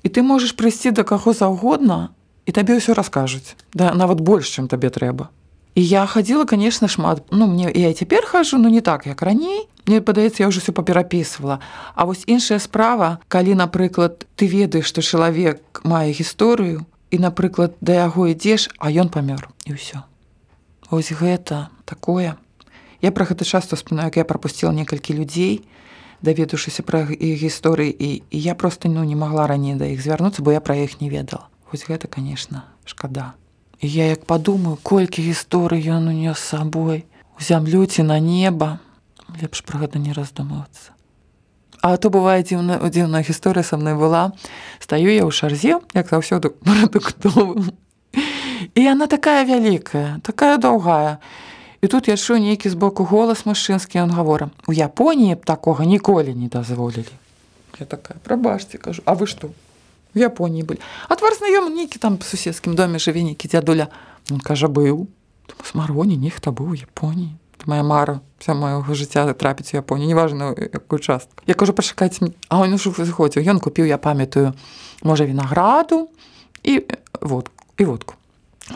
І 0.00 0.08
ты 0.08 0.24
можаш 0.24 0.56
прыйсці 0.56 0.96
да 0.96 1.04
каго 1.04 1.36
заўгодна 1.36 2.16
і 2.46 2.50
табе 2.56 2.80
ўсё 2.80 2.96
раскажуць, 2.96 3.58
да, 3.76 3.92
нават 3.92 4.24
больш, 4.24 4.48
чым 4.48 4.72
табе 4.72 4.88
трэба. 4.88 5.28
І 5.74 5.84
я 5.84 6.06
хадзіла, 6.06 6.44
конечно, 6.44 6.88
шмат. 6.88 7.22
Ну 7.30 7.46
мне 7.46 7.70
я 7.74 7.92
цяпер 7.92 8.26
хожу, 8.26 8.58
ну 8.58 8.68
не 8.68 8.80
так, 8.80 9.06
як 9.06 9.22
раней. 9.22 9.68
Мне 9.90 9.98
падаецца, 9.98 10.46
я 10.46 10.48
ўжо 10.54 10.62
ўсё 10.62 10.70
паперапісвала. 10.70 11.58
А 11.98 12.06
вось 12.06 12.22
іншая 12.30 12.62
справа, 12.62 13.18
калі, 13.26 13.58
напрыклад, 13.58 14.22
ты 14.38 14.46
ведаеш, 14.46 14.86
што 14.86 15.02
чалавек 15.02 15.82
мае 15.82 16.14
гісторыю 16.14 16.86
і, 17.10 17.16
напрыклад, 17.18 17.74
да 17.82 18.06
яго 18.06 18.30
ідзеш, 18.30 18.70
а 18.78 18.86
ён 18.94 19.10
памёр 19.10 19.50
і 19.66 19.74
ўсё. 19.74 20.06
Вось 20.94 21.10
гэта 21.10 21.74
такое. 21.90 22.38
Я 23.02 23.10
пра 23.10 23.26
гэта 23.26 23.42
часто 23.42 23.74
спынаю, 23.74 24.14
як 24.14 24.22
я 24.22 24.24
прапусціла 24.30 24.70
некалькі 24.70 25.18
людзей, 25.18 25.66
даведаўшыся 26.22 26.86
пра 26.86 27.10
іх 27.10 27.42
гісторыі 27.42 27.90
і, 27.90 28.22
і 28.30 28.38
я 28.38 28.54
просто 28.54 28.86
ну, 28.86 29.02
не 29.02 29.18
магла 29.18 29.50
раней 29.50 29.74
да 29.74 29.90
іх 29.90 30.06
звярнуцца, 30.06 30.38
бо 30.46 30.54
я 30.54 30.62
пра 30.62 30.78
іх 30.78 31.02
не 31.02 31.10
ведала. 31.10 31.50
Вось 31.74 31.82
гэта, 31.82 32.06
конечно, 32.06 32.62
шкада. 32.86 33.34
І 33.82 33.90
я 33.90 34.06
як 34.14 34.22
падумаю, 34.22 34.78
колькі 34.86 35.18
гісторый 35.18 35.82
ён 35.82 36.14
унёс 36.14 36.38
сабой, 36.38 37.10
у 37.34 37.42
зямлю 37.42 37.90
ці 37.90 38.06
на 38.06 38.22
неба, 38.22 38.78
лепш 39.40 39.62
пра 39.62 39.84
гэта 39.84 39.98
не 39.98 40.12
раздумвацца. 40.12 40.96
А 41.80 41.96
то 41.96 42.10
бывае 42.10 42.42
дзіўна 42.44 42.80
дзіўная 42.90 43.22
гісторыя 43.24 43.64
са 43.64 43.76
мной 43.80 43.96
была. 43.96 44.32
Стаю 44.80 45.08
я 45.08 45.24
ў 45.24 45.32
шарзе, 45.32 45.80
як 45.94 46.10
заўсёды 46.10 46.50
прадуктовым. 46.66 47.72
І 48.74 48.80
яна 48.84 49.06
такая 49.06 49.44
вялікая, 49.44 50.20
такая 50.22 50.58
доўгая. 50.58 51.18
І 51.80 51.88
тут 51.88 52.08
я 52.08 52.16
чую 52.20 52.40
нейкі 52.44 52.68
з 52.68 52.76
боку 52.76 53.08
голас 53.08 53.46
мужчынскі, 53.48 54.04
ён 54.04 54.12
гавора: 54.12 54.52
«У 54.68 54.76
Японіі 54.76 55.40
б 55.40 55.44
такога 55.48 55.88
ніколі 55.88 56.36
не 56.36 56.52
дазволілі. 56.52 57.16
Я 57.80 57.86
такая 57.86 58.20
прабачце 58.20 58.76
кажу, 58.76 59.00
А 59.06 59.16
вы 59.16 59.26
што? 59.26 59.48
в 60.14 60.18
Японіі 60.18 60.62
былі 60.66 60.80
а 61.08 61.16
твар 61.16 61.34
знаёмы 61.38 61.70
нейкі 61.70 62.02
там 62.02 62.18
суседскім 62.18 62.74
доме 62.74 62.98
жыве 62.98 63.22
нейкі 63.22 63.46
дзядуля 63.46 63.88
он 64.30 64.40
кажа 64.40 64.66
быў 64.66 65.06
смароне 65.62 66.16
нехта 66.16 66.50
быў 66.50 66.74
у 66.74 66.78
Японіі 66.78 67.34
моя 67.66 67.82
мара 67.82 68.20
вся 68.38 68.54
маёга 68.54 68.94
жыцця 68.94 69.32
трапіць 69.34 69.74
у 69.74 69.76
Японію 69.76 70.08
неважна 70.08 70.54
якую 70.56 70.98
частку. 70.98 71.42
Я 71.46 71.54
кажу 71.54 71.72
пачакаць 71.72 72.20
а 72.48 72.60
он 72.60 72.74
ўжо 72.74 72.90
выходзіў 72.90 73.44
ён 73.44 73.60
купіў 73.60 73.84
я 73.86 73.98
памятаю 73.98 74.54
можа 75.02 75.24
вінаграду 75.24 76.08
і 76.62 76.86
вот 77.20 77.50
і 77.78 77.84
водку. 77.84 78.14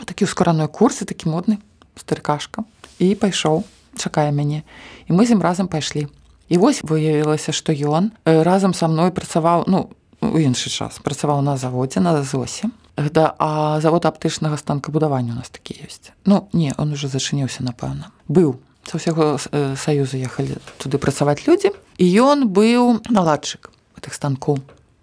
Такі 0.05 0.25
ускораной 0.25 0.67
курсы 0.67 1.05
такі 1.05 1.29
модны 1.29 1.57
старыкашка 1.95 2.63
і 2.99 3.15
пайшоў 3.15 3.63
чакае 3.97 4.31
мяне 4.31 4.63
і 5.07 5.13
мы 5.13 5.25
з 5.25 5.33
ім 5.35 5.41
разам 5.41 5.67
пайшлі 5.67 6.07
і 6.49 6.57
вось 6.57 6.83
выявілася 6.83 7.51
што 7.51 7.73
ён 7.73 8.11
разам 8.25 8.73
са 8.73 8.87
мной 8.87 9.11
працаваў 9.11 9.65
ну 9.67 9.89
у 10.21 10.37
іншы 10.37 10.69
час 10.69 10.99
працаваў 10.99 11.41
на 11.41 11.57
заводзе 11.57 11.99
на 11.99 12.21
зосе 12.23 12.69
да, 12.95 13.35
а 13.39 13.79
завод 13.81 14.05
аптычнага 14.05 14.57
станкабудавання 14.57 15.33
у 15.33 15.35
нас 15.35 15.49
такі 15.49 15.75
ёсць 15.83 16.11
ну 16.25 16.47
не 16.53 16.73
он 16.77 16.93
уже 16.93 17.07
зачыніўся 17.07 17.63
напэўна 17.63 18.11
быў 18.27 18.59
са 18.85 18.97
ўсяго 18.97 19.37
саюза 19.75 20.17
ехалі 20.17 20.57
туды 20.77 21.01
працаваць 21.01 21.45
людзі 21.49 21.73
і 21.97 22.05
ён 22.21 22.47
быў 22.49 23.01
наладчык 23.09 23.69
гэтых 23.97 24.13
станкоў 24.13 24.61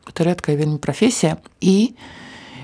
это 0.09 0.24
рэдкая 0.26 0.57
вельмі 0.57 0.78
прафесія 0.78 1.39
і 1.61 1.95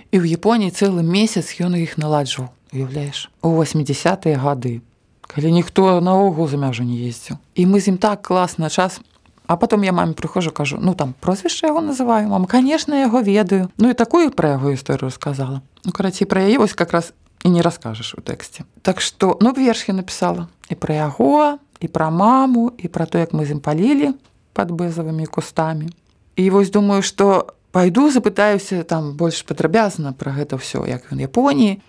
і 0.08 0.16
ў 0.16 0.24
Японіі 0.24 0.72
цэлы 0.72 1.04
месяц 1.04 1.58
ён 1.60 1.76
іх 1.76 1.98
наладжваў 1.98 2.48
уяўляеш 2.72 3.28
у 3.42 3.52
80-тые 3.52 4.38
гады 4.38 4.80
калі 5.28 5.52
ніхто 5.52 6.00
наогул 6.00 6.48
за 6.48 6.56
мяжу 6.56 6.86
не 6.86 7.02
ездзіў 7.08 7.36
і 7.54 7.62
мы 7.66 7.82
з 7.82 7.94
ім 7.94 7.98
так 7.98 8.22
класна 8.22 8.70
час 8.70 9.02
А 9.48 9.56
потом 9.56 9.80
я 9.82 9.92
маме 9.92 10.12
прыхожу 10.12 10.52
кажу 10.52 10.76
ну 10.76 10.94
там 10.94 11.14
прозвішча 11.20 11.72
яго 11.72 11.80
называю 11.80 12.28
мам 12.28 12.44
конечно 12.44 12.92
яго 12.92 13.22
ведаю 13.24 13.72
ну 13.78 13.88
і 13.88 13.94
такую 13.94 14.30
пра 14.30 14.60
яго 14.60 14.76
гісторыю 14.76 15.10
сказала 15.10 15.62
ну 15.84 15.92
карацей 15.92 16.28
пра 16.28 16.44
яе 16.44 16.58
вось 16.58 16.76
как 16.76 16.92
раз 16.92 17.12
і 17.44 17.48
не 17.48 17.62
раскажаш 17.64 18.12
у 18.14 18.20
тэксце 18.20 18.68
так 18.82 19.00
что 19.00 19.38
ну 19.40 19.56
верш 19.56 19.88
я 19.88 19.94
написала 19.94 20.48
і 20.68 20.74
пра 20.74 20.94
яго 21.08 21.58
і 21.80 21.88
пра 21.88 22.10
маму 22.10 22.72
і 22.78 22.88
пра 22.88 23.06
то 23.06 23.18
як 23.18 23.32
мы 23.32 23.44
з 23.44 23.56
ім 23.56 23.60
палілі 23.60 24.14
под 24.52 24.70
бэзавымі 24.70 25.26
кустамі. 25.26 25.90
І 26.36 26.50
вось 26.50 26.70
думаю 26.70 27.02
что 27.02 27.54
пайду 27.72 28.10
запытаюся 28.10 28.84
там 28.84 29.16
больш 29.16 29.42
падрабязна 29.42 30.12
пра 30.12 30.32
гэта 30.32 30.58
ўсё 30.60 30.86
як 30.86 31.12
ён 31.12 31.22
Японіі. 31.22 31.80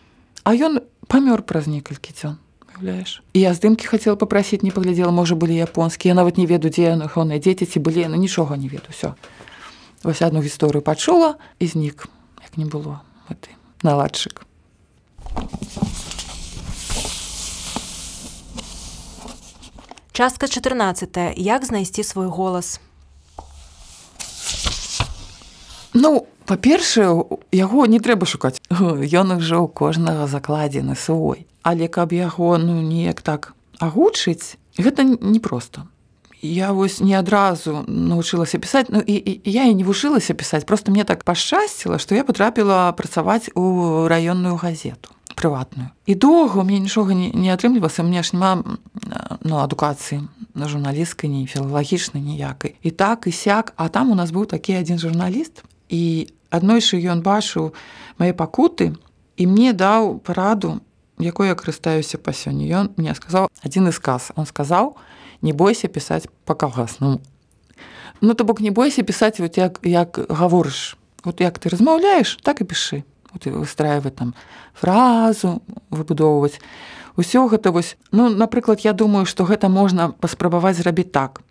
А 0.44 0.56
ён 0.56 0.82
памёр 1.08 1.42
праз 1.42 1.68
некалькі 1.68 2.14
дзён 2.14 2.38
уяўляеш? 2.66 3.24
І 3.34 3.40
я 3.44 3.54
здымкі 3.54 3.88
хацела 3.90 4.16
папрасіць 4.16 4.64
не 4.64 4.72
паглядзела 4.72 5.12
можа 5.12 5.36
былі 5.36 5.58
японскія. 5.58 6.14
Нават 6.14 6.38
не 6.38 6.46
ведаю 6.46 6.72
дзе 6.72 6.96
яны 6.96 7.40
дзеці 7.40 7.66
ці 7.66 7.80
былі 7.80 8.08
на 8.08 8.18
нічога 8.18 8.56
не 8.56 8.68
ведаю 8.70 8.96
все 8.96 9.16
вось 10.04 10.22
одну 10.22 10.42
гісторыю 10.42 10.82
пачула 10.82 11.36
і 11.60 11.68
знік 11.68 12.08
як 12.44 12.58
не 12.58 12.66
было 12.66 13.02
ты 13.28 13.52
наладчык 13.84 14.46
частка 20.20 20.47
14 20.47 21.17
як 21.38 21.65
знайсці 21.65 22.03
свой 22.03 22.28
голас? 22.28 22.80
Ну 25.93 26.28
па-першае 26.43 27.24
яго 27.55 27.86
не 27.88 28.03
трэба 28.03 28.28
шукаць. 28.28 28.59
Ён 29.15 29.39
ужо 29.39 29.63
ў 29.63 29.72
кожнага 29.72 30.28
закладзены 30.28 30.99
свой. 30.99 31.47
Але 31.63 31.88
каб 31.88 32.11
яго 32.11 32.59
ну 32.59 32.84
неяк 32.84 33.24
так 33.24 33.55
агучыць 33.80 34.59
гэта 34.76 35.07
непросто. 35.07 35.88
Я 36.43 36.76
вось 36.76 36.99
не 36.99 37.15
адразу 37.15 37.88
навучылася 37.88 38.59
пісаць 38.59 38.91
ну 38.91 38.99
і, 38.99 39.15
і 39.15 39.39
я 39.47 39.72
і 39.72 39.74
не 39.74 39.88
вучылася 39.88 40.36
пісаць. 40.36 40.67
Просто 40.67 40.91
мне 40.91 41.07
так 41.07 41.24
пашчасціла 41.24 41.95
што 41.95 42.20
я 42.20 42.28
потрапіла 42.28 42.91
працаваць 42.91 43.47
у 43.55 44.03
раённую 44.11 44.59
газету 44.59 45.15
прыватную. 45.36 45.90
І 46.06 46.16
доўга 46.16 46.64
мне 46.64 46.80
нічога 46.80 47.14
не, 47.14 47.32
не 47.34 47.50
атрымлівалася. 47.54 48.04
Мне 48.04 48.24
ж 48.24 48.34
няма 48.34 48.80
ну 49.44 49.58
адукацыі 49.58 50.28
на 50.54 50.68
журналісткай 50.68 51.30
ні 51.30 51.46
філалагічнай 51.48 52.24
ніякай. 52.24 52.76
І 52.82 52.92
так 52.92 53.28
і 53.28 53.32
сяк. 53.32 53.74
А 53.78 53.90
там 53.90 54.12
у 54.12 54.16
нас 54.16 54.32
быў 54.32 54.46
такі 54.46 54.76
адзін 54.80 55.00
журналіст 55.00 55.64
і 55.90 56.28
аднойшы 56.50 57.00
ён 57.00 57.22
бачыў 57.22 57.74
мае 58.18 58.34
пакуты 58.34 58.96
і 59.38 59.48
мне 59.48 59.74
даў 59.74 60.20
параду 60.20 60.82
якой 61.20 61.48
я 61.52 61.56
карыстаюся 61.56 62.18
па 62.18 62.32
сёння. 62.32 62.68
Ён 62.68 62.92
мне 62.98 63.16
сказаў 63.16 63.50
адзін 63.64 63.90
і 63.90 63.94
сказ 63.94 64.32
он 64.36 64.46
сказаў 64.46 64.98
не 65.42 65.54
бойся 65.54 65.88
пісаць 65.88 66.28
па 66.46 66.56
калгаснаму 66.56 67.22
ну 68.22 68.34
то 68.34 68.44
бок 68.44 68.60
не 68.60 68.72
бойся 68.72 69.04
пісаць 69.04 69.40
вот 69.40 69.58
як 69.58 69.80
як 69.84 70.20
гаворыш. 70.30 70.98
Вот 71.24 71.42
як 71.42 71.60
ты 71.60 71.70
размаўляеш 71.70 72.38
так 72.44 72.62
і 72.62 72.64
пішы 72.64 73.04
выстраивать 73.34 74.16
там 74.16 74.36
фразу 74.74 75.62
выбудоўваць. 75.90 76.60
Усё 77.16 77.48
гэта 77.48 77.72
вось 77.72 77.98
ну 78.12 78.30
напрыклад 78.30 78.82
я 78.82 78.94
думаю 78.94 79.26
что 79.26 79.46
гэта 79.46 79.70
можна 79.70 80.12
паспрабаваць 80.12 80.78
зрабіць 80.78 81.12
так. 81.12 81.42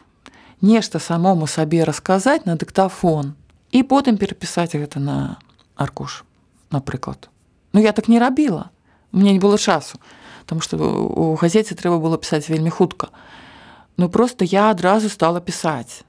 Нешта 0.61 0.99
самому 0.99 1.47
сабе 1.47 1.85
расказаць 1.85 2.47
на 2.47 2.57
дыктафон 2.57 3.35
і 3.70 3.83
потым 3.83 4.16
перапісаць 4.16 4.74
гэта 4.74 4.99
на 4.99 5.39
аркуш 5.76 6.24
напрыклад. 6.70 7.29
Ну 7.72 7.81
я 7.81 7.93
так 7.93 8.09
не 8.09 8.18
рабіла. 8.18 8.70
Мне 9.12 9.33
не 9.33 9.39
было 9.39 9.59
часу 9.59 9.99
там 10.47 10.61
что 10.61 10.76
у 10.76 11.37
газеце 11.37 11.74
трэба 11.74 12.01
было 12.01 12.16
пісаць 12.16 12.49
вельмі 12.49 12.70
хутка. 12.70 13.09
Ну 13.97 14.09
просто 14.09 14.45
я 14.45 14.70
адразу 14.70 15.09
стала 15.09 15.41
пісаць 15.41 16.03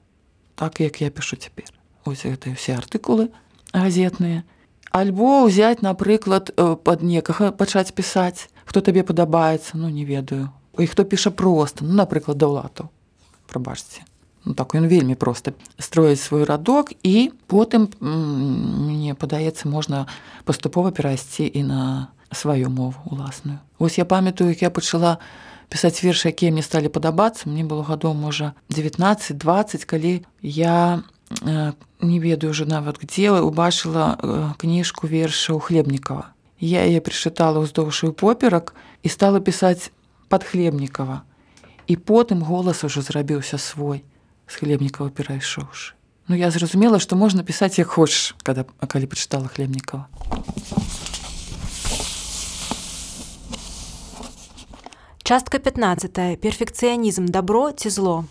так 0.54 0.80
як 0.80 1.00
я 1.00 1.10
пишу 1.10 1.36
цяпер. 1.36 1.72
Ось 2.04 2.24
гэта 2.24 2.54
все 2.54 2.76
артыкулы 2.76 3.28
газетныя 3.72 4.44
альбо 4.90 5.46
ўзяць 5.46 5.82
напрыклад 5.82 6.50
под 6.56 7.02
некага 7.02 7.50
пачаць 7.52 7.94
пісаць 7.94 8.50
хто 8.64 8.80
табе 8.80 9.02
падабаецца 9.02 9.74
ну 9.74 9.90
не 9.90 10.04
ведаю. 10.04 10.50
І 10.78 10.86
хто 10.86 11.04
піша 11.04 11.30
просто 11.30 11.84
ну 11.84 11.94
напрыклад 11.94 12.38
даўлатаў. 12.38 12.90
Прабачце. 13.50 14.06
Ну, 14.44 14.54
так 14.54 14.72
ён 14.74 14.88
вельмі 14.88 15.14
проста 15.20 15.52
строіць 15.76 16.22
свой 16.22 16.44
радок 16.44 16.94
і 17.02 17.30
потым 17.46 17.90
мне 18.00 19.12
падаецца 19.14 19.68
можна 19.68 20.06
паступова 20.44 20.90
перайсці 20.90 21.44
і 21.44 21.62
на 21.62 22.08
сваю 22.32 22.70
мову 22.70 22.96
уласную 23.10 23.58
ось 23.78 23.98
я 23.98 24.04
памятаю 24.04 24.50
як 24.54 24.62
я 24.62 24.70
пачала 24.70 25.18
пісаць 25.68 26.02
вершы 26.02 26.30
якія 26.30 26.50
мне 26.50 26.62
сталі 26.62 26.88
падабацца. 26.88 27.50
Мне 27.50 27.64
было 27.64 27.82
гадоў 27.82 28.14
можа 28.14 28.54
19-20 28.70 29.84
калі 29.84 30.22
я 30.42 31.02
не 32.02 32.18
ведаю 32.18 32.50
уже 32.50 32.64
нават 32.64 32.98
где 32.98 33.30
убачыла 33.30 34.54
кніжку 34.58 35.06
вершаў 35.06 35.60
хлебнікова 35.60 36.32
я 36.60 36.84
яе 36.84 37.00
прычытала 37.00 37.64
ўздоўжую 37.64 38.12
поперак 38.12 38.74
і 39.02 39.08
стала 39.08 39.40
пісаць 39.40 39.92
под 40.28 40.44
хлебнікова 40.44 41.24
і 41.88 41.96
потым 41.96 42.44
голас 42.44 42.84
ужо 42.84 43.02
зрабіўся 43.02 43.58
свой 43.58 44.04
з 44.46 44.54
хлебнікова 44.54 45.10
перайшоўшы. 45.10 45.96
Ну 46.28 46.36
я 46.36 46.50
зразумела 46.50 47.00
што 47.00 47.16
можна 47.16 47.42
пісаць 47.42 47.78
як 47.78 47.88
хочаш 47.88 48.36
когда 48.44 48.64
калі 48.86 49.06
пачытала 49.06 49.48
хлебнікова 49.48 50.06
Частка 55.30 55.58
15 55.58 56.42
перфекцыянізм. 56.42 57.30
Добро 57.30 57.70
ці 57.70 57.90
зло 57.90 58.24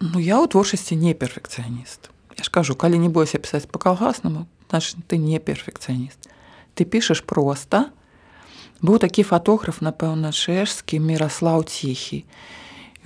Ну 0.00 0.20
я 0.20 0.36
ў 0.40 0.48
творчасці 0.48 0.96
не 0.96 1.14
перфекцыяніст 1.14 2.10
Я 2.36 2.44
ж 2.44 2.50
кажу 2.52 2.76
калі 2.76 3.00
не 3.00 3.08
бойся 3.08 3.38
пісаць 3.38 3.64
по 3.64 3.78
калгаснаму 3.78 4.46
значит 4.68 5.00
ты 5.08 5.16
не 5.16 5.38
перфекцыяніст 5.38 6.28
ты 6.76 6.84
пішаш 6.84 7.24
просто. 7.24 7.88
Быў 8.84 9.00
такі 9.00 9.24
фатограф 9.24 9.80
напэўна 9.80 10.36
чэшскі 10.36 11.00
міраслаў 11.00 11.64
ціхі 11.64 12.24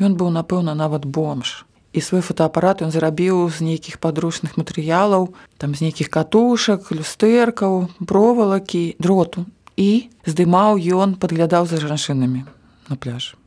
ён 0.03 0.17
быў 0.19 0.35
напэўна 0.35 0.75
нават 0.75 1.07
бомж. 1.07 1.65
І 1.93 2.01
свой 2.01 2.23
фотоапарат 2.23 2.83
ён 2.83 2.91
зрабіў 2.91 3.51
з 3.51 3.63
нейкіх 3.67 3.99
падручных 4.03 4.59
матэрыялаў 4.59 5.31
там 5.59 5.75
з 5.75 5.87
нейкіх 5.87 6.11
катушак 6.11 6.91
люстэркаў 6.91 7.87
провалакі 8.07 8.97
дроту. 8.99 9.47
І 9.77 10.11
здымаў 10.27 10.83
ён 10.83 11.15
падглядаў 11.15 11.71
за 11.71 11.79
жанчынамі 11.79 12.45
на 12.91 12.97
пляж 12.99 13.39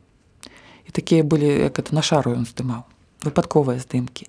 і 0.88 0.90
такія 0.90 1.24
былі 1.24 1.46
як 1.46 1.78
это 1.78 1.94
на 1.94 2.02
шару 2.02 2.32
ён 2.32 2.48
здымаў 2.48 2.88
выпадковыя 3.24 3.80
здымкі. 3.80 4.28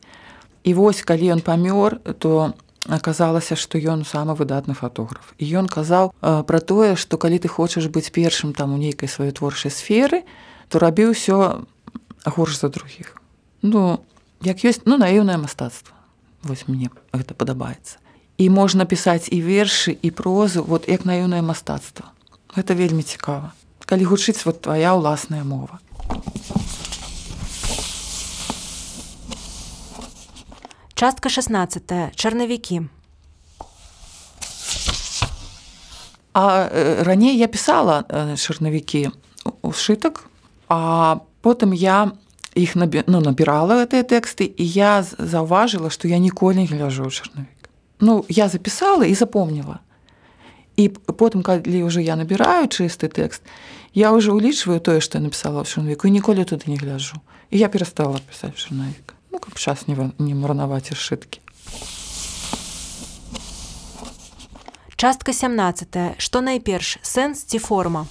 І 0.63 0.73
вось 0.73 1.03
калі 1.03 1.37
ён 1.37 1.41
памёр 1.45 1.99
то 2.17 2.55
аказалася 2.87 3.57
што 3.57 3.77
ён 3.77 4.05
самы 4.05 4.33
выдатны 4.37 4.73
фатограф. 4.73 5.33
І 5.37 5.45
ён 5.61 5.67
казаў 5.67 6.13
пра 6.21 6.59
тое 6.61 6.95
што 6.95 7.17
калі 7.17 7.37
ты 7.37 7.51
хочаш 7.51 7.91
быць 7.91 8.09
першым 8.09 8.53
там 8.53 8.73
у 8.73 8.77
нейкай 8.77 9.09
сваёй 9.09 9.33
творчай 9.33 9.71
сферы 9.71 10.23
то 10.69 10.79
рабі 10.79 11.11
ўсё 11.11 11.65
горш 12.25 12.61
за 12.61 12.69
другіх. 12.69 13.19
Ну 13.61 14.01
як 14.41 14.63
ёсць 14.65 14.85
ну 14.85 14.97
наіўнае 14.97 15.37
мастацтва. 15.37 15.93
Вось 16.43 16.67
мне 16.67 16.89
гэта 17.13 17.33
падабаецца. 17.33 17.97
І 18.37 18.49
можна 18.49 18.85
пісаць 18.85 19.31
і 19.31 19.41
вершы 19.41 19.95
і 19.95 20.11
прозу 20.11 20.63
вот 20.63 20.89
як 20.89 21.05
наіўнае 21.05 21.41
мастацтва. 21.41 22.11
Гэта 22.55 22.73
вельмі 22.73 23.03
цікава. 23.03 23.53
Калі 23.85 24.03
гучыць 24.05 24.45
вот 24.45 24.61
твоя 24.65 24.97
ўласная 24.97 25.43
мова 25.45 25.79
Частка 30.95 31.29
16 31.29 31.91
чарнавікі. 32.15 32.81
А 36.33 36.69
э, 36.71 37.03
раней 37.03 37.37
я 37.37 37.47
пісала 37.47 38.05
э, 38.07 38.37
чарнавікі 38.39 39.11
у 39.61 39.73
сшытак, 39.75 40.23
а 40.69 41.19
потым 41.43 41.75
я 41.75 42.15
іх 42.55 42.75
набі, 42.79 43.03
ну, 43.07 43.19
набірала 43.19 43.83
гэтыя 43.83 44.07
тэксты 44.07 44.47
і 44.47 44.63
я 44.63 45.03
заўважыла, 45.03 45.91
што 45.91 46.07
я 46.07 46.15
ніколі 46.15 46.63
не 46.63 46.71
гляжу 46.71 47.03
ў 47.03 47.11
чарнавік. 47.11 47.67
Ну 47.99 48.23
я 48.31 48.47
запісала 48.47 49.03
і 49.03 49.11
запомніла. 49.19 49.83
І 50.79 50.95
потым 50.95 51.43
калі 51.43 51.83
ўжо 51.91 51.99
я 51.99 52.15
набіраю 52.15 52.71
чысты 52.71 53.11
тэкст, 53.11 53.43
я 53.91 54.15
ўжо 54.15 54.31
ўлічваю 54.31 54.79
тое, 54.79 55.03
што 55.03 55.19
я 55.19 55.27
напісала 55.27 55.59
ў 55.59 55.67
чарнавіку 55.67 56.07
і 56.07 56.15
ніколі 56.15 56.47
туды 56.47 56.71
не 56.71 56.79
гляжу. 56.79 57.19
І 57.51 57.59
я 57.59 57.67
перастала 57.67 58.23
пісаць 58.23 58.55
чарнавік 58.55 59.11
ну, 59.11 59.14
каб 59.45 59.59
час 59.59 59.87
не, 59.87 59.95
не 60.19 60.33
марнаваць 60.33 60.91
сшыткі. 60.93 61.45
Частка 64.95 65.33
17 65.33 66.17
што 66.17 66.41
найперш 66.41 66.97
сэнс 67.03 67.43
ці 67.45 67.59
форма? 67.59 68.07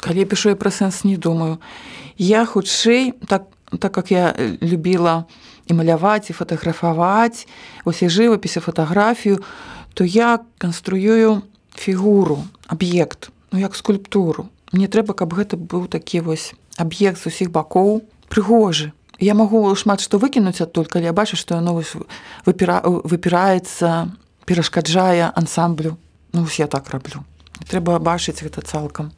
Калі 0.00 0.24
я 0.24 0.26
пішу 0.26 0.50
я 0.50 0.56
пра 0.56 0.72
сэнс 0.72 1.04
не 1.04 1.20
думаю. 1.20 1.60
Я 2.16 2.46
хутчэй 2.48 3.12
так 3.28 3.46
так 3.78 3.92
как 3.92 4.10
я 4.10 4.34
любіла 4.38 5.24
і 5.68 5.76
маляваць 5.76 6.30
і 6.30 6.34
фатаграфаваць 6.34 7.46
усе 7.84 8.08
жывапісе 8.08 8.64
фатаграфію 8.64 9.44
то 9.94 10.04
я 10.04 10.40
канструюю 10.58 11.42
фігуру 11.76 12.42
аб'ект 12.66 13.30
ну 13.52 13.60
як 13.60 13.76
скульптуру. 13.76 14.48
Мне 14.72 14.88
трэба 14.88 15.14
каб 15.14 15.36
гэта 15.36 15.60
быў 15.60 15.86
такі 15.86 16.24
вось 16.24 16.54
аб'ект 16.80 17.20
з 17.20 17.26
усіх 17.26 17.52
бакоў 17.52 18.02
прыгожы. 18.30 18.94
Я 19.20 19.34
магу 19.36 19.68
шмат 19.76 20.00
што 20.00 20.16
выкінуць 20.22 20.62
адтуль 20.64 20.88
калі 20.88 21.10
я 21.10 21.12
бачу 21.12 21.36
што 21.36 21.58
яно 21.58 21.76
выпіра 22.46 22.80
выпіраецца 22.86 24.08
перашкаджае 24.46 25.28
ансамблю. 25.34 25.98
Ну 26.32 26.46
я 26.56 26.66
так 26.66 26.88
раблю. 26.94 27.26
Трэба 27.68 27.98
бачыць 27.98 28.40
гэта 28.40 28.62
цалкам. 28.62 29.12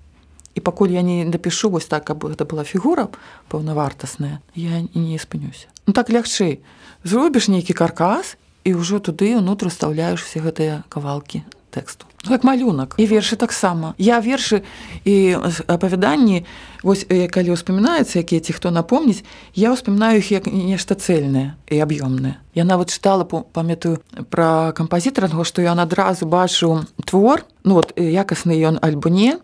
І 0.55 0.61
пакуль 0.61 0.93
я 0.93 1.03
не 1.03 1.25
дапішу 1.25 1.71
вось 1.71 1.87
так 1.87 2.05
каб 2.09 2.25
гэта 2.25 2.45
была 2.45 2.65
фігура 2.65 3.09
паўнавартасная 3.49 4.43
я 4.55 4.85
не 4.93 5.19
спынюся 5.19 5.73
ну 5.87 5.93
так 5.93 6.11
лягчэй. 6.11 6.61
Зробіш 7.05 7.49
нейкі 7.49 7.73
каркас 7.73 8.37
і 8.65 8.75
ўжо 8.79 8.99
туды 9.03 9.35
ўнутр 9.39 9.73
устаўляеш 9.73 10.23
все 10.23 10.39
гэтыя 10.45 10.87
кавалкі 10.89 11.43
тэксту 11.75 12.07
як 12.31 12.45
малюнак 12.45 12.95
і 12.99 13.07
вершы 13.07 13.37
таксама 13.37 13.95
я 13.99 14.21
вершы 14.21 14.63
і 15.05 15.39
апавяданні 15.67 16.45
вось 16.83 17.03
калі 17.07 17.55
ўспамінаецца 17.59 18.23
якія 18.23 18.41
ці 18.41 18.53
хто 18.55 18.71
напомніць 18.71 19.27
я 19.59 19.75
ўспамінаю 19.75 20.23
іх 20.23 20.31
як 20.31 20.47
нешта 20.47 20.95
цельнае 20.95 21.59
і 21.67 21.83
аб'ёмнае 21.83 22.39
я 22.55 22.65
нават 22.65 22.95
чытала 22.95 23.27
памятаю 23.27 23.99
пра 24.31 24.71
кампазітара 24.77 25.27
таго 25.27 25.43
што 25.43 25.63
ён 25.67 25.83
адразу 25.83 26.27
бачыў 26.27 26.87
твор 27.03 27.43
ну 27.65 27.75
вот 27.75 27.95
якасны 27.99 28.55
ён 28.55 28.79
альбо 28.79 29.11
не 29.11 29.39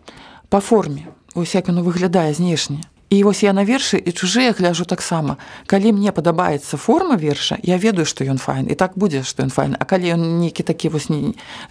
па 0.47 0.63
форме 0.63 1.11
усяк 1.35 1.67
яно 1.67 1.83
выглядае 1.83 2.31
знешне 2.33 2.79
І 3.09 3.23
вось 3.23 3.41
я 3.41 3.53
на 3.57 3.65
вершы 3.65 3.97
і 3.97 4.11
чужыя 4.13 4.53
гляжу 4.53 4.85
таксама. 4.85 5.41
Калі 5.65 5.97
мне 5.97 6.13
падабаецца 6.13 6.77
форма 6.77 7.17
верша, 7.17 7.57
я 7.65 7.81
ведаю, 7.81 8.05
што 8.05 8.21
ён 8.21 8.37
файн 8.37 8.69
і 8.69 8.77
так 8.77 8.93
будзе, 9.01 9.23
што 9.25 9.41
ён 9.41 9.49
файн. 9.49 9.73
А 9.73 9.85
калі 9.89 10.13
ён 10.13 10.21
нейкі 10.37 10.61
такі 10.61 10.93
вось 10.93 11.09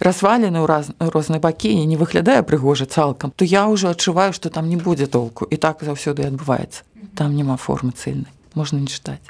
развалены 0.03 0.59
ў 0.59 0.67
раз, 0.67 0.91
розныя 0.99 1.39
бакі 1.39 1.71
і 1.71 1.87
не 1.87 1.95
выглядае 1.95 2.43
прыгожа 2.43 2.91
цалкам, 2.91 3.31
то 3.31 3.47
я 3.47 3.71
ўжо 3.71 3.95
адчуваю, 3.95 4.35
што 4.35 4.51
там 4.51 4.67
не 4.67 4.75
будзе 4.75 5.07
толку 5.07 5.47
і 5.47 5.55
так 5.55 5.79
заўсёды 5.79 6.27
адбываецца. 6.27 6.83
Там 7.15 7.31
няма 7.31 7.55
формы 7.55 7.95
цэльнай, 7.95 8.35
можна 8.53 8.83
не 8.83 8.91
чытаць. 8.91 9.23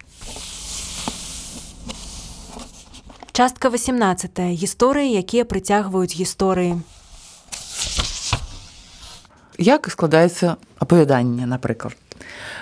Частка 3.38 3.70
18 3.70 4.58
гісторыі, 4.58 5.14
якія 5.14 5.46
прыцягваюць 5.46 6.18
гісторыі. 6.18 6.82
Як 9.60 9.92
складаецца 9.92 10.58
апавяданне 10.80 11.46
напрыклад. 11.46 11.94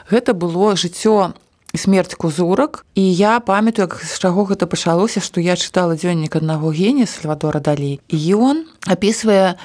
Гэта 0.09 0.33
было 0.33 0.73
жыццё 0.75 1.37
смерць 1.75 2.15
кузурак 2.15 2.85
і 2.95 3.01
я 3.01 3.39
памятаю 3.39 3.85
як 3.85 4.01
з 4.01 4.19
чаго 4.19 4.49
гэта 4.49 4.65
пачалося 4.65 5.21
што 5.21 5.39
я 5.39 5.55
чытала 5.55 5.93
дзённік 5.93 6.35
аднаго 6.35 6.73
генія 6.73 7.05
сальвадора 7.05 7.59
далі 7.59 7.99
і 8.07 8.17
ён 8.33 8.65
апісвае 8.87 9.55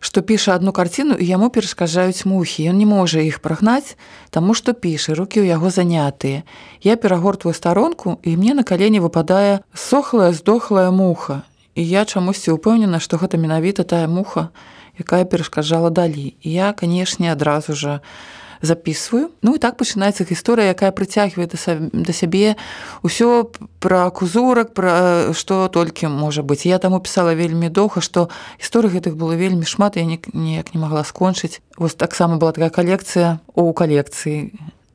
што 0.00 0.22
піша 0.22 0.54
одну 0.54 0.72
карціну 0.72 1.16
і 1.18 1.26
яму 1.26 1.48
перашкаджаюць 1.50 2.28
мухі. 2.28 2.68
Ён 2.70 2.78
не 2.78 2.86
можа 2.86 3.20
іх 3.24 3.40
прагнаць 3.40 3.96
таму 4.30 4.54
што 4.54 4.76
піша 4.76 5.16
рукі 5.18 5.42
ў 5.42 5.50
яго 5.50 5.72
занятыя. 5.72 6.44
Я 6.84 6.96
перагортваю 6.96 7.54
старонку 7.54 8.20
і 8.22 8.36
мне 8.36 8.54
на 8.54 8.62
калені 8.62 9.00
выпадае 9.00 9.64
сохлая 9.74 10.32
здохлая 10.32 10.90
муха. 10.90 11.42
І 11.74 11.82
я 11.82 12.04
чамусьці 12.04 12.54
ўпэўнена 12.54 13.00
што 13.00 13.16
гэта 13.16 13.40
менавіта 13.40 13.82
тая 13.82 14.06
муха 14.06 14.52
якая 14.98 15.24
перашкаджала 15.24 15.90
далі. 15.90 16.34
І 16.42 16.52
я 16.52 16.72
канешне 16.72 17.32
адразу 17.32 17.74
же 17.74 18.00
записываю 18.62 19.30
ну 19.42 19.54
і 19.54 19.58
так 19.58 19.76
пачынаецца 19.76 20.24
гісторыя 20.24 20.72
якая 20.72 20.92
прыцягвае 20.92 21.48
да 21.48 22.12
сябе 22.12 22.56
ўсё 23.04 23.52
пра 23.80 24.08
кузурак 24.10 24.72
пра 24.72 25.32
што 25.36 25.68
толькі 25.68 26.08
можа 26.08 26.42
быць. 26.42 26.64
Я 26.64 26.78
таму 26.78 27.00
пісала 27.00 27.34
вельмі 27.34 27.68
доўга 27.68 28.00
што 28.00 28.28
гісторый 28.60 28.92
гэтых 28.92 29.16
было 29.16 29.36
вельмі 29.36 29.64
шмат 29.68 29.96
я 29.96 30.04
неяк 30.04 30.72
не 30.74 30.80
магла 30.80 31.04
скончыць. 31.04 31.60
Вось 31.76 31.94
таксама 31.94 32.36
была 32.36 32.52
такая 32.52 32.70
калекцыя 32.70 33.40
у 33.54 33.72
калекцыі 33.72 34.52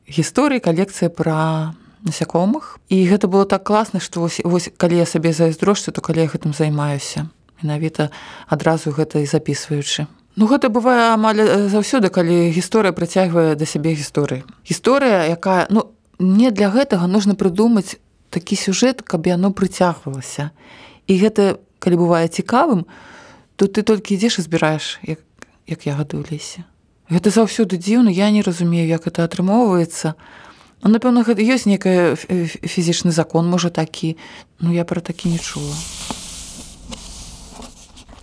гісторыі 0.08 0.60
калекцыя 0.60 1.08
пра 1.08 1.74
насякомых. 2.02 2.82
І 2.90 3.06
гэта 3.06 3.30
было 3.30 3.46
так 3.46 3.62
класна 3.62 4.00
што 4.00 4.20
вось, 4.20 4.42
вось 4.42 4.70
калі 4.76 4.98
я 4.98 5.06
сабе 5.06 5.32
зайздрошся 5.32 5.92
то 5.92 6.00
калі 6.02 6.26
я 6.26 6.28
гэтым 6.28 6.52
займаюся 6.52 7.30
менавіта 7.62 8.10
адразу 8.46 8.90
гэта 8.90 9.22
і 9.22 9.26
записываючы 9.26 10.06
Ну 10.36 10.48
гэта 10.48 10.72
бывае 10.72 11.12
амаль 11.12 11.68
заўсёды 11.68 12.08
калі 12.08 12.48
гісторыя 12.56 12.96
прыцягвае 12.96 13.52
да 13.52 13.68
сябе 13.68 13.92
гісторыі. 13.92 14.48
Гісторыя 14.64 15.28
якая 15.28 15.68
ну 15.68 15.92
не 16.18 16.48
для 16.50 16.72
гэтага 16.72 17.04
нужно 17.04 17.36
прыдумаць 17.36 18.00
такі 18.32 18.56
сюжэт 18.56 19.04
каб 19.04 19.28
яно 19.28 19.52
прыцягвалася. 19.52 20.48
І 21.04 21.20
гэта 21.20 21.60
калі 21.84 21.96
бывае 22.00 22.32
цікавым 22.32 22.88
то 23.60 23.68
ты 23.68 23.84
толькі 23.84 24.16
ідзеш 24.16 24.40
і 24.40 24.42
збіраеш 24.48 25.04
як, 25.04 25.20
як 25.68 25.84
я 25.84 26.00
гаду 26.00 26.24
лесе. 26.24 26.64
Гэта 27.12 27.28
заўсёды 27.28 27.76
дзіўна 27.76 28.08
я 28.08 28.32
не 28.32 28.40
разумею 28.40 28.88
як 28.88 29.04
это 29.04 29.28
атрымоўваецца. 29.28 30.16
Напэўна 30.80 31.28
гэта 31.28 31.44
ёсць 31.44 31.68
некая 31.68 32.16
фізічны 32.16 33.12
закон 33.12 33.52
можа 33.52 33.68
такі. 33.68 34.16
Ну 34.64 34.72
я 34.72 34.88
пра 34.88 35.04
такі 35.04 35.28
не 35.28 35.38
чула 35.38 35.76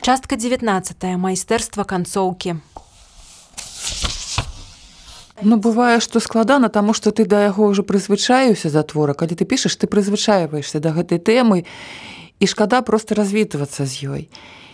Частка 0.09 0.37
19 0.37 1.03
майстэрства 1.21 1.83
канцоўкі. 1.85 2.55
Ну 5.45 5.57
бывае, 5.61 5.99
што 6.01 6.17
складана, 6.17 6.65
таму 6.73 6.97
што 6.97 7.13
ты 7.13 7.29
да 7.29 7.45
яго 7.45 7.69
ўжо 7.69 7.85
прызвычаюся 7.85 8.73
за 8.73 8.81
твора, 8.81 9.13
калі 9.13 9.37
ты 9.37 9.45
пішаш, 9.45 9.77
ты 9.77 9.85
прызвычайваешся 9.85 10.81
да 10.81 10.97
гэтай 10.97 11.21
тэмы 11.21 11.69
і 12.41 12.45
шкада 12.49 12.81
проста 12.81 13.13
развітвацца 13.21 13.85
з 13.85 14.09
ёй. 14.09 14.23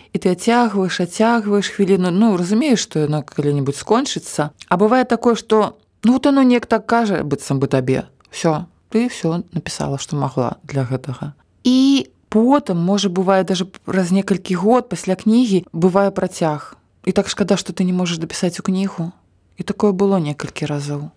І 0.08 0.16
ты 0.16 0.32
ацягваеш, 0.32 1.04
ацягваеш 1.04 1.68
хвіліну, 1.68 2.08
ну 2.08 2.32
разумееш, 2.40 2.80
што 2.88 3.04
яно 3.04 3.20
калі-небудзь 3.20 3.84
скончыцца. 3.84 4.56
А 4.56 4.80
бывае 4.80 5.04
такое, 5.04 5.36
што 5.36 5.76
ну 6.00 6.16
вот 6.16 6.24
оно 6.24 6.48
неяк 6.48 6.64
так 6.64 6.88
кажа 6.88 7.20
быццам 7.20 7.60
бы 7.60 7.68
табе. 7.68 8.08
Всё, 8.32 8.72
ты 8.88 9.12
ўсё 9.12 9.44
напісала, 9.52 10.00
што 10.00 10.16
магла 10.16 10.56
для 10.64 10.88
гэтага. 10.88 11.36
І 11.60 12.08
потым 12.36 12.76
можа 12.76 13.08
бывае 13.08 13.44
даже 13.48 13.64
праз 13.64 14.12
некалькі 14.12 14.60
год 14.60 14.92
пасля 14.92 15.16
кнігі 15.16 15.64
бывае 15.72 16.12
працяг. 16.12 16.76
І 17.08 17.16
так 17.16 17.32
шкада 17.32 17.56
што 17.56 17.72
ты 17.72 17.88
не 17.88 17.96
можаш 17.96 18.20
дапісаць 18.20 18.60
у 18.60 18.66
кнігу. 18.66 19.12
І 19.56 19.64
такое 19.64 19.96
было 19.96 20.20
некалькі 20.20 20.68
разоў. 20.68 21.08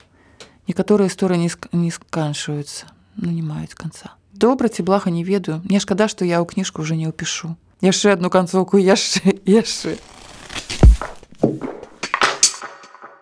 Некаторыя 0.71 1.11
гісторыі 1.11 1.43
не, 1.43 1.51
не 1.75 1.91
сканчваюцца 1.91 2.87
ну 3.19 3.31
не 3.31 3.43
маюць 3.43 3.75
канца. 3.75 4.15
Добра 4.31 4.71
ці 4.71 4.87
блага 4.87 5.11
не 5.11 5.27
ведаю. 5.27 5.59
Мне 5.67 5.83
шкада 5.83 6.07
што 6.07 6.23
я 6.23 6.39
ў 6.39 6.47
кніжку 6.47 6.87
уже 6.87 6.95
не 6.95 7.11
ўпішу. 7.11 7.59
Яшчэ 7.83 8.15
одну 8.15 8.31
канцоўку 8.31 8.79
яшчэ 8.79 9.43
яшчэ 9.43 9.99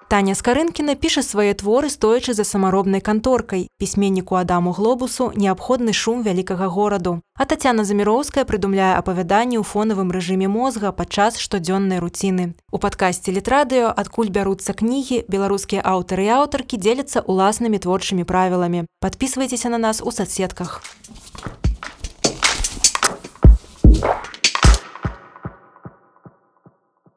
Таня 0.07 0.35
Скарынкіна 0.39 0.93
піша 0.95 1.19
свае 1.19 1.51
творы 1.51 1.89
стоячы 1.91 2.31
за 2.33 2.45
самаробнай 2.47 3.01
канторкай. 3.03 3.67
Пісьменніку 3.77 4.39
Адаму 4.39 4.71
глобусу 4.71 5.33
неабходны 5.35 5.91
шум 5.91 6.23
вялікага 6.23 6.71
гораду. 6.71 7.19
А 7.35 7.43
Тацяна 7.43 7.83
Заміроўская 7.83 8.47
прыдумляе 8.47 8.95
апавяданні 8.95 9.59
ў 9.59 9.67
фонавым 9.67 10.15
рэжыме 10.15 10.47
мозга 10.47 10.95
падчас 10.95 11.35
штодзённай 11.43 11.99
руціны. 11.99 12.55
У 12.71 12.79
падкасці 12.79 13.35
літрадыё 13.35 13.91
адкуль 13.91 14.31
бяруцца 14.31 14.71
кнігі, 14.71 15.27
беларускія 15.27 15.83
аўтары 15.83 16.31
і 16.31 16.39
аўтаркі 16.39 16.79
дзеляцца 16.79 17.27
ўласнымі 17.27 17.75
творчымі 17.75 18.23
правіламі. 18.23 18.87
Падпісвайцеся 19.03 19.67
на 19.67 19.77
нас 19.77 19.99
у 19.99 20.15
соцсетках. 20.15 20.87